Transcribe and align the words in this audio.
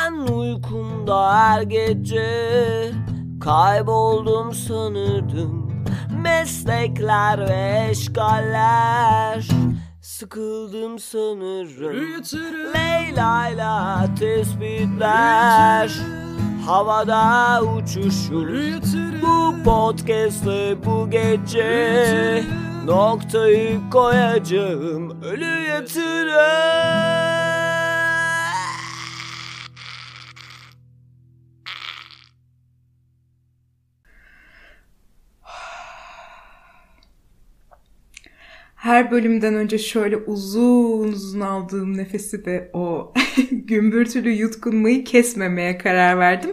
Ben 0.00 0.12
uykumda 0.12 1.34
her 1.34 1.62
gece 1.62 2.92
Kayboldum 3.40 4.54
sanırdım. 4.54 5.84
Meslekler 6.22 7.48
ve 7.48 7.86
eşgaller. 7.90 9.48
Sıkıldım 10.02 10.98
sanırım. 10.98 12.24
Leyla'yla 12.74 14.06
tespitler. 14.18 15.90
Havada 16.66 17.60
uçuşur 17.62 18.48
Bu 19.22 19.62
podcast'ı 19.64 20.78
bu 20.84 21.10
gece 21.10 22.44
Noktayı 22.86 23.80
koyacağım. 23.90 25.22
Ölü 25.22 25.68
yatırım 25.68 27.59
Her 38.80 39.10
bölümden 39.10 39.54
önce 39.54 39.78
şöyle 39.78 40.16
uzun 40.16 41.08
uzun 41.08 41.40
aldığım 41.40 41.96
nefesi 41.96 42.46
ve 42.46 42.70
o 42.72 43.14
gümbürtülü 43.50 44.30
yutkunmayı 44.30 45.04
kesmemeye 45.04 45.78
karar 45.78 46.18
verdim. 46.18 46.50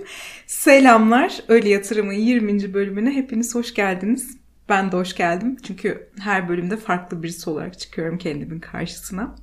Selamlar. 0.47 1.39
Öyle 1.47 1.69
Yatırım'ın 1.69 2.13
20. 2.13 2.73
bölümüne 2.73 3.11
hepiniz 3.11 3.55
hoş 3.55 3.73
geldiniz. 3.73 4.37
Ben 4.69 4.91
de 4.91 4.97
hoş 4.97 5.15
geldim. 5.15 5.57
Çünkü 5.63 6.09
her 6.19 6.49
bölümde 6.49 6.77
farklı 6.77 7.23
birisi 7.23 7.49
olarak 7.49 7.79
çıkıyorum 7.79 8.17
kendimin 8.17 8.59
karşısına. 8.59 9.35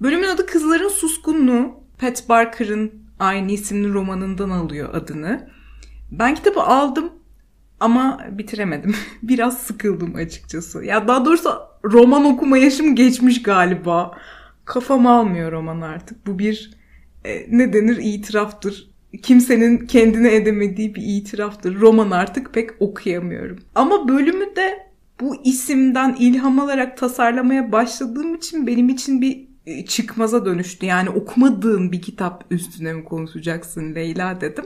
Bölümün 0.00 0.28
adı 0.28 0.46
Kızların 0.46 0.88
Suskunluğu. 0.88 1.74
Pat 1.98 2.28
Barker'ın 2.28 2.92
aynı 3.18 3.52
isimli 3.52 3.92
romanından 3.92 4.50
alıyor 4.50 4.94
adını. 4.94 5.50
Ben 6.10 6.34
kitabı 6.34 6.60
aldım 6.60 7.12
ama 7.80 8.20
bitiremedim. 8.30 8.94
Biraz 9.22 9.58
sıkıldım 9.58 10.14
açıkçası. 10.14 10.84
Ya 10.84 11.08
daha 11.08 11.24
doğrusu 11.24 11.69
roman 11.84 12.24
okuma 12.24 12.58
yaşım 12.58 12.94
geçmiş 12.94 13.42
galiba. 13.42 14.18
Kafam 14.64 15.06
almıyor 15.06 15.52
roman 15.52 15.80
artık. 15.80 16.26
Bu 16.26 16.38
bir 16.38 16.70
e, 17.24 17.46
ne 17.50 17.72
denir 17.72 17.96
itiraftır. 17.96 18.90
Kimsenin 19.22 19.86
kendine 19.86 20.34
edemediği 20.34 20.94
bir 20.94 21.02
itiraftır. 21.02 21.80
Roman 21.80 22.10
artık 22.10 22.54
pek 22.54 22.70
okuyamıyorum. 22.82 23.58
Ama 23.74 24.08
bölümü 24.08 24.56
de 24.56 24.86
bu 25.20 25.36
isimden 25.44 26.16
ilham 26.18 26.60
alarak 26.60 26.96
tasarlamaya 26.96 27.72
başladığım 27.72 28.34
için 28.34 28.66
benim 28.66 28.88
için 28.88 29.20
bir 29.20 29.48
e, 29.66 29.86
çıkmaza 29.86 30.44
dönüştü. 30.44 30.86
Yani 30.86 31.10
okumadığım 31.10 31.92
bir 31.92 32.02
kitap 32.02 32.44
üstüne 32.50 32.92
mi 32.92 33.04
konuşacaksın 33.04 33.94
Leyla 33.94 34.40
dedim. 34.40 34.64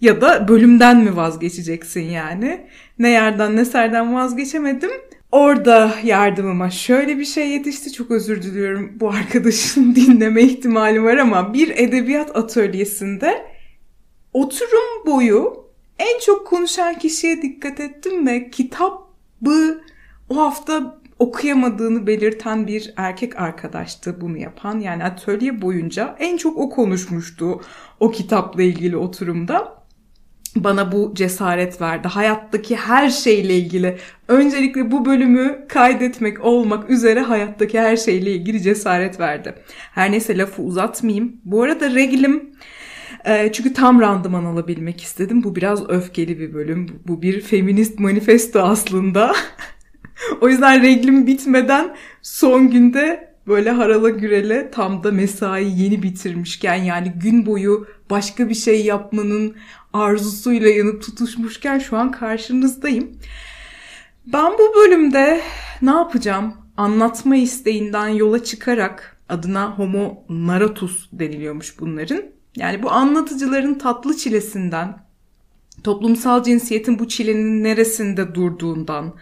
Ya 0.00 0.20
da 0.20 0.48
bölümden 0.48 1.04
mi 1.04 1.16
vazgeçeceksin 1.16 2.00
yani? 2.00 2.66
Ne 2.98 3.08
yerden 3.08 3.56
ne 3.56 3.64
serden 3.64 4.14
vazgeçemedim. 4.14 4.90
Orada 5.32 5.94
yardımıma 6.04 6.70
şöyle 6.70 7.18
bir 7.18 7.24
şey 7.24 7.50
yetişti. 7.50 7.92
Çok 7.92 8.10
özür 8.10 8.42
diliyorum 8.42 8.92
bu 9.00 9.10
arkadaşın 9.10 9.94
dinleme 9.96 10.42
ihtimali 10.42 11.02
var 11.02 11.16
ama 11.16 11.54
bir 11.54 11.68
edebiyat 11.76 12.36
atölyesinde 12.36 13.46
oturum 14.32 15.06
boyu 15.06 15.66
en 15.98 16.18
çok 16.20 16.46
konuşan 16.46 16.98
kişiye 16.98 17.42
dikkat 17.42 17.80
ettim 17.80 18.26
ve 18.26 18.50
kitabı 18.50 19.82
o 20.28 20.36
hafta 20.36 21.00
okuyamadığını 21.18 22.06
belirten 22.06 22.66
bir 22.66 22.94
erkek 22.96 23.40
arkadaştı 23.40 24.20
bunu 24.20 24.38
yapan. 24.38 24.80
Yani 24.80 25.04
atölye 25.04 25.62
boyunca 25.62 26.16
en 26.18 26.36
çok 26.36 26.58
o 26.58 26.70
konuşmuştu 26.70 27.60
o 28.00 28.10
kitapla 28.10 28.62
ilgili 28.62 28.96
oturumda 28.96 29.81
bana 30.56 30.92
bu 30.92 31.12
cesaret 31.14 31.80
verdi. 31.80 32.08
Hayattaki 32.08 32.76
her 32.76 33.10
şeyle 33.10 33.56
ilgili 33.56 33.98
öncelikle 34.28 34.90
bu 34.90 35.04
bölümü 35.04 35.66
kaydetmek 35.68 36.44
olmak 36.44 36.90
üzere 36.90 37.20
hayattaki 37.20 37.80
her 37.80 37.96
şeyle 37.96 38.32
ilgili 38.32 38.62
cesaret 38.62 39.20
verdi. 39.20 39.54
Her 39.94 40.12
neyse 40.12 40.38
lafı 40.38 40.62
uzatmayayım. 40.62 41.36
Bu 41.44 41.62
arada 41.62 41.94
reglim 41.94 42.52
e, 43.24 43.52
çünkü 43.52 43.72
tam 43.74 44.00
randıman 44.00 44.44
alabilmek 44.44 45.00
istedim. 45.00 45.44
Bu 45.44 45.56
biraz 45.56 45.90
öfkeli 45.90 46.38
bir 46.38 46.54
bölüm. 46.54 47.00
Bu 47.06 47.22
bir 47.22 47.40
feminist 47.40 47.98
manifesto 47.98 48.60
aslında. 48.60 49.34
o 50.40 50.48
yüzden 50.48 50.82
reglim 50.82 51.26
bitmeden 51.26 51.96
son 52.22 52.70
günde 52.70 53.32
böyle 53.46 53.70
harala 53.70 54.08
gürele 54.08 54.70
tam 54.70 55.04
da 55.04 55.12
mesai 55.12 55.82
yeni 55.82 56.02
bitirmişken 56.02 56.74
yani 56.74 57.12
gün 57.22 57.46
boyu 57.46 57.86
başka 58.10 58.48
bir 58.48 58.54
şey 58.54 58.84
yapmanın 58.84 59.56
arzusuyla 59.92 60.68
yanıp 60.68 61.02
tutuşmuşken 61.02 61.78
şu 61.78 61.96
an 61.96 62.10
karşınızdayım. 62.10 63.18
Ben 64.26 64.52
bu 64.52 64.74
bölümde 64.76 65.40
ne 65.82 65.90
yapacağım? 65.90 66.54
Anlatma 66.76 67.36
isteğinden 67.36 68.08
yola 68.08 68.44
çıkarak 68.44 69.16
adına 69.28 69.70
homo 69.78 70.24
narratus 70.28 71.08
deniliyormuş 71.12 71.80
bunların. 71.80 72.22
Yani 72.56 72.82
bu 72.82 72.90
anlatıcıların 72.90 73.74
tatlı 73.74 74.16
çilesinden, 74.16 74.98
toplumsal 75.84 76.42
cinsiyetin 76.42 76.98
bu 76.98 77.08
çilenin 77.08 77.64
neresinde 77.64 78.34
durduğundan, 78.34 79.14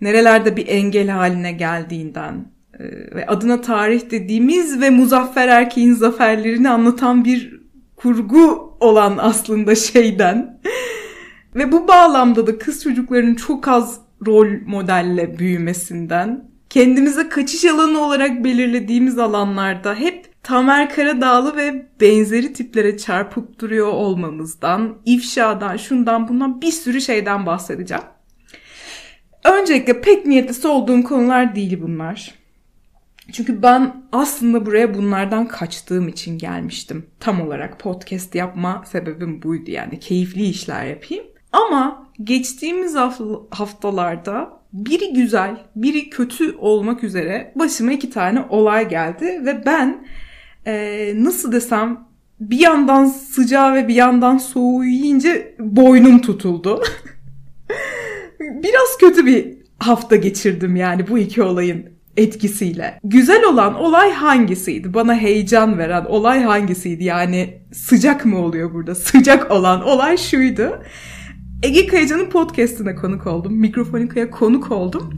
nerelerde 0.00 0.56
bir 0.56 0.68
engel 0.68 1.08
haline 1.08 1.52
geldiğinden 1.52 2.52
e, 2.78 2.84
ve 3.14 3.26
adına 3.26 3.60
tarih 3.60 4.10
dediğimiz 4.10 4.80
ve 4.80 4.90
muzaffer 4.90 5.48
erkeğin 5.48 5.94
zaferlerini 5.94 6.68
anlatan 6.68 7.24
bir 7.24 7.60
kurgu 7.96 8.73
olan 8.80 9.18
aslında 9.20 9.74
şeyden. 9.74 10.60
Ve 11.54 11.72
bu 11.72 11.88
bağlamda 11.88 12.46
da 12.46 12.58
kız 12.58 12.82
çocuklarının 12.82 13.34
çok 13.34 13.68
az 13.68 14.00
rol 14.26 14.48
modelle 14.66 15.38
büyümesinden, 15.38 16.50
kendimize 16.70 17.28
kaçış 17.28 17.64
alanı 17.64 18.00
olarak 18.00 18.44
belirlediğimiz 18.44 19.18
alanlarda 19.18 19.94
hep 19.94 20.42
Tamer 20.42 20.94
Karadağlı 20.94 21.56
ve 21.56 21.86
benzeri 22.00 22.52
tiplere 22.52 22.98
çarpıp 22.98 23.60
duruyor 23.60 23.86
olmamızdan, 23.86 24.96
ifşadan, 25.04 25.76
şundan 25.76 26.28
bundan 26.28 26.62
bir 26.62 26.72
sürü 26.72 27.00
şeyden 27.00 27.46
bahsedeceğim. 27.46 28.04
Öncelikle 29.44 30.00
pek 30.00 30.26
niyetlisi 30.26 30.68
olduğum 30.68 31.02
konular 31.02 31.54
değil 31.54 31.82
bunlar. 31.82 32.34
Çünkü 33.32 33.62
ben 33.62 34.02
aslında 34.12 34.66
buraya 34.66 34.94
bunlardan 34.94 35.48
kaçtığım 35.48 36.08
için 36.08 36.38
gelmiştim. 36.38 37.06
Tam 37.20 37.40
olarak 37.40 37.80
podcast 37.80 38.34
yapma 38.34 38.84
sebebim 38.86 39.42
buydu 39.42 39.70
yani 39.70 40.00
keyifli 40.00 40.44
işler 40.44 40.84
yapayım. 40.84 41.24
Ama 41.52 42.06
geçtiğimiz 42.24 42.94
haftalarda 43.50 44.60
biri 44.72 45.12
güzel, 45.12 45.66
biri 45.76 46.10
kötü 46.10 46.56
olmak 46.56 47.04
üzere 47.04 47.52
başıma 47.56 47.92
iki 47.92 48.10
tane 48.10 48.44
olay 48.48 48.88
geldi 48.88 49.42
ve 49.46 49.66
ben 49.66 50.06
e, 50.66 51.12
nasıl 51.16 51.52
desem 51.52 52.08
bir 52.40 52.58
yandan 52.58 53.04
sıcağı 53.04 53.74
ve 53.74 53.88
bir 53.88 53.94
yandan 53.94 54.38
soğuğu 54.38 54.84
yiyince 54.84 55.56
boynum 55.58 56.20
tutuldu. 56.20 56.82
Biraz 58.40 58.98
kötü 59.00 59.26
bir 59.26 59.56
hafta 59.78 60.16
geçirdim 60.16 60.76
yani 60.76 61.08
bu 61.08 61.18
iki 61.18 61.42
olayın 61.42 61.93
etkisiyle. 62.16 62.98
Güzel 63.04 63.44
olan 63.44 63.74
olay 63.74 64.12
hangisiydi? 64.12 64.94
Bana 64.94 65.14
heyecan 65.14 65.78
veren 65.78 66.04
olay 66.04 66.42
hangisiydi? 66.42 67.04
Yani 67.04 67.62
sıcak 67.72 68.24
mı 68.24 68.38
oluyor 68.38 68.74
burada? 68.74 68.94
Sıcak 68.94 69.50
olan 69.50 69.82
olay 69.82 70.16
şuydu. 70.16 70.82
Ege 71.62 71.86
Kayacan'ın 71.86 72.30
podcastine 72.30 72.94
konuk 72.94 73.26
oldum. 73.26 73.52
Mikrofonika'ya 73.54 74.30
konuk 74.30 74.72
oldum. 74.72 75.16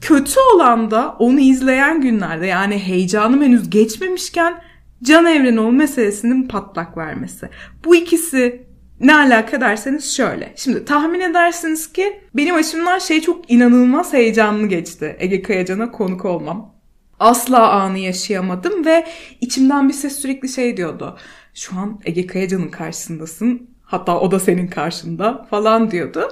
Kötü 0.00 0.40
olan 0.54 0.90
da 0.90 1.16
onu 1.18 1.40
izleyen 1.40 2.00
günlerde 2.00 2.46
yani 2.46 2.78
heyecanım 2.78 3.42
henüz 3.42 3.70
geçmemişken 3.70 4.54
Can 5.02 5.26
Evrenoğlu 5.26 5.72
meselesinin 5.72 6.48
patlak 6.48 6.96
vermesi. 6.96 7.48
Bu 7.84 7.96
ikisi 7.96 8.69
ne 9.00 9.14
alaka 9.14 9.60
derseniz 9.60 10.16
şöyle. 10.16 10.52
Şimdi 10.56 10.84
tahmin 10.84 11.20
edersiniz 11.20 11.92
ki 11.92 12.20
benim 12.34 12.54
açımdan 12.54 12.98
şey 12.98 13.20
çok 13.20 13.50
inanılmaz 13.50 14.12
heyecanlı 14.12 14.66
geçti. 14.66 15.16
Ege 15.18 15.42
Kayacan'a 15.42 15.90
konuk 15.90 16.24
olmam. 16.24 16.74
Asla 17.20 17.70
anı 17.70 17.98
yaşayamadım 17.98 18.84
ve 18.84 19.06
içimden 19.40 19.88
bir 19.88 19.94
ses 19.94 20.16
sürekli 20.16 20.48
şey 20.48 20.76
diyordu. 20.76 21.18
Şu 21.54 21.76
an 21.76 22.00
Ege 22.04 22.26
Kayacan'ın 22.26 22.68
karşısındasın. 22.68 23.70
Hatta 23.82 24.20
o 24.20 24.30
da 24.30 24.40
senin 24.40 24.66
karşında 24.66 25.46
falan 25.50 25.90
diyordu. 25.90 26.28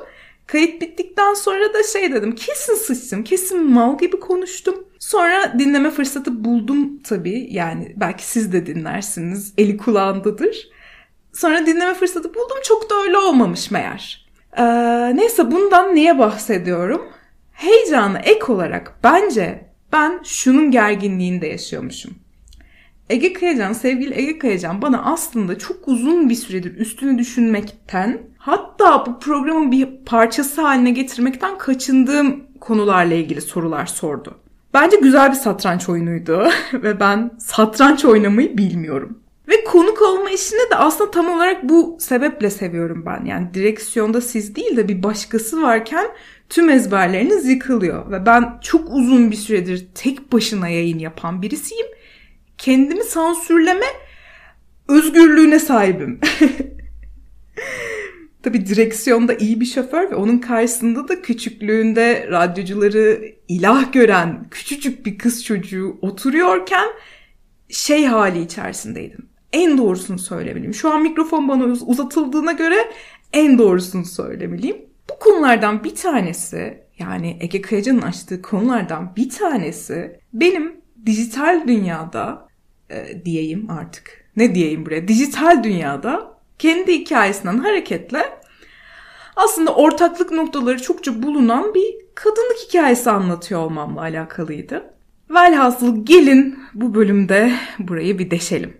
Kayıt 0.46 0.82
bittikten 0.82 1.34
sonra 1.34 1.74
da 1.74 1.82
şey 1.92 2.12
dedim. 2.12 2.34
Kesin 2.34 2.74
sıçtım. 2.74 3.24
Kesin 3.24 3.70
mal 3.70 3.98
gibi 3.98 4.20
konuştum. 4.20 4.74
Sonra 4.98 5.58
dinleme 5.58 5.90
fırsatı 5.90 6.44
buldum 6.44 7.02
tabii. 7.02 7.48
Yani 7.50 7.94
belki 7.96 8.24
siz 8.24 8.52
de 8.52 8.66
dinlersiniz. 8.66 9.54
Eli 9.58 9.76
kulağındadır. 9.76 10.68
Sonra 11.38 11.66
dinleme 11.66 11.94
fırsatı 11.94 12.28
buldum. 12.28 12.56
Çok 12.64 12.90
da 12.90 12.94
öyle 12.94 13.18
olmamış 13.18 13.70
meğer. 13.70 14.28
Ee, 14.56 14.62
neyse 15.16 15.50
bundan 15.50 15.94
niye 15.94 16.18
bahsediyorum? 16.18 17.02
Heyecanı 17.52 18.18
ek 18.18 18.52
olarak 18.52 18.94
bence 19.04 19.64
ben 19.92 20.20
şunun 20.24 20.70
gerginliğinde 20.70 21.46
yaşıyormuşum. 21.46 22.14
Ege 23.10 23.32
Kayacan, 23.32 23.72
sevgili 23.72 24.14
Ege 24.14 24.38
Kayacan 24.38 24.82
bana 24.82 25.02
aslında 25.04 25.58
çok 25.58 25.88
uzun 25.88 26.28
bir 26.30 26.34
süredir 26.34 26.76
üstünü 26.76 27.18
düşünmekten 27.18 28.20
hatta 28.38 29.06
bu 29.06 29.20
programın 29.20 29.72
bir 29.72 29.88
parçası 30.06 30.62
haline 30.62 30.90
getirmekten 30.90 31.58
kaçındığım 31.58 32.44
konularla 32.60 33.14
ilgili 33.14 33.40
sorular 33.40 33.86
sordu. 33.86 34.38
Bence 34.74 34.96
güzel 34.96 35.30
bir 35.30 35.36
satranç 35.36 35.88
oyunuydu 35.88 36.48
ve 36.72 37.00
ben 37.00 37.30
satranç 37.38 38.04
oynamayı 38.04 38.58
bilmiyorum. 38.58 39.18
Ve 39.48 39.64
konuk 39.64 40.02
olma 40.02 40.30
işini 40.30 40.70
de 40.70 40.76
aslında 40.76 41.10
tam 41.10 41.28
olarak 41.28 41.68
bu 41.68 41.96
sebeple 42.00 42.50
seviyorum 42.50 43.06
ben. 43.06 43.24
Yani 43.24 43.54
direksiyonda 43.54 44.20
siz 44.20 44.54
değil 44.56 44.76
de 44.76 44.88
bir 44.88 45.02
başkası 45.02 45.62
varken 45.62 46.06
tüm 46.48 46.70
ezberleriniz 46.70 47.48
yıkılıyor. 47.48 48.10
Ve 48.10 48.26
ben 48.26 48.58
çok 48.62 48.88
uzun 48.90 49.30
bir 49.30 49.36
süredir 49.36 49.86
tek 49.94 50.32
başına 50.32 50.68
yayın 50.68 50.98
yapan 50.98 51.42
birisiyim. 51.42 51.86
Kendimi 52.58 53.04
sansürleme 53.04 53.86
özgürlüğüne 54.88 55.58
sahibim. 55.58 56.20
Tabii 58.42 58.66
direksiyonda 58.66 59.34
iyi 59.34 59.60
bir 59.60 59.66
şoför 59.66 60.10
ve 60.10 60.14
onun 60.14 60.38
karşısında 60.38 61.08
da 61.08 61.22
küçüklüğünde 61.22 62.28
radyocuları 62.30 63.34
ilah 63.48 63.92
gören 63.92 64.46
küçücük 64.50 65.06
bir 65.06 65.18
kız 65.18 65.44
çocuğu 65.44 65.98
oturuyorken 66.02 66.88
şey 67.68 68.06
hali 68.06 68.42
içerisindeydim. 68.42 69.28
En 69.52 69.78
doğrusunu 69.78 70.18
söylemeliyim. 70.18 70.74
Şu 70.74 70.90
an 70.90 71.02
mikrofon 71.02 71.48
bana 71.48 71.64
uzatıldığına 71.64 72.52
göre 72.52 72.76
en 73.32 73.58
doğrusunu 73.58 74.04
söylemeliyim. 74.04 74.76
Bu 75.10 75.18
konulardan 75.18 75.84
bir 75.84 75.94
tanesi 75.94 76.82
yani 76.98 77.36
Ege 77.40 77.60
Kayacan'ın 77.60 78.02
açtığı 78.02 78.42
konulardan 78.42 79.16
bir 79.16 79.30
tanesi 79.30 80.20
benim 80.32 80.80
dijital 81.06 81.68
dünyada 81.68 82.48
e, 82.90 83.24
diyeyim 83.24 83.70
artık. 83.70 84.24
Ne 84.36 84.54
diyeyim 84.54 84.86
buraya? 84.86 85.08
Dijital 85.08 85.64
dünyada 85.64 86.38
kendi 86.58 86.92
hikayesinden 86.92 87.58
hareketle 87.58 88.38
aslında 89.36 89.74
ortaklık 89.74 90.32
noktaları 90.32 90.82
çokça 90.82 91.22
bulunan 91.22 91.74
bir 91.74 91.94
kadınlık 92.14 92.58
hikayesi 92.68 93.10
anlatıyor 93.10 93.60
olmamla 93.60 94.00
alakalıydı. 94.00 94.94
Velhasıl 95.30 96.06
gelin 96.06 96.58
bu 96.74 96.94
bölümde 96.94 97.52
burayı 97.78 98.18
bir 98.18 98.30
deşelim. 98.30 98.77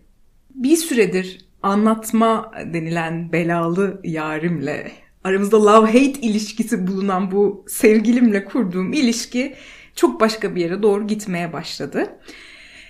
Bir 0.59 0.77
süredir 0.77 1.39
anlatma 1.63 2.53
denilen 2.75 3.33
belalı 3.33 4.01
yarimle 4.05 4.93
aramızda 5.25 5.57
love-hate 5.57 6.21
ilişkisi 6.21 6.87
bulunan 6.87 7.31
bu 7.31 7.65
sevgilimle 7.69 8.45
kurduğum 8.45 8.93
ilişki 8.93 9.55
çok 9.95 10.21
başka 10.21 10.55
bir 10.55 10.61
yere 10.61 10.83
doğru 10.83 11.07
gitmeye 11.07 11.53
başladı. 11.53 12.19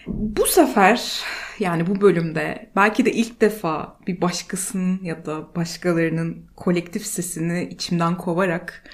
Bu 0.07 0.47
sefer 0.47 1.21
yani 1.59 1.87
bu 1.87 2.01
bölümde 2.01 2.71
belki 2.77 3.05
de 3.05 3.13
ilk 3.13 3.41
defa 3.41 3.97
bir 4.07 4.21
başkasının 4.21 5.01
ya 5.03 5.27
da 5.27 5.55
başkalarının 5.57 6.47
kolektif 6.57 7.07
sesini 7.07 7.69
içimden 7.71 8.17
kovarak 8.17 8.85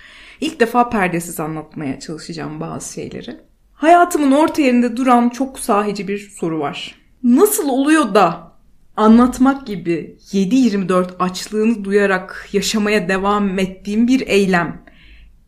ilk 0.41 0.61
defa 0.61 0.88
perdesiz 0.88 1.41
anlatmaya 1.41 2.00
çalışacağım 2.00 2.61
bazı 2.61 2.93
şeyleri. 2.93 3.37
Hayatımın 3.73 4.32
orta 4.32 4.62
yerinde 4.62 4.97
duran 4.97 5.29
çok 5.29 5.59
sahici 5.59 6.09
bir 6.09 6.19
soru 6.19 6.61
var. 6.61 6.94
Nasıl 7.23 7.69
oluyor 7.69 8.15
da 8.15 8.53
anlatmak 8.96 9.67
gibi 9.67 10.17
7-24 10.32 11.17
açlığını 11.19 11.85
duyarak 11.85 12.49
yaşamaya 12.52 13.08
devam 13.08 13.58
ettiğim 13.58 14.08
bir 14.08 14.26
eylem 14.26 14.85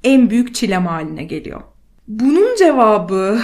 en 0.05 0.31
büyük 0.31 0.55
çilem 0.55 0.87
haline 0.87 1.25
geliyor. 1.25 1.61
Bunun 2.09 2.57
cevabı 2.57 3.39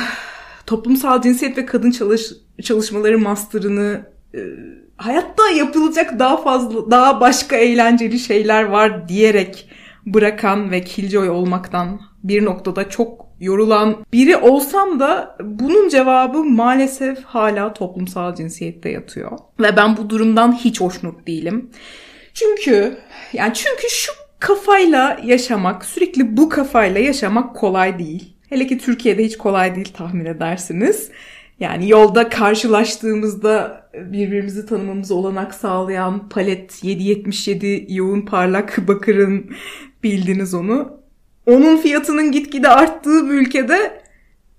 toplumsal 0.66 1.22
cinsiyet 1.22 1.58
ve 1.58 1.66
kadın 1.66 1.90
çalış 1.90 2.32
çalışmaları 2.62 3.18
master'ını 3.18 4.06
e, 4.34 4.40
hayatta 4.96 5.50
yapılacak 5.50 6.18
daha 6.18 6.36
fazla 6.36 6.90
daha 6.90 7.20
başka 7.20 7.56
eğlenceli 7.56 8.18
şeyler 8.18 8.62
var 8.64 9.08
diyerek 9.08 9.68
bırakan 10.06 10.70
ve 10.70 10.84
killjoy 10.84 11.28
olmaktan 11.30 12.00
bir 12.24 12.44
noktada 12.44 12.88
çok 12.88 13.26
yorulan 13.40 13.96
biri 14.12 14.36
olsam 14.36 15.00
da 15.00 15.36
bunun 15.40 15.88
cevabı 15.88 16.44
maalesef 16.44 17.24
hala 17.24 17.72
toplumsal 17.72 18.34
cinsiyette 18.34 18.88
yatıyor. 18.88 19.38
Ve 19.60 19.76
ben 19.76 19.96
bu 19.96 20.10
durumdan 20.10 20.52
hiç 20.52 20.80
hoşnut 20.80 21.26
değilim. 21.26 21.70
Çünkü 22.34 22.98
yani 23.32 23.54
çünkü 23.54 23.88
şu 23.90 24.12
kafayla 24.38 25.20
yaşamak, 25.24 25.84
sürekli 25.84 26.36
bu 26.36 26.48
kafayla 26.48 27.00
yaşamak 27.00 27.56
kolay 27.56 27.98
değil. 27.98 28.36
Hele 28.48 28.66
ki 28.66 28.78
Türkiye'de 28.78 29.24
hiç 29.24 29.38
kolay 29.38 29.74
değil 29.74 29.92
tahmin 29.94 30.24
edersiniz. 30.24 31.10
Yani 31.60 31.88
yolda 31.88 32.28
karşılaştığımızda 32.28 33.86
birbirimizi 33.94 34.66
tanımamızı 34.66 35.14
olanak 35.14 35.54
sağlayan 35.54 36.28
palet 36.28 36.84
777 36.84 37.86
yoğun 37.88 38.20
parlak 38.20 38.78
bakırın 38.88 39.50
bildiniz 40.02 40.54
onu. 40.54 41.01
Onun 41.46 41.76
fiyatının 41.76 42.32
gitgide 42.32 42.68
arttığı 42.68 43.30
bir 43.30 43.34
ülkede 43.34 44.02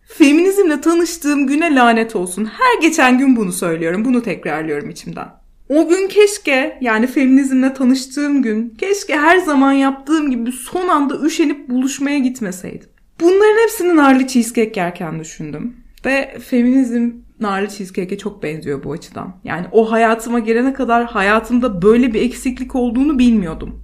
feminizmle 0.06 0.81
tanıştığım 0.81 1.47
güne 1.47 1.75
lanet 1.75 2.15
olsun. 2.15 2.45
Her 2.45 2.81
geçen 2.81 3.18
gün 3.18 3.35
bunu 3.35 3.51
söylüyorum. 3.51 4.06
Bunu 4.06 4.24
tekrarlıyorum 4.24 4.89
içimden. 4.89 5.27
O 5.69 5.89
gün 5.89 6.07
keşke 6.07 6.77
yani 6.81 7.07
feminizmle 7.07 7.74
tanıştığım 7.74 8.41
gün 8.41 8.69
keşke 8.69 9.18
her 9.18 9.38
zaman 9.38 9.71
yaptığım 9.71 10.31
gibi 10.31 10.51
son 10.51 10.88
anda 10.88 11.25
üşenip 11.25 11.69
buluşmaya 11.69 12.19
gitmeseydim. 12.19 12.89
Bunların 13.19 13.63
hepsini 13.63 13.95
narlı 13.95 14.27
cheesecake 14.27 14.79
yerken 14.79 15.19
düşündüm. 15.19 15.75
Ve 16.06 16.38
feminizm 16.50 17.12
narlı 17.39 17.68
cheesecake'e 17.68 18.18
çok 18.18 18.44
benziyor 18.44 18.83
bu 18.83 18.91
açıdan. 18.91 19.36
Yani 19.44 19.65
o 19.71 19.91
hayatıma 19.91 20.39
gelene 20.39 20.74
kadar 20.74 21.06
hayatımda 21.06 21.81
böyle 21.81 22.13
bir 22.13 22.21
eksiklik 22.21 22.75
olduğunu 22.75 23.19
bilmiyordum. 23.19 23.83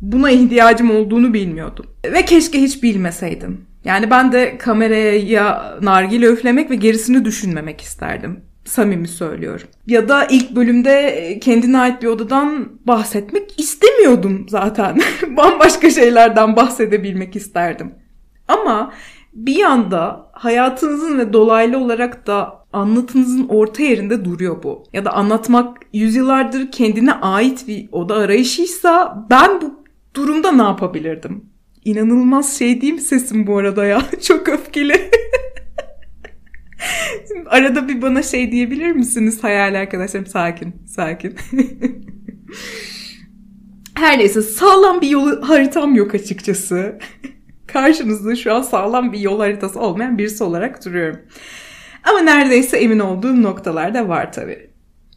Buna 0.00 0.30
ihtiyacım 0.30 0.90
olduğunu 0.90 1.34
bilmiyordum. 1.34 1.86
Ve 2.04 2.24
keşke 2.24 2.62
hiç 2.62 2.82
bilmeseydim. 2.82 3.66
Yani 3.84 4.10
ben 4.10 4.32
de 4.32 4.58
kameraya 4.58 5.78
nargile 5.82 6.26
üflemek 6.26 6.70
ve 6.70 6.74
gerisini 6.74 7.24
düşünmemek 7.24 7.80
isterdim. 7.80 8.40
Samimi 8.64 9.08
söylüyorum. 9.08 9.66
Ya 9.86 10.08
da 10.08 10.24
ilk 10.24 10.56
bölümde 10.56 11.38
kendine 11.42 11.78
ait 11.78 12.02
bir 12.02 12.06
odadan 12.06 12.68
bahsetmek 12.84 13.60
istemiyordum 13.60 14.46
zaten. 14.48 15.00
Bambaşka 15.36 15.90
şeylerden 15.90 16.56
bahsedebilmek 16.56 17.36
isterdim. 17.36 17.94
Ama 18.48 18.92
bir 19.32 19.56
yanda 19.56 20.30
hayatınızın 20.32 21.18
ve 21.18 21.32
dolaylı 21.32 21.78
olarak 21.78 22.26
da 22.26 22.64
anlatınızın 22.72 23.48
orta 23.48 23.82
yerinde 23.82 24.24
duruyor 24.24 24.62
bu. 24.62 24.84
Ya 24.92 25.04
da 25.04 25.12
anlatmak 25.12 25.78
yüzyıllardır 25.92 26.70
kendine 26.70 27.12
ait 27.12 27.68
bir 27.68 27.88
oda 27.92 28.14
arayışıysa 28.14 29.24
ben 29.30 29.60
bu 29.60 29.85
durumda 30.16 30.52
ne 30.52 30.62
yapabilirdim? 30.62 31.44
İnanılmaz 31.84 32.58
şey 32.58 32.80
değil 32.80 32.92
mi 32.92 33.00
sesim 33.00 33.46
bu 33.46 33.58
arada 33.58 33.86
ya? 33.86 34.02
Çok 34.22 34.48
öfkeli. 34.48 35.10
Arada 37.46 37.88
bir 37.88 38.02
bana 38.02 38.22
şey 38.22 38.52
diyebilir 38.52 38.92
misiniz 38.92 39.44
hayal 39.44 39.74
arkadaşlarım? 39.74 40.26
Sakin, 40.26 40.74
sakin. 40.86 41.34
Her 43.94 44.18
neyse 44.18 44.42
sağlam 44.42 45.00
bir 45.00 45.08
yolu 45.08 45.48
haritam 45.48 45.94
yok 45.94 46.14
açıkçası 46.14 46.98
karşınızda 47.66 48.36
şu 48.36 48.54
an 48.54 48.62
sağlam 48.62 49.12
bir 49.12 49.18
yol 49.18 49.38
haritası 49.38 49.80
olmayan 49.80 50.18
birisi 50.18 50.44
olarak 50.44 50.84
duruyorum. 50.84 51.20
Ama 52.04 52.20
neredeyse 52.20 52.76
emin 52.76 52.98
olduğum 52.98 53.42
noktalar 53.42 53.94
da 53.94 54.08
var 54.08 54.32
tabii. 54.32 54.70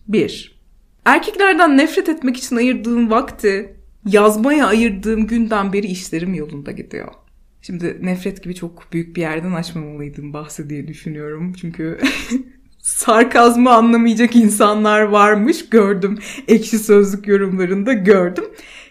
1. 0.08 0.60
Erkeklerden 1.06 1.77
nefret 1.77 2.10
etmek 2.10 2.38
için 2.38 2.56
ayırdığım 2.56 3.12
vakti 3.12 3.79
yazmaya 4.06 4.68
ayırdığım 4.68 5.27
günden 5.27 5.74
beri 5.74 5.88
işlerim 5.88 6.34
yolunda 6.34 6.72
gidiyor. 6.72 7.13
Şimdi 7.62 7.98
nefret 8.01 8.44
gibi 8.44 8.56
çok 8.56 8.94
büyük 8.94 9.15
bir 9.15 9.22
yerden 9.22 9.51
açmamalıydım 9.51 10.34
bahsi 10.34 10.70
diye 10.70 10.88
düşünüyorum. 10.88 11.53
Çünkü 11.53 12.00
sarkazmı 12.79 13.74
anlamayacak 13.74 14.36
insanlar 14.36 15.01
varmış 15.01 15.70
gördüm. 15.70 16.20
Ekşi 16.48 16.79
sözlük 16.79 17.27
yorumlarında 17.27 17.94
gördüm 17.94 18.46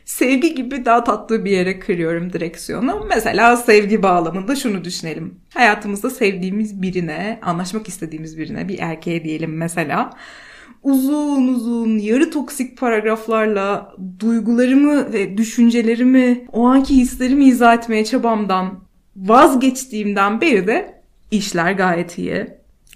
sevgi 0.08 0.54
gibi 0.54 0.84
daha 0.84 1.04
tatlı 1.04 1.44
bir 1.44 1.50
yere 1.50 1.78
kırıyorum 1.78 2.32
direksiyonu. 2.32 3.06
Mesela 3.08 3.56
sevgi 3.56 4.02
bağlamında 4.02 4.56
şunu 4.56 4.84
düşünelim. 4.84 5.34
Hayatımızda 5.54 6.10
sevdiğimiz 6.10 6.82
birine, 6.82 7.38
anlaşmak 7.42 7.88
istediğimiz 7.88 8.38
birine, 8.38 8.68
bir 8.68 8.78
erkeğe 8.78 9.24
diyelim 9.24 9.56
mesela 9.56 10.10
uzun 10.82 11.48
uzun 11.48 11.98
yarı 11.98 12.30
toksik 12.30 12.78
paragraflarla 12.78 13.94
duygularımı 14.18 15.12
ve 15.12 15.36
düşüncelerimi, 15.38 16.46
o 16.52 16.66
anki 16.66 16.96
hislerimi 16.96 17.44
izah 17.44 17.74
etmeye 17.74 18.04
çabamdan 18.04 18.80
vazgeçtiğimden 19.16 20.40
beri 20.40 20.66
de 20.66 21.02
işler 21.30 21.72
gayet 21.72 22.18
iyi. 22.18 22.46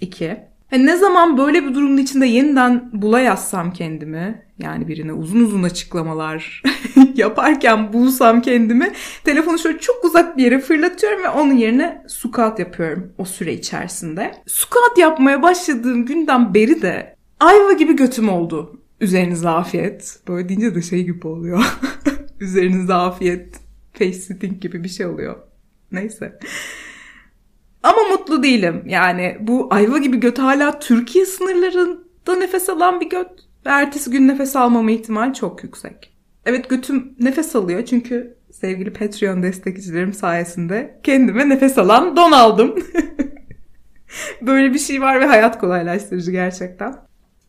İki. 0.01 0.37
Yani 0.71 0.85
ne 0.85 0.97
zaman 0.97 1.37
böyle 1.37 1.63
bir 1.63 1.75
durumun 1.75 1.97
içinde 1.97 2.25
yeniden 2.25 2.89
bula 2.93 3.19
yazsam 3.19 3.73
kendimi, 3.73 4.41
yani 4.59 4.87
birine 4.87 5.13
uzun 5.13 5.39
uzun 5.39 5.63
açıklamalar 5.63 6.63
yaparken 7.15 7.93
bulsam 7.93 8.41
kendimi, 8.41 8.91
telefonu 9.23 9.59
şöyle 9.59 9.79
çok 9.79 10.05
uzak 10.05 10.37
bir 10.37 10.43
yere 10.43 10.59
fırlatıyorum 10.59 11.23
ve 11.23 11.29
onun 11.29 11.53
yerine 11.53 12.03
squat 12.07 12.59
yapıyorum 12.59 13.13
o 13.17 13.25
süre 13.25 13.53
içerisinde. 13.53 14.31
Squat 14.47 14.97
yapmaya 14.97 15.41
başladığım 15.41 16.05
günden 16.05 16.53
beri 16.53 16.81
de 16.81 17.12
ayva 17.43 17.71
gibi 17.71 17.95
götüm 17.95 18.29
oldu. 18.29 18.81
Üzerinize 19.01 19.49
afiyet. 19.49 20.19
Böyle 20.27 20.49
deyince 20.49 20.75
de 20.75 20.81
şey 20.81 21.03
gibi 21.03 21.27
oluyor. 21.27 21.63
Üzerinize 22.39 22.93
afiyet. 22.93 23.55
Face 23.93 24.13
sitting 24.13 24.61
gibi 24.61 24.83
bir 24.83 24.89
şey 24.89 25.05
oluyor. 25.05 25.35
Neyse. 25.91 26.39
Ama 27.83 28.03
mutlu 28.11 28.43
değilim. 28.43 28.83
Yani 28.85 29.37
bu 29.39 29.67
ayva 29.71 29.97
gibi 29.97 30.19
göt 30.19 30.39
hala 30.39 30.79
Türkiye 30.79 31.25
sınırlarında 31.25 32.35
nefes 32.35 32.69
alan 32.69 33.01
bir 33.01 33.09
göt. 33.09 33.29
Ve 33.65 33.69
ertesi 33.69 34.11
gün 34.11 34.27
nefes 34.27 34.55
almama 34.55 34.91
ihtimali 34.91 35.33
çok 35.33 35.63
yüksek. 35.63 36.13
Evet 36.45 36.69
götüm 36.69 37.15
nefes 37.19 37.55
alıyor 37.55 37.85
çünkü 37.85 38.37
sevgili 38.51 38.93
Patreon 38.93 39.43
destekçilerim 39.43 40.13
sayesinde 40.13 40.99
kendime 41.03 41.49
nefes 41.49 41.77
alan 41.77 42.15
don 42.15 42.31
aldım. 42.31 42.75
Böyle 44.41 44.73
bir 44.73 44.79
şey 44.79 45.01
var 45.01 45.19
ve 45.19 45.25
hayat 45.25 45.59
kolaylaştırıcı 45.59 46.31
gerçekten. 46.31 46.95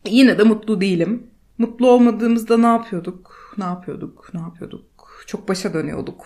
Yine 0.09 0.37
de 0.37 0.43
mutlu 0.43 0.81
değilim. 0.81 1.27
Mutlu 1.57 1.89
olmadığımızda 1.89 2.57
ne 2.57 2.65
yapıyorduk? 2.65 3.53
Ne 3.57 3.63
yapıyorduk? 3.63 4.29
Ne 4.33 4.39
yapıyorduk? 4.39 5.23
Çok 5.27 5.49
başa 5.49 5.73
dönüyorduk. 5.73 6.25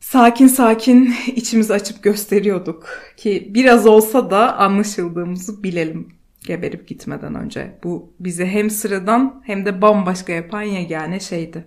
Sakin 0.00 0.46
sakin 0.46 1.14
içimizi 1.26 1.74
açıp 1.74 2.02
gösteriyorduk 2.02 2.88
ki 3.16 3.50
biraz 3.54 3.86
olsa 3.86 4.30
da 4.30 4.56
anlaşıldığımızı 4.56 5.62
bilelim 5.62 6.08
geberip 6.46 6.88
gitmeden 6.88 7.34
önce. 7.34 7.78
Bu 7.84 8.12
bizi 8.20 8.46
hem 8.46 8.70
sıradan 8.70 9.42
hem 9.46 9.66
de 9.66 9.82
bambaşka 9.82 10.32
yapan 10.32 10.62
yegane 10.62 11.20
şeydi. 11.20 11.66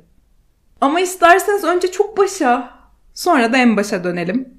Ama 0.81 0.99
isterseniz 0.99 1.63
önce 1.63 1.91
çok 1.91 2.17
başa, 2.17 2.71
sonra 3.13 3.53
da 3.53 3.57
en 3.57 3.77
başa 3.77 4.03
dönelim. 4.03 4.58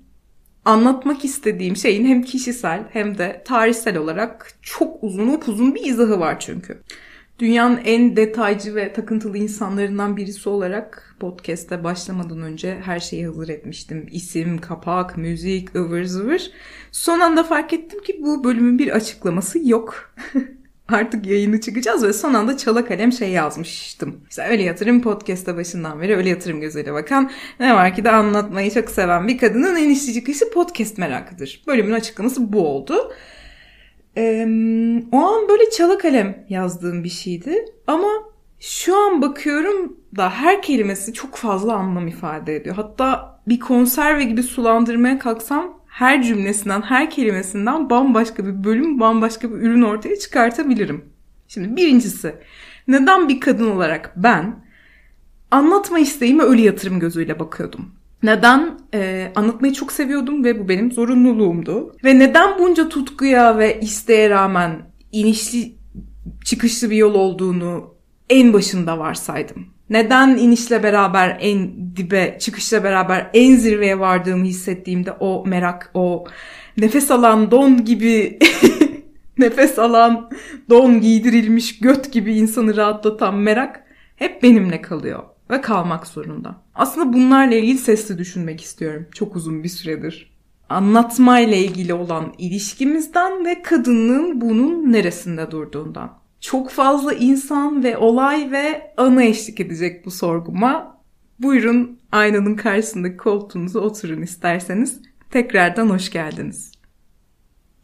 Anlatmak 0.64 1.24
istediğim 1.24 1.76
şeyin 1.76 2.06
hem 2.06 2.22
kişisel 2.22 2.84
hem 2.92 3.18
de 3.18 3.42
tarihsel 3.46 3.96
olarak 3.96 4.52
çok 4.62 5.04
uzun 5.04 5.28
upuzun 5.28 5.74
bir 5.74 5.84
izahı 5.84 6.20
var 6.20 6.40
çünkü. 6.40 6.82
Dünyanın 7.38 7.80
en 7.84 8.16
detaycı 8.16 8.74
ve 8.74 8.92
takıntılı 8.92 9.38
insanlarından 9.38 10.16
birisi 10.16 10.48
olarak 10.48 11.16
podcast'te 11.20 11.84
başlamadan 11.84 12.42
önce 12.42 12.80
her 12.84 13.00
şeyi 13.00 13.26
hazır 13.26 13.48
etmiştim. 13.48 14.06
İsim, 14.10 14.58
kapak, 14.58 15.16
müzik, 15.16 15.76
ıvır 15.76 16.04
zıvır. 16.04 16.50
Son 16.92 17.20
anda 17.20 17.44
fark 17.44 17.72
ettim 17.72 18.02
ki 18.02 18.20
bu 18.22 18.44
bölümün 18.44 18.78
bir 18.78 18.88
açıklaması 18.96 19.68
yok. 19.68 20.14
Artık 20.92 21.26
yayını 21.26 21.60
çıkacağız 21.60 22.04
ve 22.04 22.12
son 22.12 22.34
anda 22.34 22.56
çala 22.56 22.84
kalem 22.84 23.12
şey 23.12 23.28
yazmıştım. 23.28 24.20
İşte 24.30 24.42
öyle 24.42 24.62
yatırım 24.62 25.02
podcast'ta 25.02 25.56
başından 25.56 26.00
beri 26.00 26.16
öyle 26.16 26.28
yatırım 26.28 26.60
gözüyle 26.60 26.92
bakan 26.92 27.30
ne 27.60 27.74
var 27.74 27.94
ki 27.94 28.04
de 28.04 28.10
anlatmayı 28.10 28.70
çok 28.70 28.90
seven 28.90 29.28
bir 29.28 29.38
kadının 29.38 29.76
en 29.76 29.88
işçi 29.88 30.14
çıkışı 30.14 30.50
podcast 30.50 30.98
merakıdır. 30.98 31.62
Bölümün 31.66 31.92
açıklaması 31.92 32.52
bu 32.52 32.68
oldu. 32.68 33.12
Ee, 34.16 34.46
o 35.12 35.16
an 35.16 35.48
böyle 35.48 35.70
çala 35.70 35.98
kalem 35.98 36.46
yazdığım 36.48 37.04
bir 37.04 37.08
şeydi. 37.08 37.64
Ama 37.86 38.08
şu 38.60 38.96
an 38.96 39.22
bakıyorum 39.22 39.96
da 40.16 40.30
her 40.30 40.62
kelimesi 40.62 41.12
çok 41.12 41.36
fazla 41.36 41.74
anlam 41.74 42.08
ifade 42.08 42.56
ediyor. 42.56 42.76
Hatta 42.76 43.40
bir 43.48 43.60
konserve 43.60 44.24
gibi 44.24 44.42
sulandırmaya 44.42 45.18
kalksam 45.18 45.79
her 46.00 46.22
cümlesinden, 46.22 46.82
her 46.82 47.10
kelimesinden 47.10 47.90
bambaşka 47.90 48.46
bir 48.46 48.64
bölüm, 48.64 49.00
bambaşka 49.00 49.50
bir 49.50 49.56
ürün 49.56 49.82
ortaya 49.82 50.16
çıkartabilirim. 50.16 51.04
Şimdi 51.48 51.76
birincisi, 51.76 52.34
neden 52.88 53.28
bir 53.28 53.40
kadın 53.40 53.70
olarak 53.70 54.12
ben 54.16 54.64
anlatma 55.50 55.98
isteğime 55.98 56.42
ölü 56.42 56.60
yatırım 56.60 57.00
gözüyle 57.00 57.38
bakıyordum? 57.38 57.94
Neden 58.22 58.78
e, 58.94 59.32
anlatmayı 59.34 59.72
çok 59.72 59.92
seviyordum 59.92 60.44
ve 60.44 60.60
bu 60.60 60.68
benim 60.68 60.92
zorunluluğumdu. 60.92 61.96
Ve 62.04 62.18
neden 62.18 62.58
bunca 62.58 62.88
tutkuya 62.88 63.58
ve 63.58 63.80
isteğe 63.80 64.30
rağmen 64.30 64.82
inişli 65.12 65.74
çıkışlı 66.44 66.90
bir 66.90 66.96
yol 66.96 67.14
olduğunu 67.14 67.94
en 68.30 68.52
başında 68.52 68.98
varsaydım. 68.98 69.66
Neden 69.90 70.28
inişle 70.36 70.82
beraber 70.82 71.38
en 71.40 71.70
dibe, 71.96 72.36
çıkışla 72.40 72.84
beraber 72.84 73.30
en 73.34 73.56
zirveye 73.56 74.00
vardığımı 74.00 74.44
hissettiğimde 74.44 75.12
o 75.12 75.46
merak, 75.46 75.90
o 75.94 76.24
nefes 76.76 77.10
alan 77.10 77.50
don 77.50 77.84
gibi 77.84 78.38
nefes 79.38 79.78
alan 79.78 80.30
don 80.70 81.00
giydirilmiş 81.00 81.78
göt 81.78 82.12
gibi 82.12 82.34
insanı 82.34 82.76
rahatlatan 82.76 83.34
merak 83.34 83.84
hep 84.16 84.42
benimle 84.42 84.82
kalıyor 84.82 85.22
ve 85.50 85.60
kalmak 85.60 86.06
zorunda. 86.06 86.62
Aslında 86.74 87.12
bunlarla 87.12 87.54
ilgili 87.54 87.78
sesli 87.78 88.18
düşünmek 88.18 88.60
istiyorum 88.60 89.06
çok 89.14 89.36
uzun 89.36 89.62
bir 89.64 89.68
süredir. 89.68 90.30
Anlatmayla 90.68 91.56
ilgili 91.56 91.94
olan 91.94 92.34
ilişkimizden 92.38 93.44
ve 93.44 93.62
kadının 93.62 94.40
bunun 94.40 94.92
neresinde 94.92 95.50
durduğundan. 95.50 96.19
Çok 96.40 96.70
fazla 96.70 97.12
insan 97.12 97.84
ve 97.84 97.96
olay 97.96 98.52
ve 98.52 98.94
anı 98.96 99.22
eşlik 99.24 99.60
edecek 99.60 100.06
bu 100.06 100.10
sorguma. 100.10 101.00
Buyurun 101.38 102.00
aynanın 102.12 102.54
karşısındaki 102.54 103.16
koltuğunuza 103.16 103.80
oturun 103.80 104.22
isterseniz. 104.22 105.02
Tekrardan 105.30 105.90
hoş 105.90 106.10
geldiniz. 106.10 106.72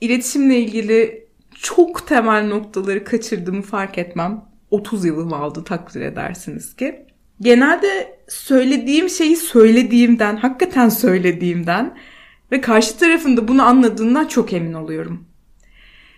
İletişimle 0.00 0.58
ilgili 0.60 1.26
çok 1.54 2.06
temel 2.06 2.46
noktaları 2.46 3.04
kaçırdığımı 3.04 3.62
fark 3.62 3.98
etmem 3.98 4.44
30 4.70 5.04
yılım 5.04 5.32
aldı 5.32 5.64
takdir 5.64 6.00
edersiniz 6.00 6.76
ki. 6.76 7.06
Genelde 7.40 8.18
söylediğim 8.28 9.08
şeyi 9.08 9.36
söylediğimden, 9.36 10.36
hakikaten 10.36 10.88
söylediğimden 10.88 11.96
ve 12.52 12.60
karşı 12.60 12.98
tarafında 12.98 13.48
bunu 13.48 13.62
anladığından 13.62 14.26
çok 14.26 14.52
emin 14.52 14.72
oluyorum. 14.72 15.26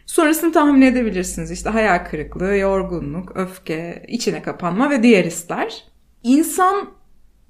Sonrasını 0.09 0.53
tahmin 0.53 0.83
edebilirsiniz. 0.83 1.50
İşte 1.50 1.71
hayal 1.71 2.05
kırıklığı, 2.11 2.57
yorgunluk, 2.57 3.37
öfke, 3.37 4.05
içine 4.09 4.43
kapanma 4.43 4.91
ve 4.91 5.03
diğer 5.03 5.25
hisler. 5.25 5.85
İnsan 6.23 6.91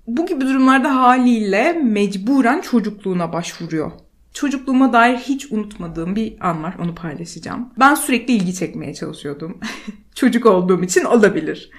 bu 0.06 0.26
gibi 0.26 0.40
durumlarda 0.40 0.96
haliyle 0.96 1.72
mecburen 1.72 2.60
çocukluğuna 2.60 3.32
başvuruyor. 3.32 3.90
Çocukluğuma 4.34 4.92
dair 4.92 5.16
hiç 5.16 5.52
unutmadığım 5.52 6.16
bir 6.16 6.36
an 6.40 6.62
var. 6.62 6.74
Onu 6.82 6.94
paylaşacağım. 6.94 7.68
Ben 7.80 7.94
sürekli 7.94 8.34
ilgi 8.34 8.54
çekmeye 8.54 8.94
çalışıyordum. 8.94 9.60
Çocuk 10.14 10.46
olduğum 10.46 10.82
için 10.82 11.04
olabilir. 11.04 11.70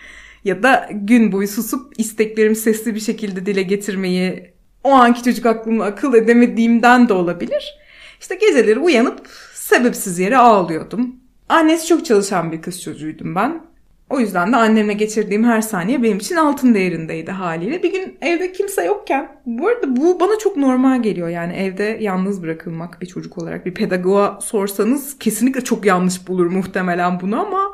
Ya 0.44 0.64
da 0.64 0.90
gün 0.92 1.32
boyu 1.32 1.48
susup 1.48 1.94
isteklerimi 1.98 2.56
sesli 2.56 2.96
bir 2.96 3.00
şekilde 3.00 3.46
dile 3.46 3.62
getirmeyi 3.62 4.54
o 4.84 4.92
anki 4.92 5.24
çocuk 5.24 5.46
aklımı 5.46 5.84
akıl 5.84 6.14
edemediğimden 6.14 7.10
de 7.10 7.14
olabilir. 7.14 7.80
İşte 8.22 8.36
geceleri 8.36 8.80
uyanıp 8.80 9.49
sebepsiz 9.70 10.20
yere 10.20 10.38
ağlıyordum. 10.38 11.16
Annesi 11.50 11.88
çok 11.88 12.06
çalışan 12.06 12.52
bir 12.52 12.62
kız 12.62 12.82
çocuğuydum 12.82 13.36
ben. 13.36 13.62
O 14.10 14.20
yüzden 14.20 14.52
de 14.52 14.56
annemle 14.56 14.94
geçirdiğim 14.94 15.44
her 15.44 15.62
saniye 15.62 16.04
benim 16.04 16.18
için 16.18 16.36
altın 16.36 16.74
değerindeydi 16.74 17.32
haliyle. 17.32 17.84
Bir 17.84 17.92
gün 17.92 18.18
evde 18.22 18.52
kimse 18.52 18.86
yokken, 18.86 19.42
bu 19.46 19.68
arada 19.68 19.96
bu 19.96 20.20
bana 20.20 20.38
çok 20.38 20.58
normal 20.58 21.02
geliyor 21.02 21.30
yani 21.30 21.54
evde 21.54 21.98
yalnız 22.02 22.44
bırakılmak 22.44 23.02
bir 23.02 23.06
çocuk 23.06 23.38
olarak. 23.38 23.66
Bir 23.66 23.74
pedagoğa 23.74 24.40
sorsanız 24.42 25.20
kesinlikle 25.20 25.62
çok 25.62 25.86
yanlış 25.86 26.28
bulur 26.28 26.46
muhtemelen 26.46 27.20
bunu 27.22 27.42
ama 27.42 27.74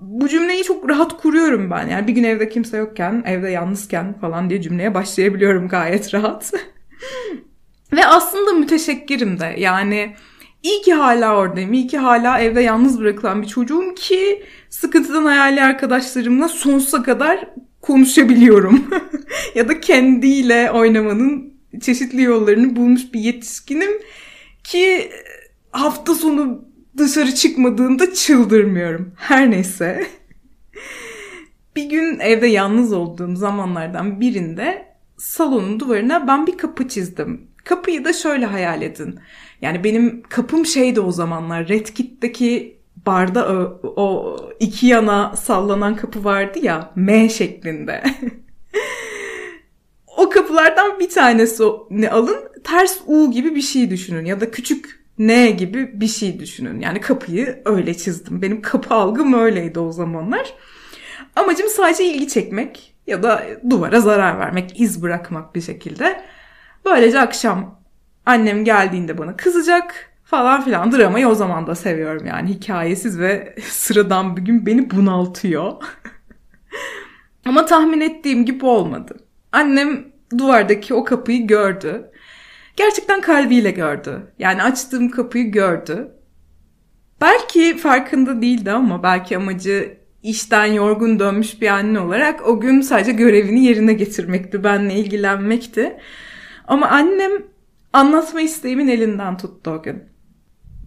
bu 0.00 0.28
cümleyi 0.28 0.64
çok 0.64 0.88
rahat 0.88 1.20
kuruyorum 1.22 1.70
ben. 1.70 1.88
Yani 1.88 2.06
bir 2.06 2.12
gün 2.12 2.24
evde 2.24 2.48
kimse 2.48 2.76
yokken, 2.76 3.22
evde 3.26 3.48
yalnızken 3.50 4.18
falan 4.20 4.50
diye 4.50 4.62
cümleye 4.62 4.94
başlayabiliyorum 4.94 5.68
gayet 5.68 6.14
rahat. 6.14 6.52
Ve 7.92 8.06
aslında 8.06 8.52
müteşekkirim 8.52 9.40
de. 9.40 9.54
Yani 9.58 10.14
iyi 10.62 10.82
ki 10.82 10.94
hala 10.94 11.36
oradayım. 11.36 11.72
İyi 11.72 11.86
ki 11.86 11.98
hala 11.98 12.40
evde 12.40 12.60
yalnız 12.60 13.00
bırakılan 13.00 13.42
bir 13.42 13.46
çocuğum 13.46 13.94
ki 13.96 14.42
sıkıntıdan 14.70 15.24
hayali 15.24 15.62
arkadaşlarımla 15.62 16.48
sonsuza 16.48 17.02
kadar 17.02 17.48
konuşabiliyorum. 17.80 18.90
ya 19.54 19.68
da 19.68 19.80
kendiyle 19.80 20.70
oynamanın 20.70 21.54
çeşitli 21.80 22.22
yollarını 22.22 22.76
bulmuş 22.76 23.12
bir 23.14 23.20
yetişkinim 23.20 23.90
ki 24.64 25.10
hafta 25.70 26.14
sonu 26.14 26.64
dışarı 26.98 27.34
çıkmadığında 27.34 28.14
çıldırmıyorum. 28.14 29.12
Her 29.16 29.50
neyse. 29.50 30.06
bir 31.76 31.84
gün 31.84 32.18
evde 32.18 32.46
yalnız 32.46 32.92
olduğum 32.92 33.36
zamanlardan 33.36 34.20
birinde 34.20 34.91
salonun 35.22 35.80
duvarına 35.80 36.26
ben 36.26 36.46
bir 36.46 36.58
kapı 36.58 36.88
çizdim. 36.88 37.48
Kapıyı 37.64 38.04
da 38.04 38.12
şöyle 38.12 38.46
hayal 38.46 38.82
edin. 38.82 39.18
Yani 39.60 39.84
benim 39.84 40.22
kapım 40.22 40.66
şeydi 40.66 41.00
o 41.00 41.12
zamanlar. 41.12 41.68
Red 41.68 41.86
Kit'teki 41.86 42.78
barda 43.06 43.48
o, 43.48 43.80
o 43.96 44.36
iki 44.60 44.86
yana 44.86 45.36
sallanan 45.36 45.96
kapı 45.96 46.24
vardı 46.24 46.58
ya 46.62 46.92
M 46.96 47.28
şeklinde. 47.28 48.02
o 50.16 50.30
kapılardan 50.30 51.00
bir 51.00 51.10
tanesini 51.10 52.10
alın 52.10 52.38
ters 52.64 52.98
U 53.06 53.30
gibi 53.30 53.54
bir 53.54 53.62
şey 53.62 53.90
düşünün 53.90 54.24
ya 54.24 54.40
da 54.40 54.50
küçük 54.50 55.02
N 55.18 55.50
gibi 55.50 56.00
bir 56.00 56.08
şey 56.08 56.40
düşünün. 56.40 56.80
Yani 56.80 57.00
kapıyı 57.00 57.62
öyle 57.64 57.94
çizdim. 57.94 58.42
Benim 58.42 58.62
kapı 58.62 58.94
algım 58.94 59.34
öyleydi 59.34 59.78
o 59.78 59.92
zamanlar. 59.92 60.54
Amacım 61.36 61.68
sadece 61.68 62.04
ilgi 62.04 62.28
çekmek 62.28 62.91
ya 63.06 63.22
da 63.22 63.44
duvara 63.70 64.00
zarar 64.00 64.38
vermek, 64.38 64.80
iz 64.80 65.02
bırakmak 65.02 65.54
bir 65.54 65.60
şekilde. 65.60 66.24
Böylece 66.84 67.20
akşam 67.20 67.80
annem 68.26 68.64
geldiğinde 68.64 69.18
bana 69.18 69.36
kızacak 69.36 70.12
falan 70.24 70.64
filan. 70.64 70.92
Dramayı 70.92 71.28
o 71.28 71.34
zaman 71.34 71.66
da 71.66 71.74
seviyorum 71.74 72.26
yani. 72.26 72.48
Hikayesiz 72.48 73.18
ve 73.18 73.56
sıradan 73.62 74.36
bir 74.36 74.42
gün 74.42 74.66
beni 74.66 74.90
bunaltıyor. 74.90 75.72
Ama 77.44 77.66
tahmin 77.66 78.00
ettiğim 78.00 78.44
gibi 78.44 78.66
olmadı. 78.66 79.16
Annem 79.52 80.04
duvardaki 80.38 80.94
o 80.94 81.04
kapıyı 81.04 81.46
gördü. 81.46 82.10
Gerçekten 82.76 83.20
kalbiyle 83.20 83.70
gördü. 83.70 84.32
Yani 84.38 84.62
açtığım 84.62 85.10
kapıyı 85.10 85.52
gördü. 85.52 86.12
Belki 87.20 87.76
farkında 87.76 88.42
değildi 88.42 88.70
ama 88.70 89.02
belki 89.02 89.36
amacı 89.36 90.01
işten 90.22 90.66
yorgun 90.66 91.18
dönmüş 91.18 91.60
bir 91.60 91.68
anne 91.68 92.00
olarak 92.00 92.48
o 92.48 92.60
gün 92.60 92.80
sadece 92.80 93.12
görevini 93.12 93.64
yerine 93.64 93.92
getirmekti, 93.92 94.64
benle 94.64 94.94
ilgilenmekti. 94.94 95.96
Ama 96.68 96.88
annem 96.88 97.32
anlatma 97.92 98.40
isteğimin 98.40 98.88
elinden 98.88 99.36
tuttu 99.36 99.70
o 99.70 99.82
gün. 99.82 100.02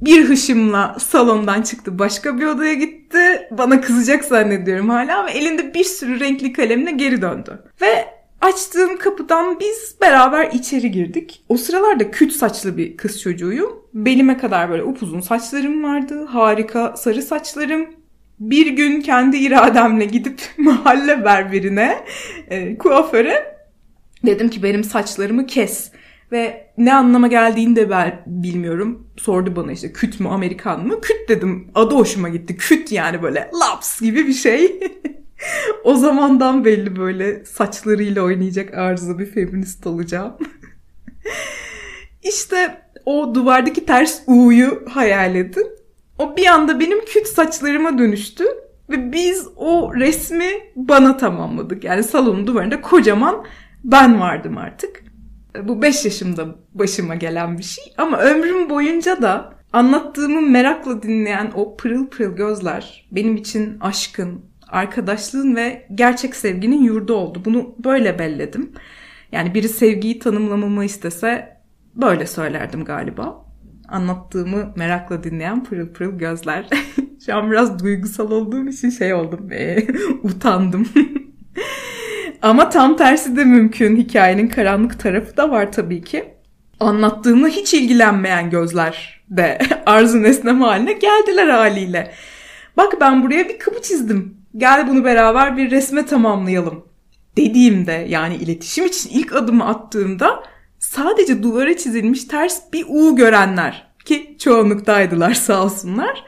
Bir 0.01 0.29
hışımla 0.29 0.97
salondan 0.99 1.61
çıktı 1.61 1.99
başka 1.99 2.39
bir 2.39 2.45
odaya 2.45 2.73
gitti. 2.73 3.47
Bana 3.51 3.81
kızacak 3.81 4.25
zannediyorum 4.25 4.89
hala 4.89 5.25
ve 5.25 5.31
elinde 5.31 5.73
bir 5.73 5.83
sürü 5.83 6.19
renkli 6.19 6.53
kalemle 6.53 6.91
geri 6.91 7.21
döndü. 7.21 7.63
Ve 7.81 8.05
açtığım 8.41 8.97
kapıdan 8.97 9.59
biz 9.59 9.95
beraber 10.01 10.51
içeri 10.51 10.91
girdik. 10.91 11.45
O 11.49 11.57
sıralarda 11.57 12.11
küt 12.11 12.33
saçlı 12.33 12.77
bir 12.77 12.97
kız 12.97 13.21
çocuğuyum. 13.21 13.69
Belime 13.93 14.37
kadar 14.37 14.69
böyle 14.69 14.83
upuzun 14.83 15.21
saçlarım 15.21 15.83
vardı. 15.83 16.25
Harika 16.25 16.97
sarı 16.97 17.21
saçlarım. 17.21 18.04
Bir 18.39 18.67
gün 18.67 19.01
kendi 19.01 19.37
irademle 19.37 20.05
gidip 20.05 20.41
mahalle 20.57 21.25
berberine, 21.25 22.05
e, 22.49 22.77
kuaföre 22.77 23.57
dedim 24.25 24.49
ki 24.49 24.63
benim 24.63 24.83
saçlarımı 24.83 25.45
kes. 25.45 25.91
Ve 26.31 26.71
ne 26.77 26.93
anlama 26.93 27.27
geldiğini 27.27 27.75
de 27.75 27.89
ben 27.89 28.23
bilmiyorum. 28.25 29.07
Sordu 29.17 29.55
bana 29.55 29.71
işte 29.71 29.93
küt 29.93 30.19
mü 30.19 30.27
Amerikan 30.27 30.87
mı? 30.87 31.01
Küt 31.01 31.29
dedim. 31.29 31.71
Adı 31.75 31.95
hoşuma 31.95 32.29
gitti. 32.29 32.57
Küt 32.57 32.91
yani 32.91 33.21
böyle 33.21 33.51
laps 33.61 34.01
gibi 34.01 34.27
bir 34.27 34.33
şey. 34.33 34.79
o 35.83 35.95
zamandan 35.95 36.65
belli 36.65 36.95
böyle 36.95 37.45
saçlarıyla 37.45 38.23
oynayacak 38.23 38.73
arzu 38.73 39.19
bir 39.19 39.25
feminist 39.25 39.87
olacağım. 39.87 40.37
İşte 42.23 42.81
o 43.05 43.35
duvardaki 43.35 43.85
ters 43.85 44.21
U'yu 44.27 44.83
hayal 44.89 45.35
edin. 45.35 45.67
O 46.19 46.37
bir 46.37 46.45
anda 46.45 46.79
benim 46.79 47.05
küt 47.05 47.27
saçlarıma 47.27 47.97
dönüştü. 47.97 48.45
Ve 48.89 49.11
biz 49.11 49.47
o 49.55 49.95
resmi 49.95 50.45
bana 50.75 51.17
tamamladık. 51.17 51.83
Yani 51.83 52.03
salonun 52.03 52.47
duvarında 52.47 52.81
kocaman 52.81 53.45
ben 53.83 54.19
vardım 54.19 54.57
artık. 54.57 55.03
Bu 55.63 55.81
5 55.81 56.05
yaşımda 56.05 56.55
başıma 56.73 57.15
gelen 57.15 57.57
bir 57.57 57.63
şey. 57.63 57.83
Ama 57.97 58.17
ömrüm 58.17 58.69
boyunca 58.69 59.21
da 59.21 59.53
anlattığımı 59.73 60.41
merakla 60.41 61.03
dinleyen 61.03 61.51
o 61.55 61.77
pırıl 61.77 62.07
pırıl 62.07 62.35
gözler 62.35 63.07
benim 63.11 63.35
için 63.35 63.77
aşkın, 63.79 64.45
arkadaşlığın 64.67 65.55
ve 65.55 65.87
gerçek 65.95 66.35
sevginin 66.35 66.83
yurdu 66.83 67.13
oldu. 67.13 67.41
Bunu 67.45 67.75
böyle 67.83 68.19
belledim. 68.19 68.71
Yani 69.31 69.53
biri 69.53 69.69
sevgiyi 69.69 70.19
tanımlamamı 70.19 70.85
istese 70.85 71.57
böyle 71.95 72.27
söylerdim 72.27 72.83
galiba. 72.83 73.44
Anlattığımı 73.89 74.73
merakla 74.75 75.23
dinleyen 75.23 75.63
pırıl 75.63 75.87
pırıl 75.87 76.17
gözler. 76.17 76.69
Şu 77.25 77.35
an 77.35 77.51
biraz 77.51 77.83
duygusal 77.83 78.31
olduğum 78.31 78.67
için 78.67 78.89
şey 78.89 79.13
oldum. 79.13 79.51
E, 79.51 79.87
utandım. 80.23 80.87
Ama 82.41 82.69
tam 82.69 82.97
tersi 82.97 83.37
de 83.37 83.43
mümkün. 83.43 83.97
Hikayenin 83.97 84.47
karanlık 84.47 84.99
tarafı 84.99 85.37
da 85.37 85.51
var 85.51 85.71
tabii 85.71 86.03
ki. 86.03 86.25
Anlattığımla 86.79 87.47
hiç 87.47 87.73
ilgilenmeyen 87.73 88.49
gözler 88.49 89.23
de 89.29 89.59
arzu 89.85 90.23
nesnem 90.23 90.61
haline 90.61 90.93
geldiler 90.93 91.47
haliyle. 91.47 92.11
Bak 92.77 92.93
ben 93.01 93.23
buraya 93.23 93.49
bir 93.49 93.59
kapı 93.59 93.81
çizdim. 93.81 94.37
Gel 94.57 94.87
bunu 94.87 95.03
beraber 95.03 95.57
bir 95.57 95.71
resme 95.71 96.05
tamamlayalım. 96.05 96.85
Dediğimde 97.37 98.05
yani 98.09 98.35
iletişim 98.35 98.85
için 98.85 99.09
ilk 99.09 99.35
adımı 99.35 99.67
attığımda 99.67 100.43
sadece 100.79 101.43
duvara 101.43 101.77
çizilmiş 101.77 102.23
ters 102.23 102.73
bir 102.73 102.85
U 102.89 103.15
görenler 103.15 103.87
ki 104.05 104.35
çoğunluktaydılar 104.39 105.33
sağ 105.33 105.63
olsunlar. 105.63 106.23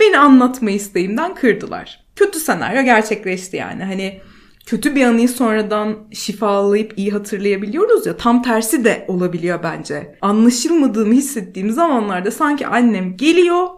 Beni 0.00 0.18
anlatma 0.18 0.70
isteğimden 0.70 1.34
kırdılar. 1.34 2.04
Kötü 2.16 2.38
senaryo 2.38 2.82
gerçekleşti 2.82 3.56
yani. 3.56 3.84
Hani 3.84 4.20
kötü 4.66 4.94
bir 4.94 5.04
anıyı 5.04 5.28
sonradan 5.28 5.96
şifalayıp 6.12 6.98
iyi 6.98 7.10
hatırlayabiliyoruz 7.10 8.06
ya 8.06 8.16
tam 8.16 8.42
tersi 8.42 8.84
de 8.84 9.04
olabiliyor 9.08 9.62
bence. 9.62 10.18
Anlaşılmadığımı 10.20 11.14
hissettiğim 11.14 11.70
zamanlarda 11.70 12.30
sanki 12.30 12.66
annem 12.66 13.16
geliyor 13.16 13.68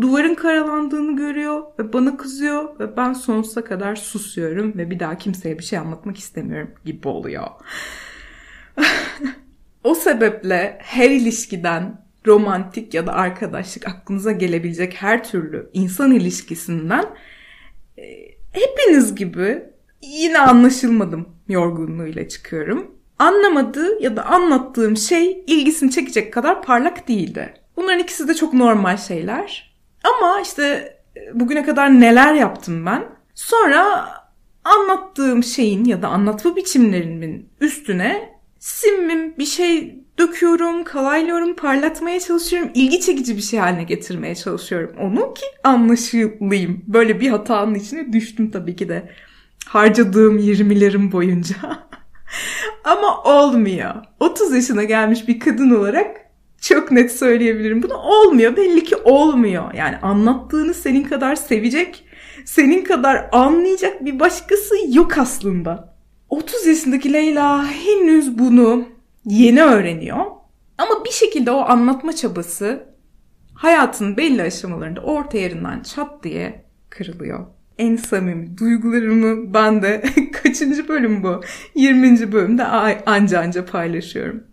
duvarın 0.00 0.34
karalandığını 0.34 1.16
görüyor 1.16 1.62
ve 1.78 1.92
bana 1.92 2.16
kızıyor 2.16 2.80
ve 2.80 2.96
ben 2.96 3.12
sonsuza 3.12 3.64
kadar 3.64 3.96
susuyorum 3.96 4.78
ve 4.78 4.90
bir 4.90 5.00
daha 5.00 5.18
kimseye 5.18 5.58
bir 5.58 5.64
şey 5.64 5.78
anlatmak 5.78 6.18
istemiyorum 6.18 6.70
gibi 6.84 7.08
oluyor. 7.08 7.46
o 9.84 9.94
sebeple 9.94 10.78
her 10.80 11.10
ilişkiden 11.10 12.06
romantik 12.26 12.94
ya 12.94 13.06
da 13.06 13.12
arkadaşlık 13.12 13.88
aklınıza 13.88 14.32
gelebilecek 14.32 14.94
her 14.94 15.24
türlü 15.24 15.70
insan 15.72 16.12
ilişkisinden 16.12 17.04
e, 17.98 18.02
hepiniz 18.52 19.14
gibi 19.14 19.62
yine 20.02 20.38
anlaşılmadım 20.38 21.28
yorgunluğuyla 21.48 22.28
çıkıyorum. 22.28 22.90
Anlamadığı 23.18 24.02
ya 24.02 24.16
da 24.16 24.24
anlattığım 24.24 24.96
şey 24.96 25.44
ilgisini 25.46 25.90
çekecek 25.90 26.32
kadar 26.32 26.62
parlak 26.62 27.08
değildi. 27.08 27.54
Bunların 27.76 27.98
ikisi 27.98 28.28
de 28.28 28.34
çok 28.34 28.54
normal 28.54 28.96
şeyler. 28.96 29.76
Ama 30.04 30.40
işte 30.40 30.96
e, 31.16 31.40
bugüne 31.40 31.64
kadar 31.64 32.00
neler 32.00 32.34
yaptım 32.34 32.86
ben? 32.86 33.04
Sonra 33.34 34.08
anlattığım 34.64 35.44
şeyin 35.44 35.84
ya 35.84 36.02
da 36.02 36.08
anlatma 36.08 36.56
biçimlerimin 36.56 37.48
üstüne 37.60 38.35
simmim 38.58 39.38
bir 39.38 39.46
şey 39.46 39.98
döküyorum, 40.18 40.84
kalaylıyorum, 40.84 41.56
parlatmaya 41.56 42.20
çalışıyorum. 42.20 42.70
ilgi 42.74 43.00
çekici 43.00 43.36
bir 43.36 43.42
şey 43.42 43.58
haline 43.58 43.84
getirmeye 43.84 44.34
çalışıyorum 44.34 44.96
onu 45.00 45.34
ki 45.34 45.46
anlaşılayım. 45.64 46.84
Böyle 46.86 47.20
bir 47.20 47.28
hatanın 47.28 47.74
içine 47.74 48.12
düştüm 48.12 48.50
tabii 48.50 48.76
ki 48.76 48.88
de. 48.88 49.10
Harcadığım 49.66 50.38
20'lerim 50.38 51.12
boyunca. 51.12 51.56
Ama 52.84 53.22
olmuyor. 53.22 53.94
30 54.20 54.54
yaşına 54.54 54.84
gelmiş 54.84 55.28
bir 55.28 55.40
kadın 55.40 55.70
olarak 55.70 56.16
çok 56.60 56.90
net 56.90 57.12
söyleyebilirim. 57.12 57.82
Bunu 57.82 57.94
olmuyor. 57.94 58.56
Belli 58.56 58.84
ki 58.84 58.96
olmuyor. 58.96 59.74
Yani 59.74 59.96
anlattığını 59.96 60.74
senin 60.74 61.04
kadar 61.04 61.36
sevecek, 61.36 62.04
senin 62.44 62.84
kadar 62.84 63.28
anlayacak 63.32 64.04
bir 64.04 64.20
başkası 64.20 64.74
yok 64.88 65.18
aslında. 65.18 65.95
30 66.36 66.66
yaşındaki 66.66 67.12
Leyla 67.12 67.66
henüz 67.66 68.38
bunu 68.38 68.84
yeni 69.24 69.62
öğreniyor. 69.62 70.24
Ama 70.78 71.04
bir 71.04 71.10
şekilde 71.10 71.50
o 71.50 71.58
anlatma 71.58 72.12
çabası 72.12 72.84
hayatın 73.54 74.16
belli 74.16 74.42
aşamalarında 74.42 75.00
orta 75.00 75.38
yerinden 75.38 75.82
çat 75.82 76.22
diye 76.22 76.64
kırılıyor. 76.90 77.46
En 77.78 77.96
samimi 77.96 78.58
duygularımı 78.58 79.54
ben 79.54 79.82
de 79.82 80.02
kaçıncı 80.42 80.88
bölüm 80.88 81.22
bu? 81.22 81.40
20. 81.74 82.32
bölümde 82.32 82.64
anca 83.06 83.40
anca 83.40 83.66
paylaşıyorum 83.66 84.44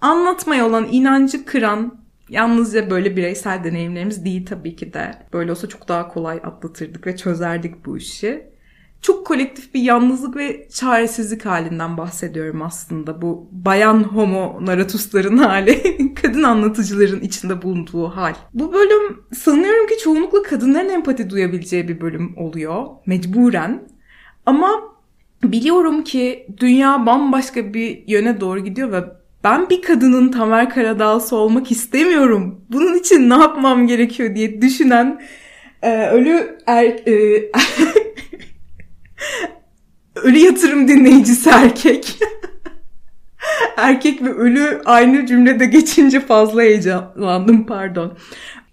anlatmaya 0.00 0.66
olan 0.66 0.88
inancı 0.90 1.44
kıran 1.44 2.00
yalnızca 2.28 2.90
böyle 2.90 3.16
bireysel 3.16 3.64
deneyimlerimiz 3.64 4.24
değil 4.24 4.46
tabii 4.46 4.76
ki 4.76 4.92
de. 4.92 5.10
Böyle 5.32 5.50
olsa 5.50 5.68
çok 5.68 5.88
daha 5.88 6.08
kolay 6.08 6.36
atlatırdık 6.36 7.06
ve 7.06 7.16
çözerdik 7.16 7.86
bu 7.86 7.98
işi. 7.98 8.55
Çok 9.02 9.26
kolektif 9.26 9.74
bir 9.74 9.80
yalnızlık 9.80 10.36
ve 10.36 10.68
çaresizlik 10.68 11.46
halinden 11.46 11.96
bahsediyorum 11.96 12.62
aslında. 12.62 13.22
Bu 13.22 13.48
bayan 13.52 14.02
homo 14.04 14.58
naratusların 14.60 15.36
hali, 15.36 16.14
kadın 16.22 16.42
anlatıcıların 16.42 17.20
içinde 17.20 17.62
bulunduğu 17.62 18.08
hal. 18.08 18.34
Bu 18.54 18.72
bölüm 18.72 19.24
sanıyorum 19.34 19.86
ki 19.86 19.98
çoğunlukla 19.98 20.42
kadınların 20.42 20.88
empati 20.88 21.30
duyabileceği 21.30 21.88
bir 21.88 22.00
bölüm 22.00 22.34
oluyor. 22.36 22.86
Mecburen. 23.06 23.88
Ama 24.46 24.96
biliyorum 25.42 26.04
ki 26.04 26.46
dünya 26.60 27.06
bambaşka 27.06 27.74
bir 27.74 28.02
yöne 28.06 28.40
doğru 28.40 28.60
gidiyor 28.60 28.92
ve 28.92 29.04
ben 29.44 29.70
bir 29.70 29.82
kadının 29.82 30.30
Tamer 30.30 30.70
Karadağlısı 30.70 31.36
olmak 31.36 31.70
istemiyorum. 31.70 32.60
Bunun 32.70 32.94
için 32.94 33.30
ne 33.30 33.34
yapmam 33.34 33.86
gerekiyor 33.86 34.34
diye 34.34 34.62
düşünen 34.62 35.22
e, 35.82 36.08
ölü 36.08 36.58
er, 36.66 36.84
e, 36.84 37.42
ölü 40.16 40.38
yatırım 40.38 40.88
dinleyicisi 40.88 41.50
erkek. 41.50 42.18
erkek 43.76 44.22
ve 44.22 44.32
ölü 44.32 44.82
aynı 44.84 45.26
cümlede 45.26 45.66
geçince 45.66 46.20
fazla 46.20 46.62
heyecanlandım 46.62 47.66
pardon. 47.66 48.18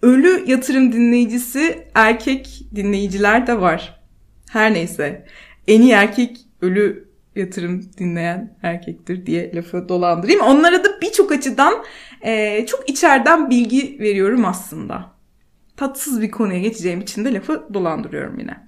Ölü 0.01 0.43
yatırım 0.47 0.91
dinleyicisi 0.93 1.87
erkek 1.95 2.61
dinleyiciler 2.75 3.47
de 3.47 3.61
var. 3.61 4.03
Her 4.51 4.73
neyse. 4.73 5.25
En 5.67 5.81
iyi 5.81 5.91
erkek 5.91 6.37
ölü 6.61 7.09
yatırım 7.35 7.81
dinleyen 7.97 8.57
erkektir 8.63 9.25
diye 9.25 9.55
lafı 9.55 9.89
dolandırayım. 9.89 10.41
Onlara 10.41 10.83
da 10.83 11.01
birçok 11.01 11.31
açıdan 11.31 11.73
e, 12.21 12.65
çok 12.65 12.89
içeriden 12.89 13.49
bilgi 13.49 13.97
veriyorum 13.99 14.45
aslında. 14.45 15.13
Tatsız 15.77 16.21
bir 16.21 16.31
konuya 16.31 16.59
geçeceğim 16.59 17.01
için 17.01 17.25
de 17.25 17.33
lafı 17.33 17.67
dolandırıyorum 17.73 18.39
yine. 18.39 18.67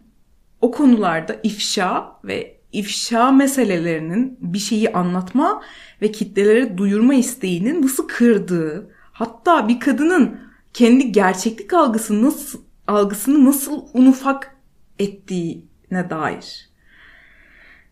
O 0.61 0.71
konularda 0.71 1.35
ifşa 1.43 2.19
ve 2.23 2.54
ifşa 2.75 3.31
meselelerinin 3.31 4.37
bir 4.41 4.59
şeyi 4.59 4.93
anlatma 4.93 5.61
ve 6.01 6.11
kitlelere 6.11 6.77
duyurma 6.77 7.13
isteğinin 7.13 7.81
nasıl 7.81 8.07
kırdığı, 8.07 8.91
hatta 9.11 9.67
bir 9.67 9.79
kadının 9.79 10.39
kendi 10.73 11.11
gerçeklik 11.11 11.73
algısı 11.73 12.23
nasıl 12.23 12.61
algısını 12.87 13.45
nasıl 13.45 13.85
un 13.93 14.05
ufak 14.05 14.55
ettiğine 14.99 16.09
dair. 16.09 16.69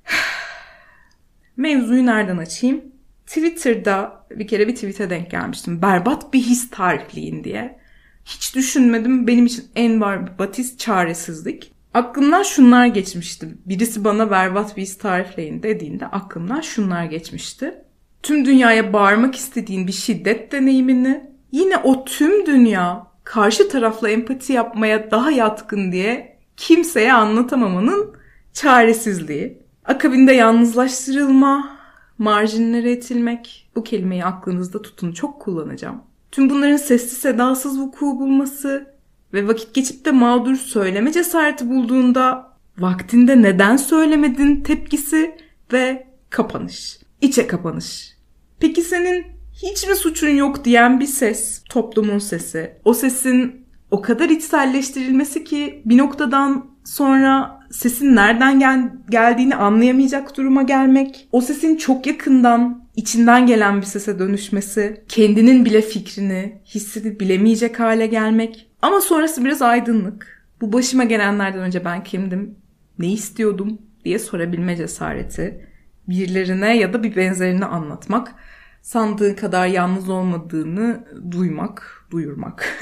Mevzuyu 1.58 2.06
nereden 2.06 2.38
açayım? 2.38 2.82
Twitter'da 3.26 4.26
bir 4.32 4.48
kere 4.48 4.68
bir 4.68 4.76
tweet'e 4.76 5.10
denk 5.10 5.32
gelmiştim. 5.32 5.82
Berbat 5.82 6.34
bir 6.34 6.42
his 6.42 6.70
tarifleyin 6.70 7.44
diye. 7.44 7.80
Hiç 8.26 8.56
düşünmedim. 8.56 9.28
Benim 9.28 9.46
için 9.46 9.66
en 9.76 10.02
berbat 10.02 10.58
his 10.58 10.78
çaresizlik. 10.78 11.73
Aklımdan 11.94 12.44
şunlar 12.44 12.86
geçmişti. 12.86 13.58
Birisi 13.66 14.04
bana 14.04 14.32
berbat 14.32 14.78
bir 14.78 14.82
his 14.82 14.98
tarifleyin 14.98 15.64
dediğinde 15.64 16.08
aklımdan 16.08 16.62
şunlar 16.62 17.06
geçmişti. 17.06 17.76
Tüm 18.24 18.46
dünyaya 18.46 18.94
bağırmak 18.94 19.36
istediğin 19.36 19.88
bir 19.88 19.92
şiddet 19.92 20.52
deneyimini 20.52 21.32
yine 21.52 21.78
o 21.78 22.06
tüm 22.06 22.46
dünya 22.46 23.08
karşı 23.24 23.70
tarafla 23.70 24.10
empati 24.10 24.54
yapmaya 24.54 25.12
daha 25.12 25.32
yatkın 25.32 25.92
diye 25.92 26.40
kimseye 26.58 27.14
anlatamamanın 27.14 28.16
çaresizliği. 28.54 29.64
Akabinde 29.86 30.34
yalnızlaştırılma, 30.34 31.78
marjinlere 32.18 32.92
itilmek. 32.92 33.72
Bu 33.76 33.84
kelimeyi 33.84 34.26
aklınızda 34.26 34.82
tutun 34.82 35.12
çok 35.12 35.42
kullanacağım. 35.42 36.02
Tüm 36.32 36.50
bunların 36.50 36.78
sessiz 36.78 37.18
sedasız 37.18 37.80
vuku 37.80 38.06
bulması 38.06 38.93
ve 39.34 39.48
vakit 39.48 39.74
geçip 39.74 40.06
de 40.06 40.12
mağdur 40.12 40.56
söyleme 40.56 41.12
cesareti 41.12 41.70
bulduğunda 41.70 42.54
vaktinde 42.78 43.42
neden 43.42 43.78
söylemedin 43.78 44.62
tepkisi 44.62 45.36
ve 45.74 46.08
kapanış. 46.30 47.00
İçe 47.22 47.48
kapanış. 47.48 48.18
Peki 48.60 48.82
senin 48.82 49.26
hiç 49.64 49.88
mi 49.88 49.96
suçun 49.96 50.30
yok 50.30 50.66
diyen 50.66 51.00
bir 51.00 51.06
ses, 51.06 51.64
toplumun 51.70 52.20
sesi. 52.20 52.74
O 52.86 52.94
sesin 52.94 53.66
o 53.92 54.02
kadar 54.02 54.30
içselleştirilmesi 54.30 55.44
ki 55.44 55.82
bir 55.86 55.98
noktadan 55.98 56.66
sonra 56.86 57.60
sesin 57.72 58.16
nereden 58.16 58.60
gel- 58.60 58.92
geldiğini 59.10 59.56
anlayamayacak 59.56 60.38
duruma 60.38 60.64
gelmek, 60.64 61.28
o 61.32 61.42
sesin 61.42 61.76
çok 61.76 62.08
yakından 62.08 62.84
içinden 62.96 63.48
gelen 63.48 63.82
bir 63.82 63.86
sese 63.86 64.20
dönüşmesi, 64.20 65.04
kendinin 65.08 65.66
bile 65.66 65.82
fikrini, 65.82 66.62
hissini 66.66 67.20
bilemeyecek 67.20 67.80
hale 67.80 68.08
gelmek. 68.08 68.70
Ama 68.84 69.02
sonrası 69.02 69.46
biraz 69.46 69.62
aydınlık. 69.62 70.46
Bu 70.62 70.74
başıma 70.74 71.04
gelenlerden 71.04 71.60
önce 71.60 71.86
ben 71.86 72.04
kimdim, 72.04 72.56
ne 73.00 73.12
istiyordum 73.12 73.82
diye 74.06 74.20
sorabilme 74.20 74.76
cesareti, 74.76 75.68
birilerine 76.10 76.78
ya 76.78 76.94
da 76.94 77.04
bir 77.04 77.16
benzerine 77.16 77.66
anlatmak, 77.66 78.36
sandığı 78.82 79.36
kadar 79.36 79.68
yalnız 79.68 80.10
olmadığını 80.10 81.08
duymak, 81.32 82.08
duyurmak. 82.12 82.80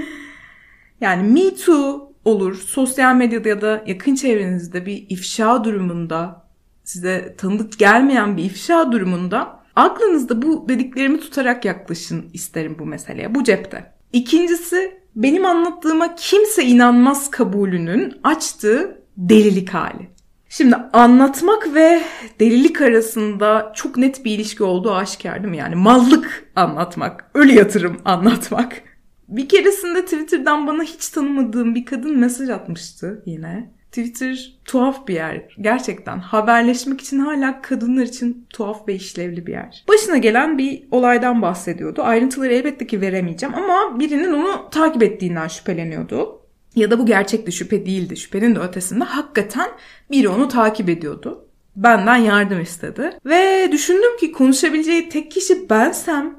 yani 1.00 1.32
Me 1.32 1.54
Too 1.54 2.12
olur, 2.24 2.54
sosyal 2.54 3.14
medyada 3.14 3.48
ya 3.48 3.60
da 3.60 3.84
yakın 3.86 4.14
çevrenizde 4.14 4.86
bir 4.86 5.06
ifşa 5.08 5.64
durumunda, 5.64 6.46
size 6.84 7.34
tanıdık 7.38 7.78
gelmeyen 7.78 8.36
bir 8.36 8.44
ifşa 8.44 8.92
durumunda 8.92 9.60
aklınızda 9.76 10.42
bu 10.42 10.68
dediklerimi 10.68 11.20
tutarak 11.20 11.64
yaklaşın 11.64 12.30
isterim 12.32 12.76
bu 12.78 12.86
meseleye. 12.86 13.34
Bu 13.34 13.44
cepte. 13.44 13.93
İkincisi 14.14 15.00
benim 15.16 15.46
anlattığıma 15.46 16.14
kimse 16.14 16.64
inanmaz 16.64 17.30
kabulünün 17.30 18.12
açtığı 18.24 19.02
delilik 19.16 19.70
hali. 19.70 20.08
Şimdi 20.48 20.76
anlatmak 20.76 21.74
ve 21.74 22.02
delilik 22.40 22.80
arasında 22.80 23.72
çok 23.76 23.96
net 23.96 24.24
bir 24.24 24.30
ilişki 24.30 24.64
olduğu 24.64 24.92
aşikar 24.92 25.42
değil 25.42 25.50
mi? 25.50 25.56
Yani 25.56 25.74
mallık 25.74 26.52
anlatmak, 26.56 27.30
ölü 27.34 27.52
yatırım 27.52 28.00
anlatmak. 28.04 28.82
Bir 29.28 29.48
keresinde 29.48 30.04
Twitter'dan 30.04 30.66
bana 30.66 30.82
hiç 30.82 31.08
tanımadığım 31.08 31.74
bir 31.74 31.84
kadın 31.84 32.18
mesaj 32.18 32.50
atmıştı 32.50 33.22
yine. 33.26 33.74
Twitter 33.94 34.58
tuhaf 34.64 35.08
bir 35.08 35.14
yer. 35.14 35.42
Gerçekten 35.60 36.18
haberleşmek 36.18 37.00
için 37.00 37.18
hala 37.18 37.62
kadınlar 37.62 38.02
için 38.02 38.46
tuhaf 38.50 38.88
ve 38.88 38.94
işlevli 38.94 39.46
bir 39.46 39.52
yer. 39.52 39.84
Başına 39.88 40.16
gelen 40.16 40.58
bir 40.58 40.82
olaydan 40.90 41.42
bahsediyordu. 41.42 42.02
Ayrıntıları 42.02 42.52
elbette 42.52 42.86
ki 42.86 43.00
veremeyeceğim 43.00 43.54
ama 43.54 44.00
birinin 44.00 44.32
onu 44.32 44.70
takip 44.70 45.02
ettiğinden 45.02 45.48
şüpheleniyordu. 45.48 46.40
Ya 46.76 46.90
da 46.90 46.98
bu 46.98 47.06
gerçek 47.06 47.46
de 47.46 47.50
şüphe 47.50 47.86
değildi. 47.86 48.16
Şüphenin 48.16 48.54
de 48.54 48.58
ötesinde 48.58 49.04
hakikaten 49.04 49.70
biri 50.10 50.28
onu 50.28 50.48
takip 50.48 50.88
ediyordu. 50.88 51.48
Benden 51.76 52.16
yardım 52.16 52.60
istedi. 52.60 53.10
Ve 53.26 53.68
düşündüm 53.72 54.16
ki 54.20 54.32
konuşabileceği 54.32 55.08
tek 55.08 55.30
kişi 55.30 55.70
bensem 55.70 56.36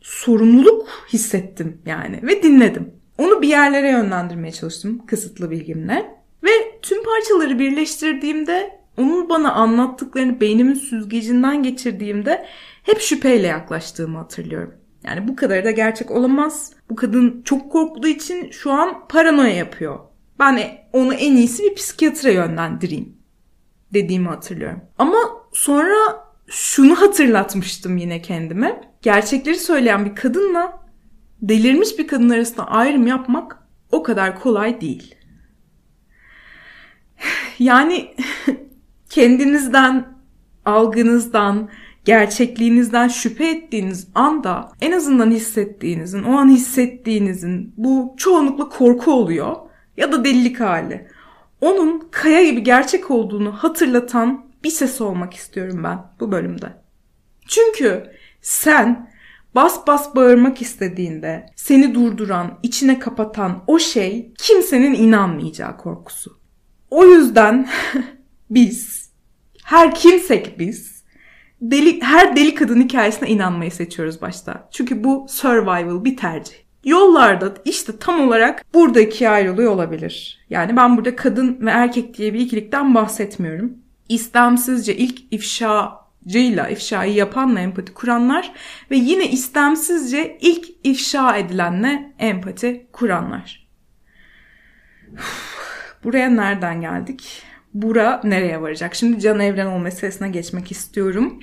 sorumluluk 0.00 0.88
hissettim 1.12 1.82
yani 1.86 2.20
ve 2.22 2.42
dinledim. 2.42 2.90
Onu 3.18 3.42
bir 3.42 3.48
yerlere 3.48 3.90
yönlendirmeye 3.90 4.52
çalıştım 4.52 5.06
kısıtlı 5.06 5.50
bilgimle. 5.50 6.17
Ve 6.44 6.80
tüm 6.82 7.04
parçaları 7.04 7.58
birleştirdiğimde 7.58 8.80
onun 8.96 9.28
bana 9.28 9.52
anlattıklarını 9.52 10.40
beynimin 10.40 10.74
süzgecinden 10.74 11.62
geçirdiğimde 11.62 12.46
hep 12.82 13.00
şüpheyle 13.00 13.46
yaklaştığımı 13.46 14.18
hatırlıyorum. 14.18 14.74
Yani 15.04 15.28
bu 15.28 15.36
kadar 15.36 15.64
da 15.64 15.70
gerçek 15.70 16.10
olamaz. 16.10 16.72
Bu 16.90 16.96
kadın 16.96 17.42
çok 17.44 17.72
korktuğu 17.72 18.08
için 18.08 18.50
şu 18.50 18.72
an 18.72 19.08
paranoya 19.08 19.54
yapıyor. 19.54 19.98
Ben 20.38 20.78
onu 20.92 21.14
en 21.14 21.36
iyisi 21.36 21.62
bir 21.62 21.74
psikiyatra 21.74 22.30
yönlendireyim 22.30 23.16
dediğimi 23.94 24.28
hatırlıyorum. 24.28 24.80
Ama 24.98 25.18
sonra 25.52 25.94
şunu 26.46 27.00
hatırlatmıştım 27.00 27.96
yine 27.96 28.22
kendime. 28.22 28.80
Gerçekleri 29.02 29.58
söyleyen 29.58 30.04
bir 30.04 30.14
kadınla 30.14 30.82
delirmiş 31.42 31.98
bir 31.98 32.08
kadın 32.08 32.30
arasında 32.30 32.66
ayrım 32.66 33.06
yapmak 33.06 33.58
o 33.92 34.02
kadar 34.02 34.40
kolay 34.40 34.80
değil. 34.80 35.14
Yani 37.58 38.14
kendinizden, 39.10 40.18
algınızdan, 40.64 41.68
gerçekliğinizden 42.04 43.08
şüphe 43.08 43.50
ettiğiniz 43.50 44.08
anda 44.14 44.72
en 44.80 44.92
azından 44.92 45.30
hissettiğinizin, 45.30 46.22
o 46.22 46.32
an 46.32 46.48
hissettiğinizin 46.48 47.74
bu 47.76 48.14
çoğunlukla 48.16 48.68
korku 48.68 49.12
oluyor 49.12 49.56
ya 49.96 50.12
da 50.12 50.24
delilik 50.24 50.60
hali. 50.60 51.08
Onun 51.60 52.08
kaya 52.10 52.44
gibi 52.44 52.62
gerçek 52.62 53.10
olduğunu 53.10 53.52
hatırlatan 53.52 54.46
bir 54.64 54.70
ses 54.70 55.00
olmak 55.00 55.34
istiyorum 55.34 55.84
ben 55.84 55.98
bu 56.20 56.32
bölümde. 56.32 56.82
Çünkü 57.48 58.12
sen 58.40 59.10
bas 59.54 59.86
bas 59.86 60.14
bağırmak 60.14 60.62
istediğinde 60.62 61.46
seni 61.56 61.94
durduran, 61.94 62.58
içine 62.62 62.98
kapatan 62.98 63.64
o 63.66 63.78
şey 63.78 64.32
kimsenin 64.38 64.94
inanmayacağı 64.94 65.76
korkusu. 65.76 66.37
O 66.90 67.06
yüzden 67.06 67.68
biz, 68.50 69.10
her 69.64 69.94
kimsek 69.94 70.58
biz, 70.58 71.04
deli, 71.60 72.02
her 72.02 72.36
deli 72.36 72.54
kadın 72.54 72.82
hikayesine 72.82 73.28
inanmayı 73.28 73.70
seçiyoruz 73.70 74.22
başta. 74.22 74.68
Çünkü 74.72 75.04
bu 75.04 75.26
survival 75.28 76.04
bir 76.04 76.16
tercih. 76.16 76.54
Yollarda 76.84 77.54
işte 77.64 77.98
tam 77.98 78.20
olarak 78.20 78.74
burada 78.74 79.00
ikiye 79.00 79.30
ayrılıyor 79.30 79.72
olabilir. 79.72 80.44
Yani 80.50 80.76
ben 80.76 80.96
burada 80.96 81.16
kadın 81.16 81.66
ve 81.66 81.70
erkek 81.70 82.18
diye 82.18 82.34
bir 82.34 82.40
ikilikten 82.40 82.94
bahsetmiyorum. 82.94 83.78
İstemsizce 84.08 84.96
ilk 84.96 85.20
ifşacıyla, 85.30 86.68
ifşayı 86.68 87.14
yapanla 87.14 87.60
empati 87.60 87.94
kuranlar 87.94 88.52
ve 88.90 88.96
yine 88.96 89.30
istemsizce 89.30 90.38
ilk 90.40 90.68
ifşa 90.84 91.36
edilenle 91.36 92.12
empati 92.18 92.86
kuranlar. 92.92 93.68
Buraya 96.04 96.30
nereden 96.30 96.80
geldik? 96.80 97.42
Bura 97.74 98.20
nereye 98.24 98.62
varacak? 98.62 98.94
Şimdi 98.94 99.20
Can 99.20 99.40
Evrenol 99.40 99.78
meselesine 99.78 100.28
geçmek 100.28 100.70
istiyorum. 100.70 101.40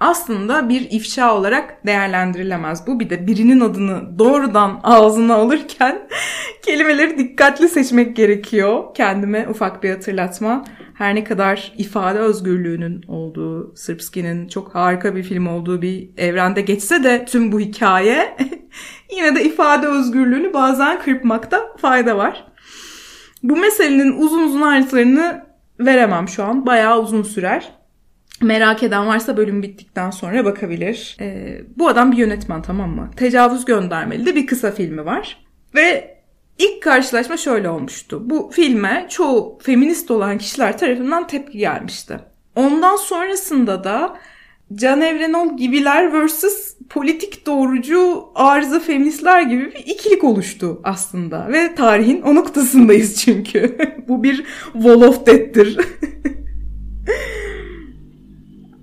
Aslında 0.00 0.68
bir 0.68 0.90
ifşa 0.90 1.34
olarak 1.34 1.86
değerlendirilemez 1.86 2.86
bu. 2.86 3.00
Bir 3.00 3.10
de 3.10 3.26
birinin 3.26 3.60
adını 3.60 4.18
doğrudan 4.18 4.80
ağzına 4.82 5.34
alırken 5.34 6.08
kelimeleri 6.62 7.18
dikkatli 7.18 7.68
seçmek 7.68 8.16
gerekiyor. 8.16 8.94
Kendime 8.94 9.48
ufak 9.48 9.82
bir 9.82 9.90
hatırlatma. 9.90 10.64
Her 10.94 11.14
ne 11.14 11.24
kadar 11.24 11.72
ifade 11.78 12.18
özgürlüğünün 12.18 13.02
olduğu, 13.08 13.76
Sırpski'nin 13.76 14.48
çok 14.48 14.74
harika 14.74 15.16
bir 15.16 15.22
film 15.22 15.46
olduğu 15.46 15.82
bir 15.82 16.10
evrende 16.16 16.60
geçse 16.60 17.04
de 17.04 17.24
tüm 17.24 17.52
bu 17.52 17.60
hikaye 17.60 18.36
yine 19.16 19.34
de 19.34 19.44
ifade 19.44 19.86
özgürlüğünü 19.86 20.54
bazen 20.54 21.00
kırpmakta 21.00 21.76
fayda 21.76 22.16
var. 22.16 22.51
Bu 23.42 23.56
meselenin 23.56 24.12
uzun 24.12 24.42
uzun 24.42 24.62
ayrıntılarını 24.62 25.46
veremem 25.80 26.28
şu 26.28 26.44
an. 26.44 26.66
Bayağı 26.66 27.02
uzun 27.02 27.22
sürer. 27.22 27.72
Merak 28.40 28.82
eden 28.82 29.06
varsa 29.06 29.36
bölüm 29.36 29.62
bittikten 29.62 30.10
sonra 30.10 30.44
bakabilir. 30.44 31.16
Ee, 31.20 31.60
bu 31.76 31.88
adam 31.88 32.12
bir 32.12 32.16
yönetmen 32.16 32.62
tamam 32.62 32.90
mı? 32.90 33.10
Tecavüz 33.16 33.64
göndermeli 33.64 34.26
de 34.26 34.34
bir 34.34 34.46
kısa 34.46 34.70
filmi 34.70 35.04
var. 35.04 35.44
Ve 35.74 36.18
ilk 36.58 36.82
karşılaşma 36.82 37.36
şöyle 37.36 37.68
olmuştu. 37.68 38.30
Bu 38.30 38.50
filme 38.52 39.06
çoğu 39.10 39.58
feminist 39.62 40.10
olan 40.10 40.38
kişiler 40.38 40.78
tarafından 40.78 41.26
tepki 41.26 41.58
gelmişti. 41.58 42.18
Ondan 42.56 42.96
sonrasında 42.96 43.84
da 43.84 44.16
Can 44.74 45.00
Evrenol 45.00 45.56
gibiler 45.56 46.26
vs. 46.26 46.44
politik 46.90 47.46
doğrucu 47.46 48.24
arıza 48.34 48.80
feministler 48.80 49.42
gibi 49.42 49.64
bir 49.74 49.86
ikilik 49.86 50.24
oluştu 50.24 50.80
aslında. 50.84 51.48
Ve 51.52 51.74
tarihin 51.74 52.22
o 52.22 52.34
noktasındayız 52.34 53.16
çünkü. 53.16 53.78
Bu 54.08 54.22
bir 54.22 54.44
wall 54.72 55.02
of 55.02 55.26
death'tir. 55.26 55.78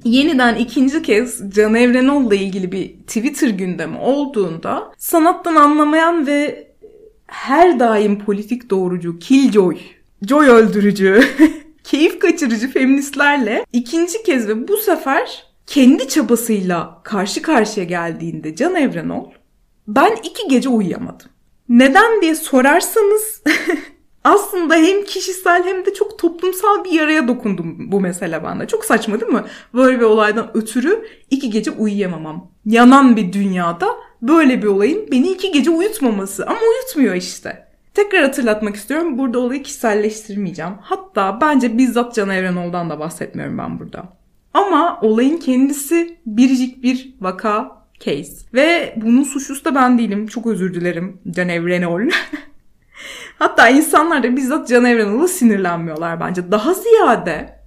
Yeniden 0.03 0.55
ikinci 0.55 1.01
kez 1.01 1.51
Can 1.55 1.75
Evrenol'la 1.75 2.35
ilgili 2.35 2.71
bir 2.71 2.87
Twitter 2.87 3.49
gündemi 3.49 3.97
olduğunda 3.97 4.91
sanattan 4.97 5.55
anlamayan 5.55 6.27
ve 6.27 6.67
her 7.27 7.79
daim 7.79 8.19
politik 8.19 8.69
doğrucu, 8.69 9.19
killjoy, 9.19 9.77
joy 10.27 10.47
öldürücü, 10.47 11.23
keyif 11.83 12.19
kaçırıcı 12.19 12.71
feministlerle 12.71 13.65
ikinci 13.73 14.23
kez 14.23 14.47
ve 14.47 14.67
bu 14.67 14.77
sefer 14.77 15.48
kendi 15.69 16.07
çabasıyla 16.07 17.01
karşı 17.03 17.41
karşıya 17.41 17.85
geldiğinde 17.85 18.55
Can 18.55 18.75
Evrenol 18.75 19.25
ben 19.87 20.15
iki 20.23 20.47
gece 20.47 20.69
uyuyamadım. 20.69 21.27
Neden 21.69 22.21
diye 22.21 22.35
sorarsanız 22.35 23.43
aslında 24.23 24.75
hem 24.75 25.03
kişisel 25.03 25.63
hem 25.63 25.85
de 25.85 25.93
çok 25.93 26.19
toplumsal 26.19 26.85
bir 26.85 26.91
yaraya 26.91 27.27
dokundum 27.27 27.91
bu 27.91 28.01
mesele 28.01 28.43
bende. 28.43 28.67
Çok 28.67 28.85
saçma 28.85 29.21
değil 29.21 29.31
mi? 29.31 29.43
Böyle 29.73 29.99
bir 29.99 30.05
olaydan 30.05 30.51
ötürü 30.53 31.05
iki 31.29 31.49
gece 31.49 31.71
uyuyamamam. 31.71 32.51
Yanan 32.65 33.15
bir 33.15 33.33
dünyada 33.33 33.87
böyle 34.21 34.61
bir 34.61 34.67
olayın 34.67 35.11
beni 35.11 35.27
iki 35.27 35.51
gece 35.51 35.71
uyutmaması. 35.71 36.45
Ama 36.45 36.59
uyutmuyor 36.59 37.15
işte. 37.15 37.69
Tekrar 37.93 38.23
hatırlatmak 38.23 38.75
istiyorum. 38.75 39.17
Burada 39.17 39.39
olayı 39.39 39.63
kişiselleştirmeyeceğim. 39.63 40.73
Hatta 40.81 41.41
bence 41.41 41.77
bizzat 41.77 42.15
Can 42.15 42.29
Evrenol'dan 42.29 42.89
da 42.89 42.99
bahsetmiyorum 42.99 43.57
ben 43.57 43.79
burada. 43.79 44.18
Ama 44.53 44.99
olayın 45.01 45.37
kendisi 45.37 46.17
biricik 46.25 46.83
bir 46.83 47.13
vaka 47.21 47.85
case. 47.99 48.33
Ve 48.53 48.93
bunun 48.97 49.23
suçlusu 49.23 49.65
da 49.65 49.75
ben 49.75 49.97
değilim. 49.97 50.27
Çok 50.27 50.47
özür 50.47 50.73
dilerim 50.73 51.17
Can 51.31 51.49
Evrenol. 51.49 52.01
Hatta 53.39 53.69
insanlar 53.69 54.23
da 54.23 54.35
bizzat 54.35 54.67
Can 54.67 54.85
Evrenol'a 54.85 55.27
sinirlenmiyorlar 55.27 56.19
bence. 56.19 56.51
Daha 56.51 56.73
ziyade 56.73 57.59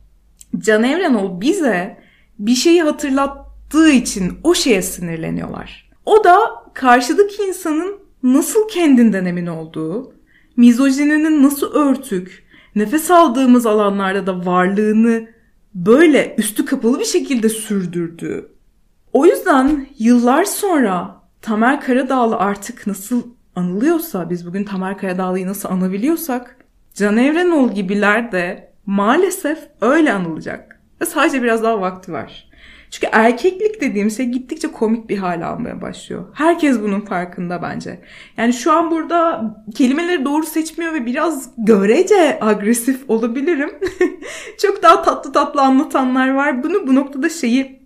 Can 0.58 0.84
Evrenol 0.84 1.40
bize 1.40 1.98
bir 2.38 2.54
şeyi 2.54 2.82
hatırlattığı 2.82 3.90
için 3.90 4.38
o 4.42 4.54
şeye 4.54 4.82
sinirleniyorlar. 4.82 5.90
O 6.06 6.24
da 6.24 6.38
karşıdaki 6.74 7.42
insanın 7.42 7.98
nasıl 8.22 8.68
kendinden 8.68 9.24
emin 9.24 9.46
olduğu, 9.46 10.14
mizojininin 10.56 11.42
nasıl 11.42 11.72
örtük, 11.72 12.44
nefes 12.74 13.10
aldığımız 13.10 13.66
alanlarda 13.66 14.26
da 14.26 14.46
varlığını 14.46 15.28
böyle 15.74 16.34
üstü 16.38 16.64
kapalı 16.64 17.00
bir 17.00 17.04
şekilde 17.04 17.48
sürdürdüğü. 17.48 18.48
O 19.12 19.26
yüzden 19.26 19.86
yıllar 19.98 20.44
sonra 20.44 21.22
Tamer 21.42 21.80
Karadağlı 21.80 22.36
artık 22.36 22.86
nasıl 22.86 23.22
anılıyorsa, 23.56 24.30
biz 24.30 24.46
bugün 24.46 24.64
Tamer 24.64 24.98
Karadağlı'yı 24.98 25.46
nasıl 25.46 25.68
anabiliyorsak, 25.68 26.56
Can 26.94 27.16
Evrenol 27.16 27.72
gibiler 27.72 28.32
de 28.32 28.72
maalesef 28.86 29.58
öyle 29.80 30.12
anılacak. 30.12 30.80
Ve 31.00 31.06
sadece 31.06 31.42
biraz 31.42 31.62
daha 31.62 31.80
vakti 31.80 32.12
var. 32.12 32.51
Çünkü 32.92 33.08
erkeklik 33.12 33.80
dediğim 33.80 34.10
şey 34.10 34.26
gittikçe 34.26 34.68
komik 34.68 35.08
bir 35.08 35.18
hale 35.18 35.44
almaya 35.44 35.80
başlıyor. 35.82 36.24
Herkes 36.34 36.80
bunun 36.80 37.00
farkında 37.00 37.62
bence. 37.62 38.00
Yani 38.36 38.52
şu 38.52 38.72
an 38.72 38.90
burada 38.90 39.44
kelimeleri 39.74 40.24
doğru 40.24 40.46
seçmiyor 40.46 40.92
ve 40.94 41.06
biraz 41.06 41.50
görece 41.58 42.38
agresif 42.40 43.10
olabilirim. 43.10 43.70
Çok 44.62 44.82
daha 44.82 45.02
tatlı 45.02 45.32
tatlı 45.32 45.62
anlatanlar 45.62 46.34
var. 46.34 46.62
Bunu 46.62 46.86
bu 46.86 46.94
noktada 46.94 47.28
şeyi 47.28 47.81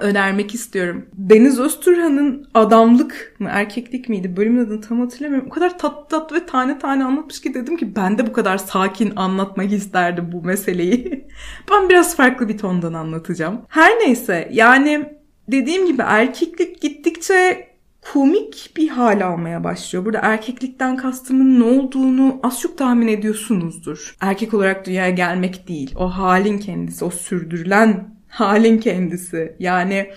önermek 0.00 0.54
istiyorum. 0.54 1.06
Deniz 1.14 1.60
Öztürk'ün 1.60 2.46
adamlık 2.54 3.36
mı 3.38 3.48
erkeklik 3.52 4.08
miydi 4.08 4.36
bölümün 4.36 4.64
adını 4.64 4.80
tam 4.80 5.00
hatırlamıyorum. 5.00 5.48
O 5.48 5.50
kadar 5.50 5.78
tatlı 5.78 6.08
tatlı 6.08 6.36
ve 6.36 6.46
tane 6.46 6.78
tane 6.78 7.04
anlatmış 7.04 7.40
ki 7.40 7.54
dedim 7.54 7.76
ki 7.76 7.96
ben 7.96 8.18
de 8.18 8.26
bu 8.26 8.32
kadar 8.32 8.58
sakin 8.58 9.12
anlatmak 9.16 9.72
isterdim 9.72 10.30
bu 10.32 10.42
meseleyi. 10.42 11.28
ben 11.70 11.88
biraz 11.88 12.16
farklı 12.16 12.48
bir 12.48 12.58
tondan 12.58 12.92
anlatacağım. 12.92 13.60
Her 13.68 13.90
neyse 13.98 14.48
yani 14.52 15.18
dediğim 15.48 15.86
gibi 15.86 16.02
erkeklik 16.02 16.80
gittikçe 16.80 17.68
komik 18.12 18.72
bir 18.76 18.88
hal 18.88 19.26
almaya 19.26 19.64
başlıyor. 19.64 20.04
Burada 20.04 20.20
erkeklikten 20.22 20.96
kastımın 20.96 21.60
ne 21.60 21.64
olduğunu 21.64 22.40
az 22.42 22.60
çok 22.60 22.78
tahmin 22.78 23.08
ediyorsunuzdur. 23.08 24.16
Erkek 24.20 24.54
olarak 24.54 24.86
dünyaya 24.86 25.10
gelmek 25.10 25.68
değil, 25.68 25.94
o 25.96 26.08
halin 26.08 26.58
kendisi, 26.58 27.04
o 27.04 27.10
sürdürülen 27.10 28.17
halin 28.28 28.78
kendisi. 28.78 29.56
Yani 29.58 30.10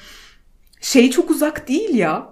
şey 0.82 1.12
çok 1.12 1.32
uzak 1.32 1.67
değil 1.67 1.95
ya. 1.95 2.30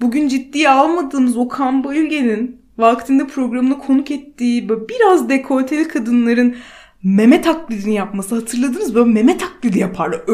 Bugün 0.00 0.28
ciddiye 0.28 0.70
almadığımız 0.70 1.36
Okan 1.36 1.84
Bayülgen'in 1.84 2.60
vaktinde 2.78 3.26
programına 3.26 3.78
konuk 3.78 4.10
ettiği 4.10 4.68
biraz 4.68 5.28
dekolteli 5.28 5.88
kadınların 5.88 6.56
meme 7.02 7.42
taklidini 7.42 7.94
yapması 7.94 8.34
hatırladınız 8.34 8.94
böyle 8.94 9.12
meme 9.12 9.38
taklidi 9.38 9.78
yapardı 9.78 10.24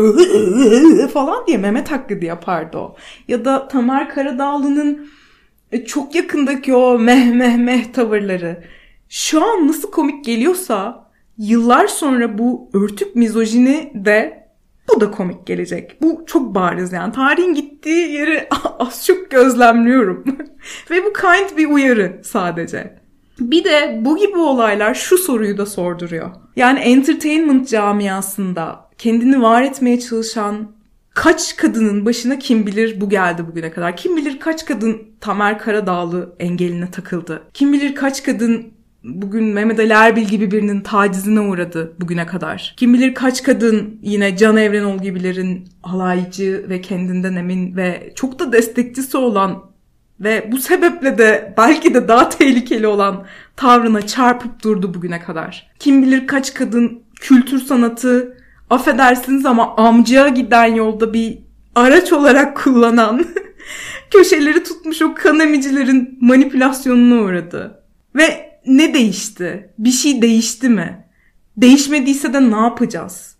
falan 1.13 1.47
diye 1.47 1.59
meme 1.59 1.85
taklidi 1.85 2.27
yapardı 2.27 2.79
o. 2.79 2.97
Ya 3.29 3.45
da 3.45 3.69
Tamer 3.69 4.09
Karadağlı'nın 4.09 5.09
e, 5.73 5.85
çok 5.85 6.15
yakındaki 6.15 6.75
o 6.75 6.99
meh 6.99 7.33
meh 7.35 7.57
meh 7.57 7.85
tavırları. 7.93 8.65
Şu 9.09 9.45
an 9.45 9.69
nasıl 9.69 9.91
komik 9.91 10.25
geliyorsa 10.25 11.11
yıllar 11.39 11.87
sonra 11.87 12.39
bu 12.39 12.71
örtük 12.73 13.17
mizojini 13.17 13.93
de 13.95 14.42
bu 14.89 15.01
da 15.01 15.11
komik 15.11 15.47
gelecek. 15.47 16.03
Bu 16.03 16.25
çok 16.27 16.55
bariz 16.55 16.93
yani. 16.93 17.13
Tarihin 17.13 17.55
gittiği 17.55 18.13
yeri 18.13 18.49
az 18.79 19.07
çok 19.07 19.31
gözlemliyorum. 19.31 20.25
Ve 20.91 21.05
bu 21.05 21.13
kind 21.13 21.59
bir 21.59 21.67
uyarı 21.67 22.21
sadece. 22.25 23.03
Bir 23.41 23.65
de 23.65 23.99
bu 24.01 24.17
gibi 24.17 24.39
olaylar 24.39 24.95
şu 24.95 25.19
soruyu 25.19 25.59
da 25.59 25.67
sorduruyor. 25.67 26.31
Yani 26.57 26.79
entertainment 26.79 27.69
camiasında 27.69 28.91
kendini 28.99 29.43
var 29.43 29.63
etmeye 29.63 30.01
çalışan 30.01 30.73
kaç 31.15 31.57
kadının 31.57 32.07
başına 32.07 32.39
kim 32.39 32.67
bilir 32.67 33.01
bu 33.01 33.09
geldi 33.09 33.47
bugüne 33.49 33.71
kadar? 33.71 33.97
Kim 33.97 34.17
bilir 34.17 34.41
kaç 34.41 34.65
kadın 34.67 35.03
Tamer 35.21 35.59
Karadağlı 35.59 36.37
engeline 36.39 36.91
takıldı? 36.91 37.43
Kim 37.55 37.73
bilir 37.73 37.95
kaç 37.95 38.23
kadın 38.23 38.73
bugün 39.05 39.45
Mehmet 39.45 39.81
Ali 39.81 39.93
Erbil 39.93 40.25
gibi 40.25 40.51
birinin 40.51 40.81
tacizine 40.81 41.41
uğradı 41.41 41.93
bugüne 42.01 42.27
kadar. 42.27 42.75
Kim 42.77 42.95
bilir 42.95 43.15
kaç 43.15 43.43
kadın 43.43 43.99
yine 44.03 44.37
Can 44.37 44.57
Evrenol 44.57 44.99
gibilerin 44.99 45.69
halaycı 45.83 46.67
ve 46.69 46.81
kendinden 46.81 47.35
emin 47.35 47.77
ve 47.77 48.13
çok 48.17 48.39
da 48.39 48.53
destekçisi 48.53 49.17
olan 49.17 49.63
ve 50.21 50.49
bu 50.53 50.59
sebeple 50.59 51.19
de 51.19 51.55
belki 51.59 51.95
de 51.95 52.09
daha 52.09 52.29
tehlikeli 52.29 52.87
olan 52.87 53.25
tavrına 53.57 54.07
çarpıp 54.07 54.63
durdu 54.63 54.95
bugüne 54.95 55.21
kadar. 55.21 55.71
Kim 55.79 56.03
bilir 56.03 56.27
kaç 56.27 56.55
kadın 56.55 57.03
kültür 57.21 57.59
sanatı 57.59 58.37
affedersiniz 58.71 59.47
ama 59.47 59.77
amcaya 59.77 60.29
giden 60.29 60.75
yolda 60.75 61.15
bir 61.15 61.39
araç 61.75 62.13
olarak 62.13 62.57
kullanan 62.57 63.25
köşeleri 64.11 64.65
tutmuş 64.65 65.03
o 65.03 65.15
kan 65.15 65.41
emicilerin 65.41 66.19
manipülasyonuna 66.21 67.23
uğradı. 67.23 67.83
Ve 68.17 68.52
ne 68.67 68.95
değişti? 68.95 69.71
Bir 69.79 69.91
şey 69.91 70.23
değişti 70.23 70.69
mi? 70.69 71.05
Değişmediyse 71.57 72.33
de 72.33 72.51
ne 72.51 72.57
yapacağız? 72.57 73.37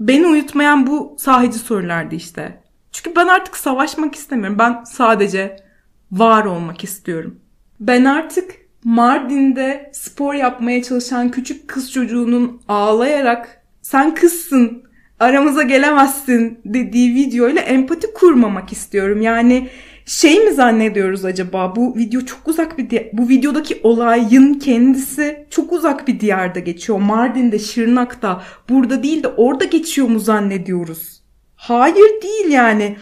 Beni 0.00 0.26
uyutmayan 0.26 0.86
bu 0.86 1.16
sahici 1.18 1.58
sorulardı 1.58 2.14
işte. 2.14 2.62
Çünkü 2.92 3.16
ben 3.16 3.26
artık 3.26 3.56
savaşmak 3.56 4.14
istemiyorum. 4.14 4.58
Ben 4.58 4.84
sadece 4.84 5.56
var 6.12 6.44
olmak 6.44 6.84
istiyorum. 6.84 7.40
Ben 7.80 8.04
artık 8.04 8.50
Mardin'de 8.84 9.90
spor 9.94 10.34
yapmaya 10.34 10.82
çalışan 10.82 11.30
küçük 11.30 11.68
kız 11.68 11.92
çocuğunun 11.92 12.62
ağlayarak 12.68 13.62
sen 13.82 14.14
kızsın 14.14 14.82
aramıza 15.20 15.62
gelemezsin 15.62 16.60
dediği 16.64 17.14
videoyla 17.14 17.62
empati 17.62 18.14
kurmamak 18.14 18.72
istiyorum. 18.72 19.22
Yani 19.22 19.68
şey 20.12 20.40
mi 20.40 20.52
zannediyoruz 20.52 21.24
acaba? 21.24 21.76
Bu 21.76 21.96
video 21.96 22.20
çok 22.20 22.48
uzak 22.48 22.78
bir 22.78 23.08
bu 23.12 23.28
videodaki 23.28 23.80
olayın 23.82 24.54
kendisi 24.54 25.46
çok 25.50 25.72
uzak 25.72 26.08
bir 26.08 26.20
diyarda 26.20 26.58
geçiyor. 26.58 26.98
Mardin'de, 26.98 27.58
Şırnak'ta, 27.58 28.42
burada 28.68 29.02
değil 29.02 29.22
de 29.22 29.28
orada 29.28 29.64
geçiyor 29.64 30.08
mu 30.08 30.18
zannediyoruz? 30.18 31.22
Hayır 31.56 32.22
değil 32.22 32.48
yani. 32.48 32.96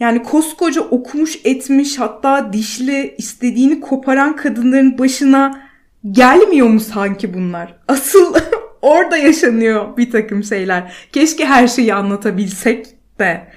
Yani 0.00 0.22
koskoca 0.22 0.80
okumuş 0.80 1.38
etmiş 1.44 1.98
hatta 1.98 2.52
dişli 2.52 3.14
istediğini 3.18 3.80
koparan 3.80 4.36
kadınların 4.36 4.98
başına 4.98 5.60
gelmiyor 6.10 6.68
mu 6.68 6.80
sanki 6.80 7.34
bunlar? 7.34 7.74
Asıl 7.88 8.34
Orada 8.82 9.16
yaşanıyor 9.16 9.96
bir 9.96 10.10
takım 10.10 10.44
şeyler. 10.44 10.92
Keşke 11.12 11.46
her 11.46 11.68
şeyi 11.68 11.94
anlatabilsek 11.94 12.86
de 13.18 13.48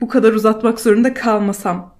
bu 0.00 0.08
kadar 0.08 0.32
uzatmak 0.32 0.80
zorunda 0.80 1.14
kalmasam 1.14 1.96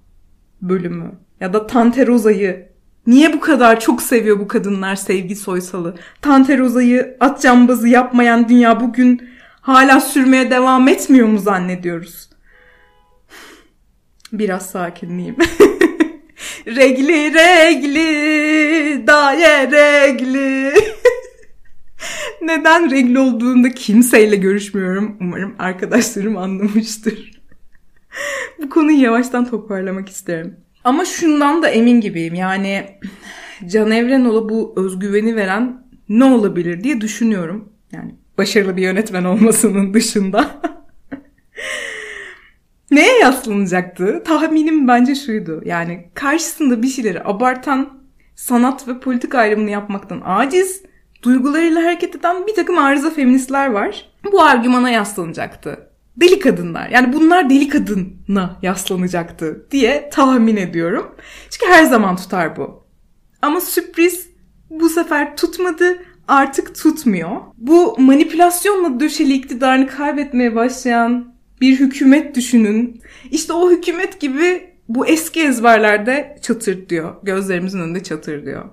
bölümü. 0.61 1.11
Ya 1.39 1.53
da 1.53 1.67
Tante 1.67 2.07
Roza'yı 2.07 2.69
niye 3.07 3.33
bu 3.33 3.39
kadar 3.39 3.79
çok 3.79 4.01
seviyor 4.01 4.39
bu 4.39 4.47
kadınlar 4.47 4.95
Sevgi 4.95 5.35
Soysal'ı? 5.35 5.95
Tante 6.21 6.57
Roza'yı 6.57 7.17
at 7.19 7.41
cambazı 7.41 7.87
yapmayan 7.87 8.49
dünya 8.49 8.79
bugün 8.79 9.29
hala 9.61 10.01
sürmeye 10.01 10.51
devam 10.51 10.87
etmiyor 10.87 11.27
mu 11.27 11.39
zannediyoruz? 11.39 12.29
Biraz 14.33 14.69
sakinleyeyim. 14.69 15.35
regli 16.65 17.33
regli 17.33 19.07
daye 19.07 19.71
regli. 19.71 20.73
Neden 22.41 22.91
regli 22.91 23.19
olduğunda 23.19 23.71
kimseyle 23.71 24.35
görüşmüyorum. 24.35 25.17
Umarım 25.21 25.55
arkadaşlarım 25.59 26.37
anlamıştır. 26.37 27.34
Bu 28.65 28.69
konuyu 28.69 29.01
yavaştan 29.01 29.45
toparlamak 29.45 30.09
isterim. 30.09 30.55
Ama 30.83 31.05
şundan 31.05 31.63
da 31.63 31.67
emin 31.67 32.01
gibiyim. 32.01 32.35
Yani 32.35 32.85
Can 33.67 33.91
Evrenoğlu 33.91 34.49
bu 34.49 34.73
özgüveni 34.77 35.35
veren 35.35 35.85
ne 36.09 36.23
olabilir 36.23 36.83
diye 36.83 37.01
düşünüyorum. 37.01 37.69
Yani 37.91 38.15
başarılı 38.37 38.77
bir 38.77 38.81
yönetmen 38.81 39.23
olmasının 39.23 39.93
dışında. 39.93 40.51
Neye 42.91 43.19
yaslanacaktı? 43.19 44.23
Tahminim 44.25 44.87
bence 44.87 45.15
şuydu. 45.15 45.61
Yani 45.65 46.09
karşısında 46.13 46.81
bir 46.81 46.87
şeyleri 46.87 47.23
abartan, 47.23 47.99
sanat 48.35 48.87
ve 48.87 48.99
politik 48.99 49.35
ayrımını 49.35 49.69
yapmaktan 49.69 50.21
aciz, 50.25 50.81
duygularıyla 51.23 51.83
hareket 51.83 52.15
eden 52.15 52.47
bir 52.47 52.55
takım 52.55 52.77
arıza 52.77 53.09
feministler 53.09 53.71
var. 53.71 54.11
Bu 54.31 54.43
argümana 54.43 54.89
yaslanacaktı. 54.89 55.89
Deli 56.17 56.39
kadınlar. 56.39 56.89
Yani 56.89 57.13
bunlar 57.13 57.49
deli 57.49 57.69
kadına 57.69 58.59
yaslanacaktı 58.61 59.67
diye 59.71 60.09
tahmin 60.13 60.55
ediyorum. 60.55 61.15
Çünkü 61.49 61.71
her 61.71 61.83
zaman 61.83 62.15
tutar 62.15 62.57
bu. 62.57 62.85
Ama 63.41 63.61
sürpriz 63.61 64.29
bu 64.69 64.89
sefer 64.89 65.37
tutmadı 65.37 65.97
artık 66.27 66.75
tutmuyor. 66.75 67.41
Bu 67.57 67.95
manipülasyonla 67.99 68.99
döşeli 68.99 69.33
iktidarını 69.33 69.87
kaybetmeye 69.87 70.55
başlayan 70.55 71.35
bir 71.61 71.79
hükümet 71.79 72.35
düşünün. 72.35 73.01
İşte 73.31 73.53
o 73.53 73.71
hükümet 73.71 74.21
gibi 74.21 74.75
bu 74.89 75.07
eski 75.07 75.41
ezberlerde 75.41 76.37
çatır 76.41 76.89
diyor. 76.89 77.15
Gözlerimizin 77.23 77.79
önünde 77.79 78.03
çatır 78.03 78.45
diyor. 78.45 78.65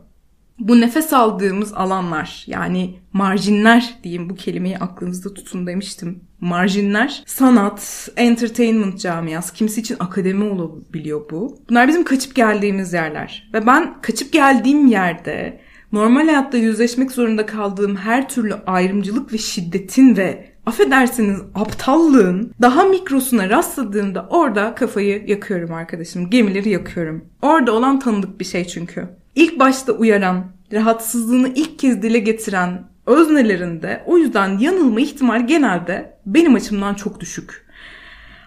Bu 0.63 0.81
nefes 0.81 1.13
aldığımız 1.13 1.75
alanlar 1.75 2.45
yani 2.47 2.95
marjinler 3.13 3.95
diyeyim 4.05 4.31
bu 4.31 4.35
kelimeyi 4.35 4.79
aklınızda 4.79 5.35
tutun 5.35 5.67
demiştim. 5.67 6.21
Marjinler 6.41 7.23
sanat, 7.27 8.09
entertainment 8.17 9.01
camiası, 9.01 9.55
kimisi 9.55 9.81
için 9.81 9.97
akademi 10.01 10.45
olabiliyor 10.45 11.31
bu. 11.31 11.59
Bunlar 11.71 11.89
bizim 11.89 12.05
kaçıp 12.05 12.35
geldiğimiz 12.35 12.93
yerler. 12.93 13.51
Ve 13.55 13.67
ben 13.67 14.01
kaçıp 14.03 14.33
geldiğim 14.33 14.87
yerde 14.87 15.61
normal 15.93 16.27
hayatta 16.27 16.59
yüzleşmek 16.59 17.13
zorunda 17.13 17.47
kaldığım 17.47 17.97
her 17.97 18.29
türlü 18.29 18.55
ayrımcılık 18.55 19.33
ve 19.33 19.39
şiddetin 19.39 20.17
ve 20.17 20.53
affedersiniz 20.67 21.41
aptallığın 21.55 22.53
daha 22.61 22.85
mikrosuna 22.85 23.51
rastladığımda 23.51 24.27
orada 24.31 24.75
kafayı 24.75 25.25
yakıyorum 25.27 25.75
arkadaşım. 25.75 26.31
Gemileri 26.31 26.71
yakıyorum. 26.71 27.25
Orada 27.43 27.73
olan 27.73 27.99
tanıdık 27.99 28.41
bir 28.41 28.45
şey 28.45 28.65
çünkü. 28.65 29.22
İlk 29.35 29.59
başta 29.59 29.93
uyaran, 29.93 30.47
rahatsızlığını 30.73 31.49
ilk 31.49 31.79
kez 31.79 32.03
dile 32.03 32.19
getiren 32.19 32.89
öznelerinde 33.07 34.03
o 34.07 34.19
yüzden 34.19 34.59
yanılma 34.59 35.01
ihtimal 35.01 35.47
genelde 35.47 36.19
benim 36.27 36.55
açımdan 36.55 36.95
çok 36.95 37.21
düşük. 37.21 37.67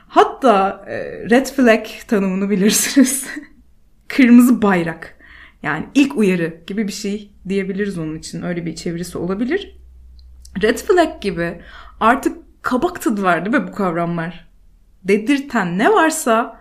Hatta 0.07 0.85
e, 0.87 0.95
red 1.29 1.45
flag 1.45 1.85
tanımını 2.07 2.49
bilirsiniz. 2.49 3.25
Kırmızı 4.07 4.61
bayrak. 4.61 5.15
Yani 5.63 5.85
ilk 5.95 6.17
uyarı 6.17 6.61
gibi 6.67 6.87
bir 6.87 6.93
şey 6.93 7.31
diyebiliriz 7.49 7.97
onun 7.97 8.15
için. 8.15 8.41
Öyle 8.41 8.65
bir 8.65 8.75
çevirisi 8.75 9.17
olabilir. 9.17 9.77
Red 10.61 10.77
flag 10.77 11.21
gibi 11.21 11.61
artık 11.99 12.37
kabak 12.61 13.01
tadı 13.01 13.23
var 13.23 13.45
değil 13.45 13.67
bu 13.67 13.71
kavramlar? 13.71 14.47
Dedirten 15.03 15.77
ne 15.77 15.91
varsa 15.93 16.59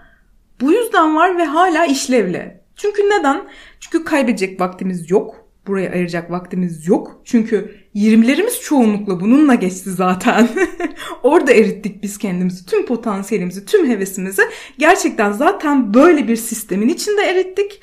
bu 0.61 0.73
yüzden 0.73 1.17
var 1.17 1.39
ve 1.39 1.45
hala 1.45 1.87
işlevli. 1.87 2.64
Çünkü 2.77 3.03
neden? 3.03 3.45
Çünkü 3.81 4.05
kaybedecek 4.05 4.61
vaktimiz 4.61 5.11
yok. 5.11 5.45
Buraya 5.67 5.93
ayıracak 5.93 6.31
vaktimiz 6.31 6.89
yok. 6.89 7.21
Çünkü 7.25 7.75
20'lerimiz 7.95 8.61
çoğunlukla 8.61 9.21
bununla 9.21 9.55
geçti 9.55 9.91
zaten. 9.91 10.49
Orada 11.23 11.53
erittik 11.53 12.03
biz 12.03 12.19
kendimizi, 12.19 12.67
tüm 12.67 12.87
potansiyelimizi, 12.87 13.67
tüm 13.67 13.91
hevesimizi. 13.91 14.43
Gerçekten 14.79 15.33
zaten 15.33 15.95
böyle 15.95 16.29
bir 16.29 16.37
sistemin 16.37 16.89
içinde 16.89 17.23
erittik. 17.23 17.81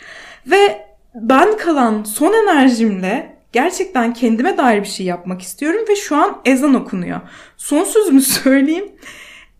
Ve 0.47 0.85
ben 1.15 1.57
kalan 1.57 2.03
son 2.03 2.33
enerjimle 2.33 3.37
gerçekten 3.51 4.13
kendime 4.13 4.57
dair 4.57 4.81
bir 4.81 4.87
şey 4.87 5.05
yapmak 5.05 5.41
istiyorum 5.41 5.81
ve 5.89 5.95
şu 5.95 6.15
an 6.15 6.41
ezan 6.45 6.73
okunuyor. 6.73 7.21
Son 7.57 7.83
sözümü 7.83 8.21
söyleyeyim. 8.43 8.91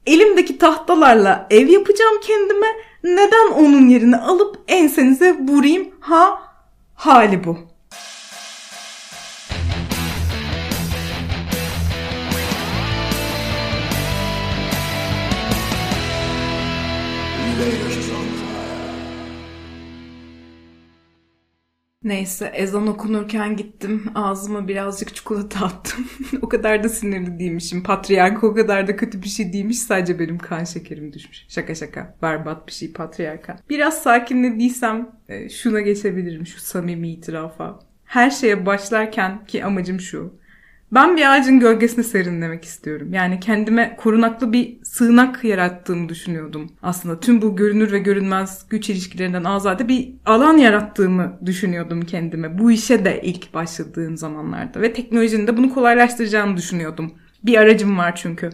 Elimdeki 0.05 0.57
tahtalarla 0.57 1.47
ev 1.49 1.67
yapacağım 1.67 2.15
kendime. 2.21 2.67
Neden 3.03 3.51
onun 3.51 3.87
yerini 3.89 4.17
alıp 4.17 4.59
ensenize 4.67 5.37
vurayım? 5.39 5.91
Ha 5.99 6.41
hali 6.93 7.43
bu. 7.43 7.57
Neyse 22.11 22.51
ezan 22.53 22.87
okunurken 22.87 23.55
gittim 23.55 24.03
ağzıma 24.15 24.67
birazcık 24.67 25.15
çikolata 25.15 25.65
attım. 25.65 26.05
o 26.41 26.49
kadar 26.49 26.83
da 26.83 26.89
sinirli 26.89 27.39
değilmişim. 27.39 27.83
Patriarka 27.83 28.47
o 28.47 28.53
kadar 28.53 28.87
da 28.87 28.95
kötü 28.95 29.21
bir 29.21 29.27
şey 29.27 29.53
değilmiş. 29.53 29.79
Sadece 29.79 30.19
benim 30.19 30.37
kan 30.37 30.63
şekerim 30.63 31.13
düşmüş. 31.13 31.45
Şaka 31.49 31.75
şaka. 31.75 32.15
Berbat 32.21 32.67
bir 32.67 32.71
şey 32.71 32.91
patriarka. 32.93 33.57
Biraz 33.69 34.03
sakinlediysem 34.03 35.09
e, 35.29 35.49
şuna 35.49 35.81
geçebilirim 35.81 36.47
şu 36.47 36.59
samimi 36.59 37.11
itirafa. 37.11 37.79
Her 38.05 38.29
şeye 38.29 38.65
başlarken 38.65 39.45
ki 39.45 39.65
amacım 39.65 39.99
şu. 39.99 40.33
Ben 40.91 41.17
bir 41.17 41.31
ağacın 41.31 41.59
gölgesine 41.59 42.03
serinlemek 42.03 42.65
istiyorum. 42.65 43.13
Yani 43.13 43.39
kendime 43.39 43.95
korunaklı 43.95 44.53
bir 44.53 44.83
sığınak 44.83 45.43
yarattığımı 45.43 46.09
düşünüyordum. 46.09 46.71
Aslında 46.81 47.19
tüm 47.19 47.41
bu 47.41 47.55
görünür 47.55 47.91
ve 47.91 47.99
görünmez 47.99 48.65
güç 48.69 48.89
ilişkilerinden 48.89 49.43
azade 49.43 49.87
bir 49.87 50.13
alan 50.25 50.57
yarattığımı 50.57 51.39
düşünüyordum 51.45 52.01
kendime. 52.01 52.59
Bu 52.59 52.71
işe 52.71 53.05
de 53.05 53.21
ilk 53.23 53.53
başladığım 53.53 54.17
zamanlarda 54.17 54.81
ve 54.81 54.93
teknolojinin 54.93 55.47
de 55.47 55.57
bunu 55.57 55.73
kolaylaştıracağını 55.73 56.57
düşünüyordum. 56.57 57.13
Bir 57.43 57.57
aracım 57.57 57.97
var 57.97 58.15
çünkü. 58.15 58.49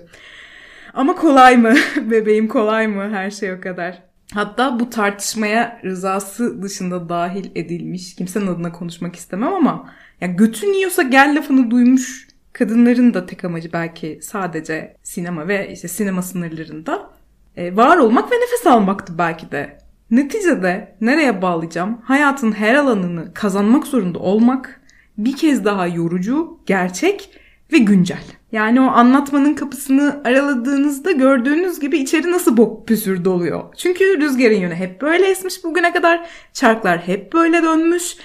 Ama 0.93 1.15
kolay 1.15 1.57
mı? 1.57 1.73
Bebeğim 2.11 2.47
kolay 2.47 2.87
mı? 2.87 3.09
Her 3.11 3.31
şey 3.31 3.53
o 3.53 3.61
kadar. 3.61 4.03
Hatta 4.33 4.79
bu 4.79 4.89
tartışmaya 4.89 5.81
rızası 5.83 6.61
dışında 6.61 7.09
dahil 7.09 7.45
edilmiş, 7.55 8.15
kimsenin 8.15 8.47
adına 8.47 8.71
konuşmak 8.71 9.15
istemem 9.15 9.53
ama 9.53 9.89
ya 10.21 10.27
götün 10.27 10.73
yiyorsa 10.73 11.01
gel 11.01 11.35
lafını 11.37 11.71
duymuş 11.71 12.26
kadınların 12.57 13.13
da 13.13 13.25
tek 13.25 13.45
amacı 13.45 13.73
belki 13.73 14.19
sadece 14.21 14.97
sinema 15.03 15.47
ve 15.47 15.69
işte 15.73 15.87
sinema 15.87 16.21
sınırlarında 16.21 17.09
e, 17.57 17.75
var 17.75 17.97
olmak 17.97 18.31
ve 18.31 18.35
nefes 18.35 18.67
almaktı 18.67 19.17
belki 19.17 19.51
de. 19.51 19.77
Neticede 20.11 20.95
nereye 21.01 21.41
bağlayacağım? 21.41 22.01
Hayatın 22.03 22.51
her 22.51 22.75
alanını 22.75 23.33
kazanmak 23.33 23.87
zorunda 23.87 24.19
olmak 24.19 24.81
bir 25.17 25.35
kez 25.35 25.65
daha 25.65 25.87
yorucu, 25.87 26.59
gerçek 26.65 27.29
ve 27.73 27.77
güncel. 27.77 28.23
Yani 28.51 28.81
o 28.81 28.83
anlatmanın 28.83 29.53
kapısını 29.53 30.21
araladığınızda 30.25 31.11
gördüğünüz 31.11 31.79
gibi 31.79 31.97
içeri 31.97 32.31
nasıl 32.31 32.57
bok 32.57 32.87
püsür 32.87 33.25
doluyor. 33.25 33.63
Çünkü 33.77 34.21
rüzgarın 34.21 34.55
yönü 34.55 34.75
hep 34.75 35.01
böyle 35.01 35.27
esmiş 35.27 35.63
bugüne 35.63 35.93
kadar. 35.93 36.29
Çarklar 36.53 37.07
hep 37.07 37.33
böyle 37.33 37.63
dönmüş. 37.63 38.17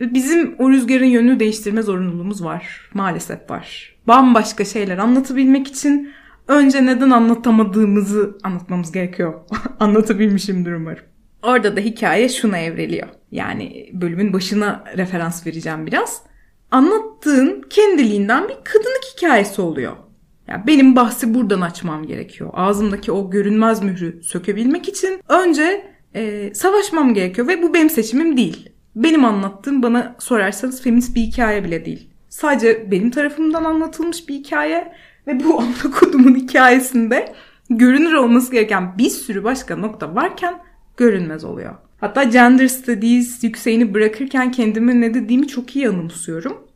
Bizim 0.00 0.54
o 0.58 0.70
rüzgarın 0.70 1.04
yönünü 1.04 1.40
değiştirme 1.40 1.82
zorunluluğumuz 1.82 2.44
var. 2.44 2.90
Maalesef 2.94 3.50
var. 3.50 3.96
Bambaşka 4.06 4.64
şeyler 4.64 4.98
anlatabilmek 4.98 5.68
için 5.68 6.12
önce 6.48 6.86
neden 6.86 7.10
anlatamadığımızı 7.10 8.38
anlatmamız 8.42 8.92
gerekiyor. 8.92 9.34
Anlatabilmişimdir 9.80 10.72
umarım. 10.72 11.04
Orada 11.42 11.76
da 11.76 11.80
hikaye 11.80 12.28
şuna 12.28 12.58
evreliyor. 12.58 13.08
Yani 13.30 13.90
bölümün 13.92 14.32
başına 14.32 14.84
referans 14.96 15.46
vereceğim 15.46 15.86
biraz. 15.86 16.22
Anlattığın 16.70 17.64
kendiliğinden 17.70 18.48
bir 18.48 18.54
kadınlık 18.64 19.04
hikayesi 19.16 19.62
oluyor. 19.62 19.92
Yani 20.48 20.66
benim 20.66 20.96
bahsi 20.96 21.34
buradan 21.34 21.60
açmam 21.60 22.06
gerekiyor. 22.06 22.50
Ağzımdaki 22.52 23.12
o 23.12 23.30
görünmez 23.30 23.82
mührü 23.82 24.22
sökebilmek 24.22 24.88
için 24.88 25.20
önce 25.28 25.90
e, 26.14 26.54
savaşmam 26.54 27.14
gerekiyor 27.14 27.48
ve 27.48 27.62
bu 27.62 27.74
benim 27.74 27.90
seçimim 27.90 28.36
değil. 28.36 28.70
Benim 28.96 29.24
anlattığım 29.24 29.82
bana 29.82 30.16
sorarsanız 30.18 30.82
feminist 30.82 31.16
bir 31.16 31.20
hikaye 31.20 31.64
bile 31.64 31.84
değil. 31.84 32.10
sadece 32.28 32.90
benim 32.90 33.10
tarafımdan 33.10 33.64
anlatılmış 33.64 34.28
bir 34.28 34.34
hikaye 34.34 34.92
ve 35.26 35.44
bu 35.44 35.58
amına 35.60 35.90
kodumun 36.00 36.34
hikayesinde 36.34 37.34
görünür 37.70 38.12
olması 38.12 38.52
gereken 38.52 38.98
bir 38.98 39.10
sürü 39.10 39.44
başka 39.44 39.76
nokta 39.76 40.14
varken 40.14 40.58
görünmez 40.96 41.44
oluyor. 41.44 41.74
Hatta 42.00 42.22
gender 42.22 42.68
studies 42.68 43.44
yükseğini 43.44 43.94
bırakırken 43.94 44.50
kendime 44.50 45.00
ne 45.00 45.14
dediğimi 45.14 45.48
çok 45.48 45.76
iyi 45.76 45.88
anımsıyorum. 45.88 46.66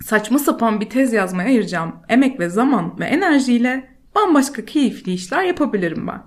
Saçma 0.00 0.38
sapan 0.38 0.80
bir 0.80 0.90
tez 0.90 1.12
yazmaya 1.12 1.48
ayıracağım 1.48 1.92
emek 2.08 2.40
ve 2.40 2.48
zaman 2.48 2.98
ve 3.00 3.04
enerjiyle 3.04 3.88
bambaşka 4.14 4.64
keyifli 4.64 5.12
işler 5.12 5.44
yapabilirim 5.44 6.06
ben. 6.06 6.22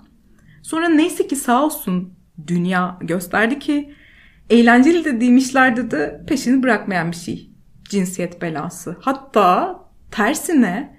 Sonra 0.61 0.89
neyse 0.89 1.27
ki 1.27 1.35
sağ 1.35 1.65
olsun 1.65 2.13
dünya 2.47 2.97
gösterdi 3.01 3.59
ki 3.59 3.93
eğlenceli 4.51 5.05
dediğim 5.05 5.37
işlerde 5.37 5.91
de 5.91 6.21
peşini 6.27 6.63
bırakmayan 6.63 7.11
bir 7.11 7.17
şey. 7.17 7.51
Cinsiyet 7.89 8.41
belası. 8.41 8.95
Hatta 9.01 9.79
tersine 10.11 10.97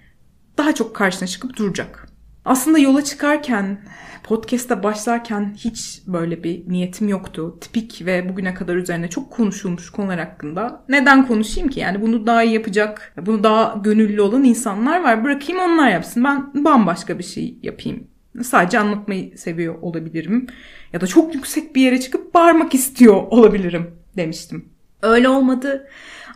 daha 0.59 0.75
çok 0.75 0.97
karşına 0.97 1.29
çıkıp 1.29 1.57
duracak. 1.57 2.09
Aslında 2.45 2.79
yola 2.79 3.05
çıkarken, 3.05 3.85
podcast'a 4.25 4.83
başlarken 4.83 5.55
hiç 5.57 6.03
böyle 6.07 6.45
bir 6.45 6.69
niyetim 6.69 7.09
yoktu. 7.09 7.59
Tipik 7.61 8.07
ve 8.07 8.29
bugüne 8.29 8.55
kadar 8.55 8.77
üzerine 8.77 9.11
çok 9.11 9.31
konuşulmuş 9.31 9.91
konular 9.91 10.19
hakkında. 10.19 10.85
Neden 10.89 11.27
konuşayım 11.27 11.69
ki? 11.69 11.81
Yani 11.81 12.03
bunu 12.03 12.27
daha 12.27 12.43
iyi 12.43 12.55
yapacak, 12.55 13.15
bunu 13.27 13.45
daha 13.45 13.81
gönüllü 13.85 14.21
olan 14.21 14.45
insanlar 14.45 15.03
var. 15.03 15.25
Bırakayım 15.25 15.63
onlar 15.63 15.91
yapsın. 15.91 16.25
Ben 16.25 16.65
bambaşka 16.65 17.19
bir 17.19 17.25
şey 17.25 17.59
yapayım. 17.63 18.12
Sadece 18.43 18.79
anlatmayı 18.79 19.39
seviyor 19.39 19.75
olabilirim. 19.83 20.47
Ya 20.93 21.01
da 21.01 21.07
çok 21.07 21.35
yüksek 21.35 21.77
bir 21.77 21.83
yere 21.83 22.01
çıkıp 22.01 22.35
bağırmak 22.35 22.75
istiyor 22.75 23.15
olabilirim 23.15 23.91
demiştim. 24.17 24.65
Öyle 25.03 25.29
olmadı. 25.29 25.89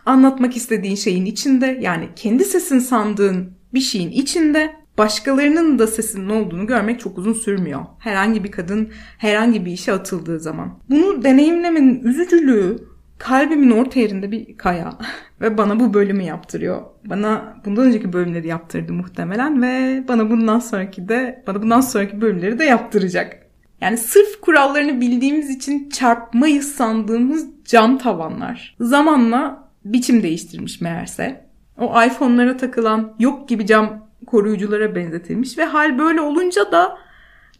Anlatmak 0.05 0.57
istediğin 0.57 0.95
şeyin 0.95 1.25
içinde 1.25 1.77
yani 1.81 2.09
kendi 2.15 2.45
sesin 2.45 2.79
sandığın 2.79 3.51
bir 3.73 3.79
şeyin 3.79 4.11
içinde 4.11 4.75
başkalarının 4.97 5.79
da 5.79 5.87
sesinin 5.87 6.29
olduğunu 6.29 6.67
görmek 6.67 6.99
çok 6.99 7.17
uzun 7.17 7.33
sürmüyor. 7.33 7.85
Herhangi 7.99 8.43
bir 8.43 8.51
kadın 8.51 8.89
herhangi 9.17 9.65
bir 9.65 9.71
işe 9.71 9.93
atıldığı 9.93 10.39
zaman. 10.39 10.79
Bunu 10.89 11.23
deneyimlemenin 11.23 12.03
üzücülüğü 12.03 12.77
kalbimin 13.17 13.71
orta 13.71 13.99
yerinde 13.99 14.31
bir 14.31 14.57
kaya 14.57 14.97
ve 15.41 15.57
bana 15.57 15.79
bu 15.79 15.93
bölümü 15.93 16.23
yaptırıyor. 16.23 16.81
Bana 17.05 17.55
bundan 17.65 17.85
önceki 17.85 18.13
bölümleri 18.13 18.47
yaptırdı 18.47 18.93
muhtemelen 18.93 19.61
ve 19.61 20.03
bana 20.07 20.29
bundan 20.29 20.59
sonraki 20.59 21.09
de 21.09 21.43
bana 21.47 21.61
bundan 21.61 21.81
sonraki 21.81 22.21
bölümleri 22.21 22.59
de 22.59 22.63
yaptıracak. 22.63 23.47
Yani 23.81 23.97
sırf 23.97 24.41
kurallarını 24.41 25.01
bildiğimiz 25.01 25.49
için 25.49 25.89
çarpmayız 25.89 26.71
sandığımız 26.71 27.47
cam 27.65 27.97
tavanlar. 27.97 28.75
Zamanla 28.79 29.69
biçim 29.85 30.23
değiştirmiş 30.23 30.81
meğerse. 30.81 31.47
O 31.77 32.03
iPhone'lara 32.03 32.57
takılan 32.57 33.15
yok 33.19 33.49
gibi 33.49 33.65
cam 33.65 34.07
koruyuculara 34.27 34.95
benzetilmiş 34.95 35.57
ve 35.57 35.63
hal 35.65 35.99
böyle 35.99 36.21
olunca 36.21 36.71
da 36.71 36.97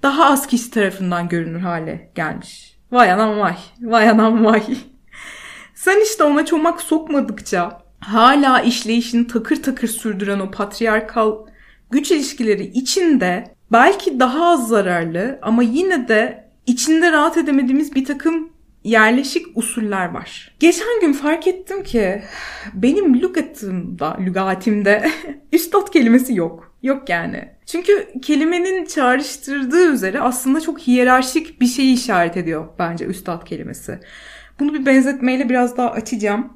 daha 0.04 0.26
az 0.26 0.48
kişi 0.48 0.72
tarafından 0.72 1.30
görünür 1.30 1.60
hale 1.60 2.12
gelmiş. 2.16 2.78
Vay 2.92 3.12
anam 3.12 3.40
vay, 3.40 3.56
vay 3.82 4.10
anam 4.10 4.46
vay. 4.46 4.64
Sen 5.88 6.04
işte 6.04 6.24
ona 6.24 6.46
çomak 6.46 6.82
sokmadıkça 6.82 7.82
hala 8.00 8.62
işleyişini 8.62 9.28
takır 9.28 9.64
takır 9.64 9.88
sürdüren 9.88 10.40
o 10.40 10.52
patriarkal 10.52 11.48
güç 11.92 12.12
ilişkileri 12.12 12.64
içinde 12.64 13.44
belki 13.72 14.20
daha 14.20 14.46
az 14.46 14.68
zararlı 14.68 15.40
ama 15.42 15.64
yine 15.64 16.08
de 16.08 16.50
içinde 16.66 17.12
rahat 17.12 17.38
edemediğimiz 17.38 17.96
bir 17.96 18.06
takım 18.06 18.50
yerleşik 18.84 19.46
usuller 19.56 20.14
var. 20.14 20.56
Geçen 20.60 21.02
gün 21.02 21.14
fark 21.14 21.48
ettim 21.48 21.84
ki 21.84 22.22
benim 22.74 23.22
lügatımda, 23.22 24.18
lügatimde 24.20 25.12
üstad 25.54 25.92
kelimesi 25.92 26.36
yok. 26.36 26.76
Yok 26.84 27.10
yani. 27.10 27.50
Çünkü 27.66 28.08
kelimenin 28.22 28.86
çağrıştırdığı 28.86 29.94
üzere 29.94 30.20
aslında 30.20 30.62
çok 30.62 30.80
hiyerarşik 30.80 31.62
bir 31.62 31.68
şeyi 31.68 31.94
işaret 31.94 32.38
ediyor 32.38 32.68
bence 32.80 33.06
üstad 33.06 33.46
kelimesi. 33.46 34.00
Bunu 34.60 34.74
bir 34.74 34.86
benzetmeyle 34.86 35.50
biraz 35.50 35.78
daha 35.78 35.92
açacağım. 35.92 36.54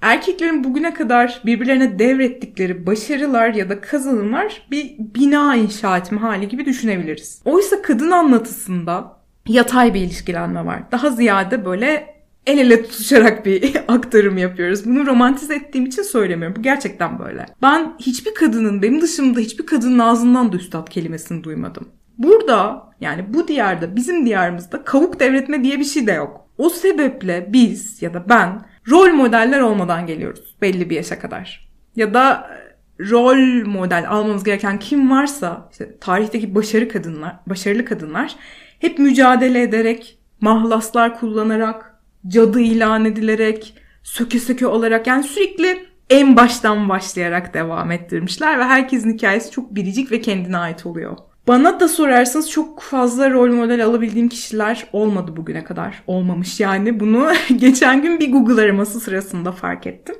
Erkeklerin 0.00 0.64
bugüne 0.64 0.94
kadar 0.94 1.42
birbirlerine 1.46 1.98
devrettikleri 1.98 2.86
başarılar 2.86 3.54
ya 3.54 3.68
da 3.68 3.80
kazanımlar 3.80 4.66
bir 4.70 4.96
bina 4.98 5.56
inşa 5.56 5.98
etme 5.98 6.18
hali 6.18 6.48
gibi 6.48 6.64
düşünebiliriz. 6.64 7.42
Oysa 7.44 7.82
kadın 7.82 8.10
anlatısında 8.10 9.16
yatay 9.48 9.94
bir 9.94 10.00
ilişkilenme 10.00 10.66
var. 10.66 10.82
Daha 10.92 11.10
ziyade 11.10 11.64
böyle 11.64 12.14
el 12.46 12.58
ele 12.58 12.82
tutuşarak 12.82 13.46
bir 13.46 13.76
aktarım 13.88 14.38
yapıyoruz. 14.38 14.86
Bunu 14.86 15.06
romantize 15.06 15.54
ettiğim 15.54 15.86
için 15.86 16.02
söylemiyorum. 16.02 16.56
Bu 16.56 16.62
gerçekten 16.62 17.18
böyle. 17.18 17.46
Ben 17.62 17.94
hiçbir 17.98 18.34
kadının, 18.34 18.82
benim 18.82 19.00
dışımda 19.00 19.40
hiçbir 19.40 19.66
kadının 19.66 19.98
ağzından 19.98 20.52
da 20.52 20.56
üstad 20.56 20.88
kelimesini 20.88 21.44
duymadım. 21.44 21.88
Burada 22.18 22.82
yani 23.00 23.34
bu 23.34 23.48
diyarda, 23.48 23.96
bizim 23.96 24.26
diyarımızda 24.26 24.84
kavuk 24.84 25.20
devretme 25.20 25.64
diye 25.64 25.78
bir 25.78 25.84
şey 25.84 26.06
de 26.06 26.12
yok. 26.12 26.43
O 26.58 26.68
sebeple 26.68 27.46
biz 27.52 28.02
ya 28.02 28.14
da 28.14 28.28
ben 28.28 28.66
rol 28.90 29.12
modeller 29.12 29.60
olmadan 29.60 30.06
geliyoruz 30.06 30.56
belli 30.60 30.90
bir 30.90 30.96
yaşa 30.96 31.18
kadar. 31.18 31.68
Ya 31.96 32.14
da 32.14 32.50
e, 32.50 33.04
rol 33.10 33.66
model 33.66 34.08
almamız 34.08 34.44
gereken 34.44 34.78
kim 34.78 35.10
varsa 35.10 35.68
işte 35.72 35.98
tarihteki 36.00 36.54
başarı 36.54 36.88
kadınlar, 36.88 37.36
başarılı 37.46 37.84
kadınlar 37.84 38.36
hep 38.78 38.98
mücadele 38.98 39.62
ederek, 39.62 40.18
mahlaslar 40.40 41.20
kullanarak, 41.20 41.94
cadı 42.28 42.60
ilan 42.60 43.04
edilerek, 43.04 43.74
söke 44.02 44.38
söke 44.38 44.66
olarak 44.66 45.06
yani 45.06 45.24
sürekli 45.24 45.86
en 46.10 46.36
baştan 46.36 46.88
başlayarak 46.88 47.54
devam 47.54 47.90
ettirmişler 47.90 48.58
ve 48.58 48.64
herkesin 48.64 49.14
hikayesi 49.14 49.50
çok 49.50 49.74
biricik 49.74 50.12
ve 50.12 50.20
kendine 50.20 50.58
ait 50.58 50.86
oluyor. 50.86 51.16
Bana 51.46 51.80
da 51.80 51.88
sorarsanız 51.88 52.50
çok 52.50 52.82
fazla 52.82 53.30
rol 53.30 53.52
model 53.54 53.84
alabildiğim 53.84 54.28
kişiler 54.28 54.86
olmadı 54.92 55.36
bugüne 55.36 55.64
kadar. 55.64 56.02
Olmamış 56.06 56.60
yani. 56.60 57.00
Bunu 57.00 57.32
geçen 57.56 58.02
gün 58.02 58.20
bir 58.20 58.32
Google 58.32 58.62
araması 58.62 59.00
sırasında 59.00 59.52
fark 59.52 59.86
ettim. 59.86 60.14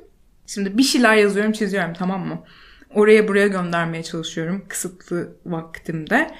Şimdi 0.47 0.77
bir 0.77 0.83
şeyler 0.83 1.15
yazıyorum, 1.15 1.51
çiziyorum 1.51 1.93
tamam 1.93 2.27
mı? 2.27 2.43
Oraya 2.93 3.27
buraya 3.27 3.47
göndermeye 3.47 4.03
çalışıyorum 4.03 4.65
kısıtlı 4.67 5.35
vaktimde. 5.45 6.31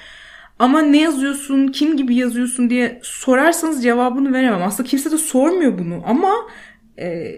Ama 0.60 0.82
ne 0.82 1.02
yazıyorsun, 1.02 1.68
kim 1.68 1.98
gibi 1.98 2.16
yazıyorsun 2.16 2.70
diye 2.70 3.00
sorarsanız 3.04 3.84
cevabını 3.84 4.34
veremem. 4.34 4.64
Aslında 4.64 4.90
kimse 4.90 5.12
de 5.12 5.18
sormuyor 5.18 5.80
bunu 5.80 6.04
ama 6.06 6.34
e, 7.00 7.36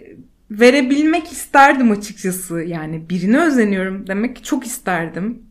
verebilmek 0.51 1.31
isterdim 1.31 1.91
açıkçası. 1.91 2.61
Yani 2.61 3.09
birine 3.09 3.39
özeniyorum 3.39 4.07
demek 4.07 4.43
çok 4.43 4.65
isterdim. 4.65 5.46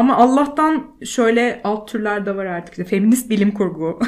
Ama 0.00 0.16
Allah'tan 0.16 0.86
şöyle 1.04 1.60
alt 1.64 1.88
türler 1.88 2.26
de 2.26 2.36
var 2.36 2.46
artık. 2.46 2.72
İşte 2.72 2.84
feminist 2.84 3.30
bilim 3.30 3.50
kurgu, 3.50 3.98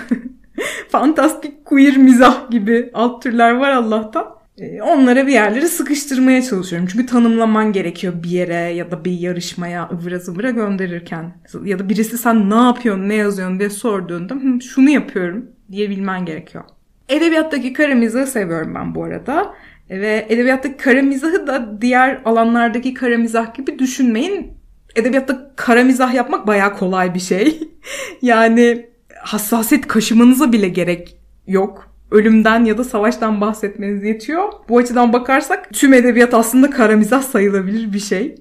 fantastik 0.88 1.64
queer 1.64 1.96
mizah 1.96 2.50
gibi 2.50 2.90
alt 2.94 3.22
türler 3.22 3.52
var 3.52 3.70
Allah'tan. 3.70 4.26
Ee, 4.58 4.82
onlara 4.82 5.26
bir 5.26 5.32
yerleri 5.32 5.68
sıkıştırmaya 5.68 6.42
çalışıyorum. 6.42 6.88
Çünkü 6.92 7.06
tanımlaman 7.06 7.72
gerekiyor 7.72 8.14
bir 8.22 8.30
yere 8.30 8.54
ya 8.54 8.90
da 8.90 9.04
bir 9.04 9.12
yarışmaya 9.12 9.90
ıvıra 9.92 10.18
zıvıra 10.18 10.50
gönderirken. 10.50 11.32
Ya 11.64 11.78
da 11.78 11.88
birisi 11.88 12.18
sen 12.18 12.50
ne 12.50 12.54
yapıyorsun, 12.54 13.08
ne 13.08 13.14
yazıyorsun 13.14 13.58
diye 13.58 13.70
sorduğunda 13.70 14.34
şunu 14.60 14.90
yapıyorum 14.90 15.46
diyebilmen 15.72 16.24
gerekiyor. 16.24 16.64
Edebiyattaki 17.08 17.72
kara 17.72 17.94
mizahı 17.94 18.26
seviyorum 18.26 18.74
ben 18.74 18.94
bu 18.94 19.04
arada. 19.04 19.54
Ve 19.90 20.26
edebiyattaki 20.28 20.76
kara 20.76 21.02
mizahı 21.02 21.46
da 21.46 21.80
diğer 21.80 22.20
alanlardaki 22.24 22.94
kara 22.94 23.18
mizah 23.18 23.54
gibi 23.54 23.78
düşünmeyin. 23.78 24.61
Edebiyatta 24.96 25.52
kara 25.56 25.84
mizah 25.84 26.14
yapmak 26.14 26.46
bayağı 26.46 26.76
kolay 26.76 27.14
bir 27.14 27.20
şey. 27.20 27.68
yani 28.22 28.86
hassasiyet 29.22 29.88
kaşımanıza 29.88 30.52
bile 30.52 30.68
gerek 30.68 31.16
yok 31.46 31.92
ölümden 32.12 32.64
ya 32.64 32.78
da 32.78 32.84
savaştan 32.84 33.40
bahsetmeniz 33.40 34.04
yetiyor. 34.04 34.52
Bu 34.68 34.78
açıdan 34.78 35.12
bakarsak 35.12 35.72
tüm 35.72 35.94
edebiyat 35.94 36.34
aslında 36.34 36.70
kara 36.70 36.96
mizah 36.96 37.22
sayılabilir 37.22 37.92
bir 37.92 37.98
şey. 37.98 38.34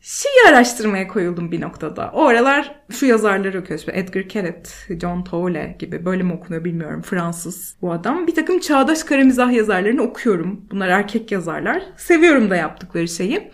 Şeyi 0.00 0.48
araştırmaya 0.48 1.08
koyuldum 1.08 1.52
bir 1.52 1.60
noktada. 1.60 2.10
O 2.14 2.24
aralar 2.24 2.74
şu 2.90 3.06
yazarları 3.06 3.60
okuyoruz. 3.60 3.86
Edgar 3.92 4.28
Keret, 4.28 4.86
John 5.00 5.22
Tolle 5.22 5.76
gibi 5.78 6.04
böyle 6.04 6.22
mi 6.22 6.32
okunuyor 6.32 6.64
bilmiyorum. 6.64 7.02
Fransız 7.02 7.76
bu 7.82 7.92
adam. 7.92 8.26
Bir 8.26 8.34
takım 8.34 8.58
çağdaş 8.58 9.04
kara 9.04 9.24
mizah 9.24 9.52
yazarlarını 9.52 10.02
okuyorum. 10.02 10.60
Bunlar 10.70 10.88
erkek 10.88 11.32
yazarlar. 11.32 11.82
Seviyorum 11.96 12.50
da 12.50 12.56
yaptıkları 12.56 13.08
şeyi. 13.08 13.50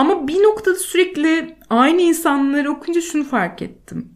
Ama 0.00 0.28
bir 0.28 0.42
noktada 0.42 0.74
sürekli 0.74 1.56
aynı 1.70 2.00
insanları 2.00 2.70
okunca 2.70 3.00
şunu 3.00 3.24
fark 3.24 3.62
ettim. 3.62 4.08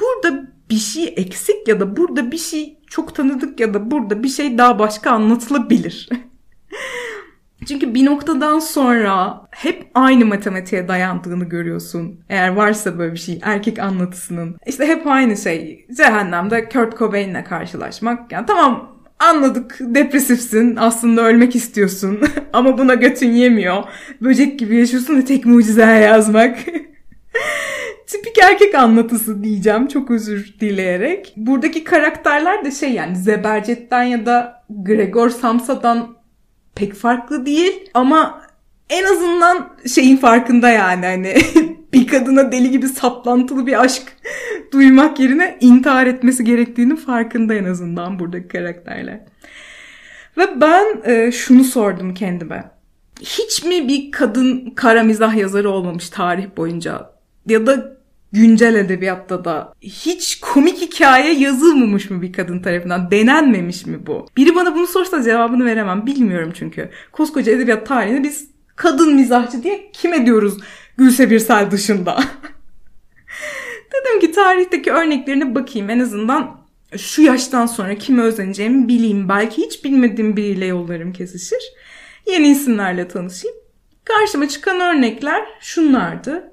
Burada 0.00 0.52
bir 0.70 0.76
şey 0.76 1.14
eksik 1.16 1.68
ya 1.68 1.80
da 1.80 1.96
burada 1.96 2.32
bir 2.32 2.38
şey 2.38 2.78
çok 2.86 3.14
tanıdık 3.14 3.60
ya 3.60 3.74
da 3.74 3.90
burada 3.90 4.22
bir 4.22 4.28
şey 4.28 4.58
daha 4.58 4.78
başka 4.78 5.10
anlatılabilir. 5.10 6.08
Çünkü 7.68 7.94
bir 7.94 8.06
noktadan 8.06 8.58
sonra 8.58 9.46
hep 9.50 9.90
aynı 9.94 10.26
matematiğe 10.26 10.88
dayandığını 10.88 11.44
görüyorsun. 11.44 12.20
Eğer 12.28 12.48
varsa 12.48 12.98
böyle 12.98 13.12
bir 13.12 13.18
şey 13.18 13.38
erkek 13.42 13.78
anlatısının. 13.78 14.56
İşte 14.66 14.86
hep 14.86 15.06
aynı 15.06 15.36
şey. 15.36 15.86
Cehennemde 15.96 16.68
Kurt 16.68 16.98
Cobain'le 16.98 17.44
karşılaşmak. 17.44 18.32
Yani 18.32 18.46
tamam 18.46 18.93
Anladık 19.18 19.76
depresifsin 19.80 20.76
aslında 20.76 21.22
ölmek 21.22 21.56
istiyorsun 21.56 22.20
ama 22.52 22.78
buna 22.78 22.94
götün 22.94 23.32
yemiyor. 23.32 23.84
Böcek 24.20 24.58
gibi 24.58 24.76
yaşıyorsun 24.76 25.16
ve 25.16 25.24
tek 25.24 25.46
mucize 25.46 25.82
yazmak. 25.82 26.58
Tipik 28.06 28.38
erkek 28.38 28.74
anlatısı 28.74 29.44
diyeceğim 29.44 29.86
çok 29.86 30.10
özür 30.10 30.54
dileyerek. 30.60 31.32
Buradaki 31.36 31.84
karakterler 31.84 32.64
de 32.64 32.70
şey 32.70 32.92
yani 32.92 33.16
Zebercet'ten 33.16 34.02
ya 34.02 34.26
da 34.26 34.64
Gregor 34.70 35.30
Samsa'dan 35.30 36.16
pek 36.74 36.94
farklı 36.94 37.46
değil 37.46 37.90
ama 37.94 38.42
en 38.90 39.04
azından 39.04 39.76
şeyin 39.94 40.16
farkında 40.16 40.68
yani 40.68 41.06
hani 41.06 41.34
bir 41.94 42.06
kadına 42.06 42.52
deli 42.52 42.70
gibi 42.70 42.88
saplantılı 42.88 43.66
bir 43.66 43.82
aşk 43.82 44.02
duymak 44.72 45.20
yerine 45.20 45.58
intihar 45.60 46.06
etmesi 46.06 46.44
gerektiğini 46.44 46.96
farkında 46.96 47.54
en 47.54 47.64
azından 47.64 48.18
buradaki 48.18 48.48
karakterler. 48.48 49.20
Ve 50.36 50.60
ben 50.60 51.02
e, 51.04 51.32
şunu 51.32 51.64
sordum 51.64 52.14
kendime. 52.14 52.70
Hiç 53.20 53.64
mi 53.64 53.88
bir 53.88 54.10
kadın 54.12 54.72
kara 54.76 55.02
mizah 55.02 55.36
yazarı 55.36 55.70
olmamış 55.70 56.10
tarih 56.10 56.46
boyunca? 56.56 57.10
Ya 57.46 57.66
da 57.66 57.96
güncel 58.32 58.74
edebiyatta 58.74 59.44
da 59.44 59.72
hiç 59.80 60.40
komik 60.40 60.80
hikaye 60.80 61.34
yazılmamış 61.34 62.10
mı 62.10 62.22
bir 62.22 62.32
kadın 62.32 62.58
tarafından? 62.58 63.10
Denenmemiş 63.10 63.86
mi 63.86 64.06
bu? 64.06 64.26
Biri 64.36 64.54
bana 64.54 64.74
bunu 64.74 64.86
sorsa 64.86 65.22
cevabını 65.22 65.64
veremem. 65.64 66.06
Bilmiyorum 66.06 66.52
çünkü. 66.54 66.90
Koskoca 67.12 67.52
edebiyat 67.52 67.86
tarihinde 67.86 68.22
biz 68.22 68.48
kadın 68.76 69.14
mizahçı 69.14 69.62
diye 69.62 69.90
kime 69.92 70.26
diyoruz 70.26 70.58
Gülse 70.98 71.30
Birsel 71.30 71.70
dışında? 71.70 72.18
Dedim 73.92 74.20
ki 74.20 74.32
tarihteki 74.32 74.92
örneklerine 74.92 75.54
bakayım 75.54 75.90
en 75.90 75.98
azından 75.98 76.64
şu 76.96 77.22
yaştan 77.22 77.66
sonra 77.66 77.94
kime 77.94 78.22
özeneceğimi 78.22 78.88
bileyim. 78.88 79.28
Belki 79.28 79.62
hiç 79.62 79.84
bilmediğim 79.84 80.36
biriyle 80.36 80.66
yollarım 80.66 81.12
kesişir. 81.12 81.72
Yeni 82.26 82.48
isimlerle 82.48 83.08
tanışayım. 83.08 83.56
Karşıma 84.04 84.48
çıkan 84.48 84.80
örnekler 84.80 85.44
şunlardı. 85.60 86.52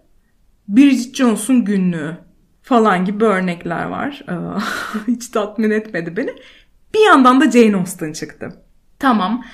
Bridget 0.68 1.16
Jones'un 1.16 1.66
günlüğü 1.66 2.18
falan 2.62 3.06
gibi 3.06 3.26
örnekler 3.26 3.86
var. 3.86 4.26
Hiç 5.08 5.28
tatmin 5.28 5.72
etmedi 5.72 6.18
beni. 6.18 6.32
Bir 6.94 7.06
yandan 7.06 7.42
da 7.42 7.52
Jane 7.52 7.76
Austen 7.76 8.14
çıktı. 8.14 8.50
Tamam. 9.00 9.46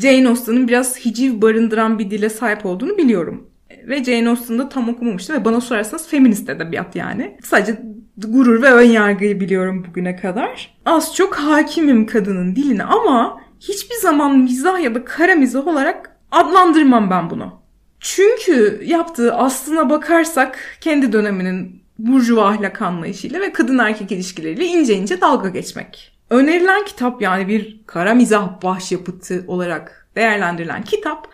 Jane 0.00 0.28
Austen'ın 0.28 0.68
biraz 0.68 0.98
hiciv 0.98 1.42
barındıran 1.42 1.98
bir 1.98 2.10
dile 2.10 2.30
sahip 2.30 2.66
olduğunu 2.66 2.98
biliyorum. 2.98 3.50
Ve 3.86 4.04
Jane 4.04 4.28
Austen'da 4.28 4.68
tam 4.68 4.88
okumamıştım 4.88 5.36
ve 5.36 5.44
bana 5.44 5.60
sorarsanız 5.60 6.08
feminist 6.08 6.48
edebiyat 6.48 6.96
yani. 6.96 7.36
Sadece 7.42 7.80
gurur 8.16 8.62
ve 8.62 8.72
ön 8.72 8.90
yargıyı 8.90 9.40
biliyorum 9.40 9.84
bugüne 9.88 10.16
kadar. 10.16 10.76
Az 10.84 11.14
çok 11.14 11.34
hakimim 11.34 12.06
kadının 12.06 12.56
diline 12.56 12.84
ama 12.84 13.40
hiçbir 13.60 13.96
zaman 13.96 14.38
mizah 14.38 14.80
ya 14.80 14.94
da 14.94 15.04
kara 15.04 15.34
mizah 15.34 15.66
olarak 15.66 16.16
adlandırmam 16.30 17.10
ben 17.10 17.30
bunu. 17.30 17.60
Çünkü 18.00 18.80
yaptığı 18.84 19.34
aslına 19.34 19.90
bakarsak 19.90 20.58
kendi 20.80 21.12
döneminin 21.12 21.82
burjuva 21.98 22.48
ahlak 22.48 22.82
anlayışıyla 22.82 23.40
ve 23.40 23.52
kadın 23.52 23.78
erkek 23.78 24.12
ilişkileriyle 24.12 24.64
ince 24.66 24.94
ince 24.94 25.20
dalga 25.20 25.48
geçmek. 25.48 26.12
Önerilen 26.30 26.84
kitap 26.84 27.22
yani 27.22 27.48
bir 27.48 27.80
kara 27.86 28.14
mizah 28.14 28.62
başyapıtı 28.62 29.44
olarak 29.46 30.08
değerlendirilen 30.16 30.82
kitap 30.82 31.28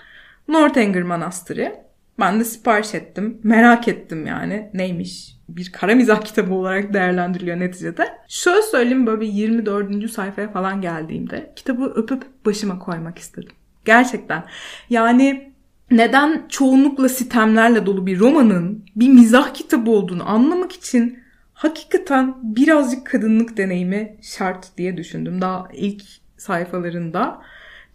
Northanger 0.49 1.03
Manastırı. 1.03 1.82
Ben 2.19 2.41
de 2.41 2.45
sipariş 2.45 2.95
ettim. 2.95 3.41
Merak 3.43 3.89
ettim 3.89 4.27
yani. 4.27 4.71
Neymiş? 4.75 5.37
Bir 5.49 5.73
kara 5.73 5.95
mizah 5.95 6.21
kitabı 6.21 6.55
olarak 6.55 6.95
değerlendiriliyor 6.95 7.61
neticede. 7.61 8.09
Şöyle 8.29 8.63
söyleyeyim 8.63 9.07
böyle 9.07 9.25
24. 9.25 10.11
sayfaya 10.11 10.53
falan 10.53 10.81
geldiğimde 10.81 11.53
kitabı 11.57 11.85
öpüp 11.85 12.47
başıma 12.47 12.79
koymak 12.79 13.19
istedim. 13.19 13.53
Gerçekten. 13.85 14.45
Yani 14.91 15.53
neden 15.91 16.47
çoğunlukla 16.49 17.09
sitemlerle 17.09 17.87
dolu 17.87 18.07
bir 18.07 18.19
romanın 18.19 18.85
bir 18.97 19.09
mizah 19.09 19.55
kitabı 19.55 19.91
olduğunu 19.91 20.31
anlamak 20.31 20.73
için 20.73 21.19
hakikaten 21.55 22.35
birazcık 22.43 23.07
kadınlık 23.07 23.57
deneyimi 23.57 24.17
şart 24.23 24.77
diye 24.79 24.97
düşündüm 24.97 25.41
daha 25.41 25.69
ilk 25.73 26.03
sayfalarında. 26.37 27.43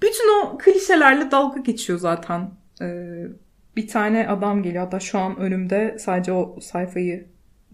Bütün 0.02 0.42
o 0.42 0.58
klişelerle 0.58 1.32
dalga 1.32 1.60
geçiyor 1.60 2.00
zaten. 2.00 2.52
Ee, 2.82 3.24
bir 3.78 3.88
tane 3.88 4.28
adam 4.28 4.64
geliyor. 4.64 4.84
Hatta 4.84 5.00
şu 5.00 5.20
an 5.20 5.38
önümde 5.38 5.98
sadece 6.00 6.32
o 6.32 6.56
sayfayı 6.62 7.26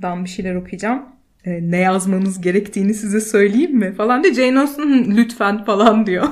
dan 0.01 0.23
bir 0.23 0.29
şeyler 0.29 0.55
okuyacağım. 0.55 1.05
Ee, 1.45 1.59
ne 1.71 1.77
yazmanız 1.77 2.41
gerektiğini 2.41 2.93
size 2.93 3.21
söyleyeyim 3.21 3.75
mi? 3.75 3.93
Falan 3.93 4.23
diyor. 4.23 4.35
Jane 4.35 4.59
Austen 4.59 5.17
lütfen 5.17 5.63
falan 5.63 6.05
diyor. 6.05 6.27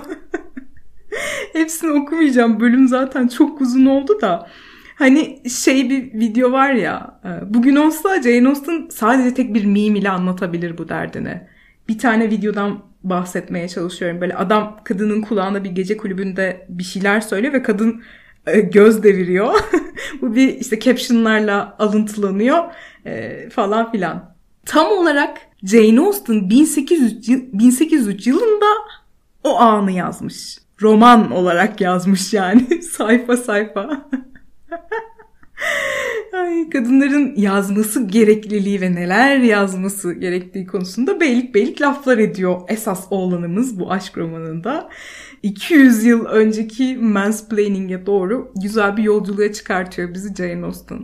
Hepsini 1.54 1.92
okumayacağım. 1.92 2.60
Bölüm 2.60 2.88
zaten 2.88 3.28
çok 3.28 3.62
uzun 3.62 3.86
oldu 3.86 4.22
da. 4.22 4.48
Hani 4.96 5.50
şey 5.50 5.90
bir 5.90 6.14
video 6.14 6.52
var 6.52 6.74
ya. 6.74 7.20
E, 7.26 7.54
bugün 7.54 7.76
olsa 7.76 8.22
Jane 8.22 8.48
Austen 8.48 8.88
sadece 8.92 9.34
tek 9.34 9.54
bir 9.54 9.66
meme 9.66 10.00
ile 10.00 10.10
anlatabilir 10.10 10.78
bu 10.78 10.90
derdini. 10.90 11.42
Bir 11.90 11.98
tane 11.98 12.30
videodan 12.30 12.84
bahsetmeye 13.04 13.68
çalışıyorum. 13.68 14.22
Böyle 14.22 14.36
adam 14.36 14.80
kadının 14.84 15.22
kulağına 15.22 15.64
bir 15.64 15.72
gece 15.72 15.98
kulübünde 15.98 16.66
bir 16.70 16.84
şeyler 16.84 17.22
söylüyor 17.22 17.54
ve 17.54 17.64
kadın 17.64 17.92
e, 17.92 18.02
göz 18.46 19.04
deviriyor. 19.04 19.54
bu 20.22 20.36
bir 20.36 20.48
işte 20.48 20.80
captionlarla 20.80 21.76
alıntılanıyor 21.80 22.64
e, 23.06 23.50
falan 23.50 23.92
filan. 23.92 24.36
Tam 24.66 24.92
olarak 24.92 25.38
Jane 25.64 26.00
Austen 26.00 26.50
1800, 26.50 27.28
1803 27.54 28.28
yılında 28.28 28.66
o 29.44 29.60
anı 29.60 29.92
yazmış. 29.92 30.58
Roman 30.82 31.32
olarak 31.32 31.82
yazmış 31.82 32.34
yani 32.34 32.84
sayfa 32.92 33.38
sayfa. 33.38 34.10
Ay, 36.34 36.70
kadınların 36.70 37.34
yazması 37.36 38.08
gerekliliği 38.08 38.82
ve 38.82 38.96
neler 38.96 39.38
yazması 39.38 40.14
gerektiği 40.14 40.68
konusunda 40.68 41.20
beylik 41.20 41.56
beylik 41.56 41.82
laflar 41.82 42.18
ediyor 42.18 42.62
esas 42.68 43.08
oğlanımız 43.10 43.80
bu 43.80 43.92
aşk 43.92 44.18
romanında. 44.18 44.90
200 45.44 46.04
yıl 46.04 46.26
önceki 46.26 46.98
mansplaining'e 46.98 48.06
doğru 48.06 48.52
güzel 48.56 48.98
bir 48.98 49.04
yolculuğa 49.04 49.54
çıkartıyor 49.54 50.14
bizi 50.14 50.36
Jane 50.36 50.66
Austen. 50.66 51.00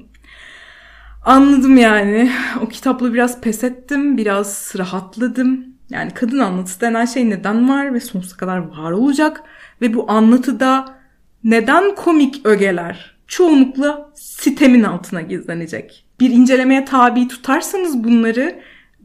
Anladım 1.26 1.78
yani. 1.78 2.32
O 2.62 2.68
kitapla 2.68 3.14
biraz 3.14 3.42
pes 3.42 3.64
ettim, 3.64 4.18
biraz 4.18 4.74
rahatladım. 4.78 5.66
Yani 5.90 6.14
kadın 6.14 6.40
anlatısı 6.40 6.82
denen 6.82 7.06
şey 7.06 7.30
neden 7.30 7.70
var 7.70 7.94
ve 7.94 8.00
sonsuza 8.00 8.38
kadar 8.38 8.58
var 8.58 8.92
olacak. 8.92 9.44
Ve 9.82 9.94
bu 9.94 10.12
anlatıda 10.12 10.98
neden 11.44 11.96
komik 11.96 12.46
ögeler 12.46 13.18
çoğunlukla 13.28 14.10
sitemin 14.16 14.84
altına 14.84 15.22
gizlenecek. 15.22 16.06
Bir 16.20 16.30
incelemeye 16.30 16.86
tabi 16.86 17.28
tutarsanız 17.28 18.04
bunları 18.04 18.60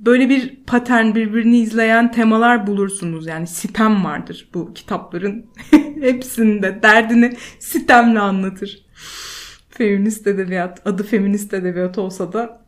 böyle 0.07 0.29
bir 0.29 0.65
patern 0.67 1.15
birbirini 1.15 1.59
izleyen 1.59 2.13
temalar 2.13 2.67
bulursunuz. 2.67 3.27
Yani 3.27 3.47
sitem 3.47 4.05
vardır 4.05 4.49
bu 4.55 4.75
kitapların 4.75 5.47
hepsinde. 6.01 6.83
Derdini 6.83 7.37
sitemle 7.59 8.21
anlatır. 8.21 8.87
Feminist 9.71 10.27
edebiyat, 10.27 10.87
adı 10.87 11.03
feminist 11.03 11.55
edebiyat 11.55 11.99
olsa 11.99 12.33
da 12.33 12.63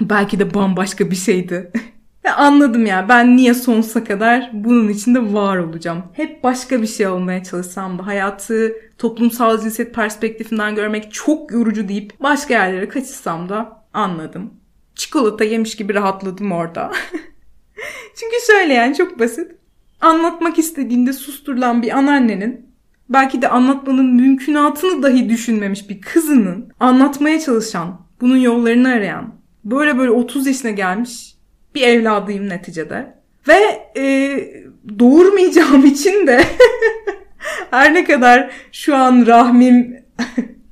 belki 0.00 0.38
de 0.38 0.54
bambaşka 0.54 1.10
bir 1.10 1.16
şeydi. 1.16 1.72
Anladım 2.36 2.86
ya 2.86 3.08
ben 3.08 3.36
niye 3.36 3.54
sonsuza 3.54 4.04
kadar 4.04 4.50
bunun 4.52 4.88
içinde 4.88 5.32
var 5.32 5.56
olacağım. 5.58 6.02
Hep 6.12 6.44
başka 6.44 6.82
bir 6.82 6.86
şey 6.86 7.06
olmaya 7.06 7.42
çalışsam 7.44 7.98
da 7.98 8.06
hayatı 8.06 8.72
toplumsal 8.98 9.60
cinsiyet 9.60 9.94
perspektifinden 9.94 10.74
görmek 10.74 11.12
çok 11.12 11.52
yorucu 11.52 11.88
deyip 11.88 12.20
başka 12.20 12.54
yerlere 12.54 12.88
kaçışsam 12.88 13.48
da 13.48 13.86
anladım. 13.94 14.61
Çikolata 14.94 15.44
yemiş 15.44 15.76
gibi 15.76 15.94
rahatladım 15.94 16.52
orada. 16.52 16.92
Çünkü 18.16 18.36
şöyle 18.46 18.74
yani 18.74 18.96
çok 18.96 19.18
basit. 19.18 19.52
Anlatmak 20.00 20.58
istediğinde 20.58 21.12
susturulan 21.12 21.82
bir 21.82 21.98
anneannenin 21.98 22.72
belki 23.08 23.42
de 23.42 23.48
anlatmanın 23.48 24.14
mümkünatını 24.14 25.02
dahi 25.02 25.28
düşünmemiş 25.28 25.88
bir 25.88 26.00
kızının 26.00 26.72
anlatmaya 26.80 27.40
çalışan, 27.40 28.00
bunun 28.20 28.36
yollarını 28.36 28.88
arayan, 28.88 29.34
böyle 29.64 29.98
böyle 29.98 30.10
30 30.10 30.46
yaşına 30.46 30.70
gelmiş 30.70 31.34
bir 31.74 31.82
evladıyım 31.82 32.48
neticede. 32.48 33.14
Ve 33.48 33.88
e, 33.96 34.36
doğurmayacağım 34.98 35.84
için 35.86 36.26
de 36.26 36.40
her 37.70 37.94
ne 37.94 38.04
kadar 38.04 38.50
şu 38.72 38.96
an 38.96 39.26
rahmim 39.26 39.96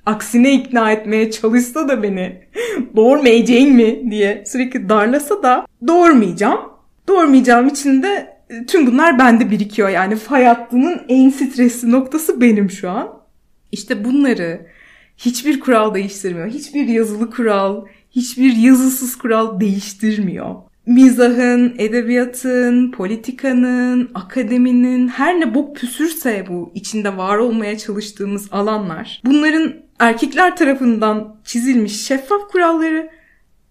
aksine 0.06 0.54
ikna 0.54 0.92
etmeye 0.92 1.30
çalışsa 1.30 1.88
da 1.88 2.02
beni 2.02 2.40
doğurmayacağım 2.96 3.70
mi 3.70 4.10
diye 4.10 4.44
sürekli 4.46 4.88
darlasa 4.88 5.42
da 5.42 5.66
doğurmayacağım. 5.86 6.60
Doğurmayacağım 7.08 7.68
için 7.68 8.02
de 8.02 8.40
e, 8.50 8.66
tüm 8.66 8.86
bunlar 8.86 9.18
bende 9.18 9.50
birikiyor. 9.50 9.88
Yani 9.88 10.16
fay 10.16 10.44
hattının 10.44 11.00
en 11.08 11.30
stresli 11.30 11.90
noktası 11.90 12.40
benim 12.40 12.70
şu 12.70 12.90
an. 12.90 13.20
İşte 13.72 14.04
bunları 14.04 14.66
hiçbir 15.16 15.60
kural 15.60 15.94
değiştirmiyor. 15.94 16.48
Hiçbir 16.48 16.88
yazılı 16.88 17.30
kural, 17.30 17.84
hiçbir 18.10 18.56
yazısız 18.56 19.18
kural 19.18 19.60
değiştirmiyor. 19.60 20.54
Mizahın, 20.86 21.74
edebiyatın, 21.78 22.90
politikanın, 22.90 24.10
akademinin 24.14 25.08
her 25.08 25.40
ne 25.40 25.54
bok 25.54 25.76
püsürse 25.76 26.44
bu 26.48 26.72
içinde 26.74 27.16
var 27.16 27.36
olmaya 27.36 27.78
çalıştığımız 27.78 28.48
alanlar. 28.52 29.22
Bunların 29.24 29.74
erkekler 29.98 30.56
tarafından 30.56 31.36
çizilmiş 31.44 32.06
şeffaf 32.06 32.40
kuralları 32.52 33.10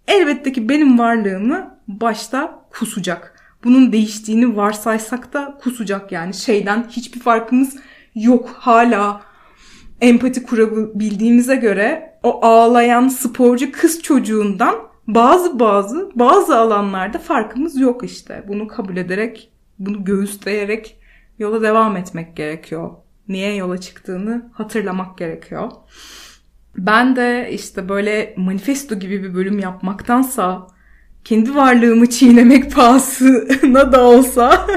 elbette 0.07 0.51
ki 0.51 0.69
benim 0.69 0.99
varlığımı 0.99 1.77
başta 1.87 2.65
kusacak. 2.69 3.35
Bunun 3.63 3.91
değiştiğini 3.91 4.55
varsaysak 4.55 5.33
da 5.33 5.57
kusacak 5.63 6.11
yani 6.11 6.33
şeyden 6.33 6.85
hiçbir 6.89 7.19
farkımız 7.19 7.75
yok 8.15 8.49
hala 8.57 9.21
empati 10.01 10.43
kurabildiğimize 10.43 11.55
göre 11.55 12.13
o 12.23 12.45
ağlayan 12.45 13.07
sporcu 13.07 13.71
kız 13.71 14.01
çocuğundan 14.01 14.75
bazı 15.15 15.59
bazı 15.59 16.11
bazı 16.15 16.57
alanlarda 16.57 17.19
farkımız 17.19 17.79
yok 17.79 18.03
işte. 18.03 18.43
Bunu 18.47 18.67
kabul 18.67 18.97
ederek, 18.97 19.51
bunu 19.79 20.05
göğüsleyerek 20.05 20.99
yola 21.39 21.61
devam 21.61 21.97
etmek 21.97 22.35
gerekiyor. 22.35 22.91
Niye 23.27 23.55
yola 23.55 23.77
çıktığını 23.77 24.49
hatırlamak 24.53 25.17
gerekiyor. 25.17 25.71
Ben 26.77 27.15
de 27.15 27.49
işte 27.51 27.89
böyle 27.89 28.33
manifesto 28.37 28.95
gibi 28.95 29.23
bir 29.23 29.33
bölüm 29.33 29.59
yapmaktansa 29.59 30.67
kendi 31.23 31.55
varlığımı 31.55 32.09
çiğnemek 32.09 32.75
pahasına 32.75 33.91
da 33.91 34.03
olsa 34.03 34.67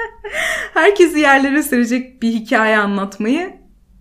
herkesi 0.74 1.20
yerlere 1.20 1.62
serecek 1.62 2.22
bir 2.22 2.32
hikaye 2.32 2.78
anlatmayı 2.78 3.56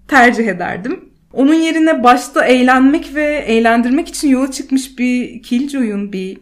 tercih 0.07 0.47
ederdim. 0.47 1.06
Onun 1.33 1.53
yerine 1.53 2.03
başta 2.03 2.45
eğlenmek 2.45 3.15
ve 3.15 3.25
eğlendirmek 3.47 4.07
için 4.07 4.29
yola 4.29 4.51
çıkmış 4.51 4.99
bir 4.99 5.43
Killjoy'un 5.43 6.13
bir... 6.13 6.37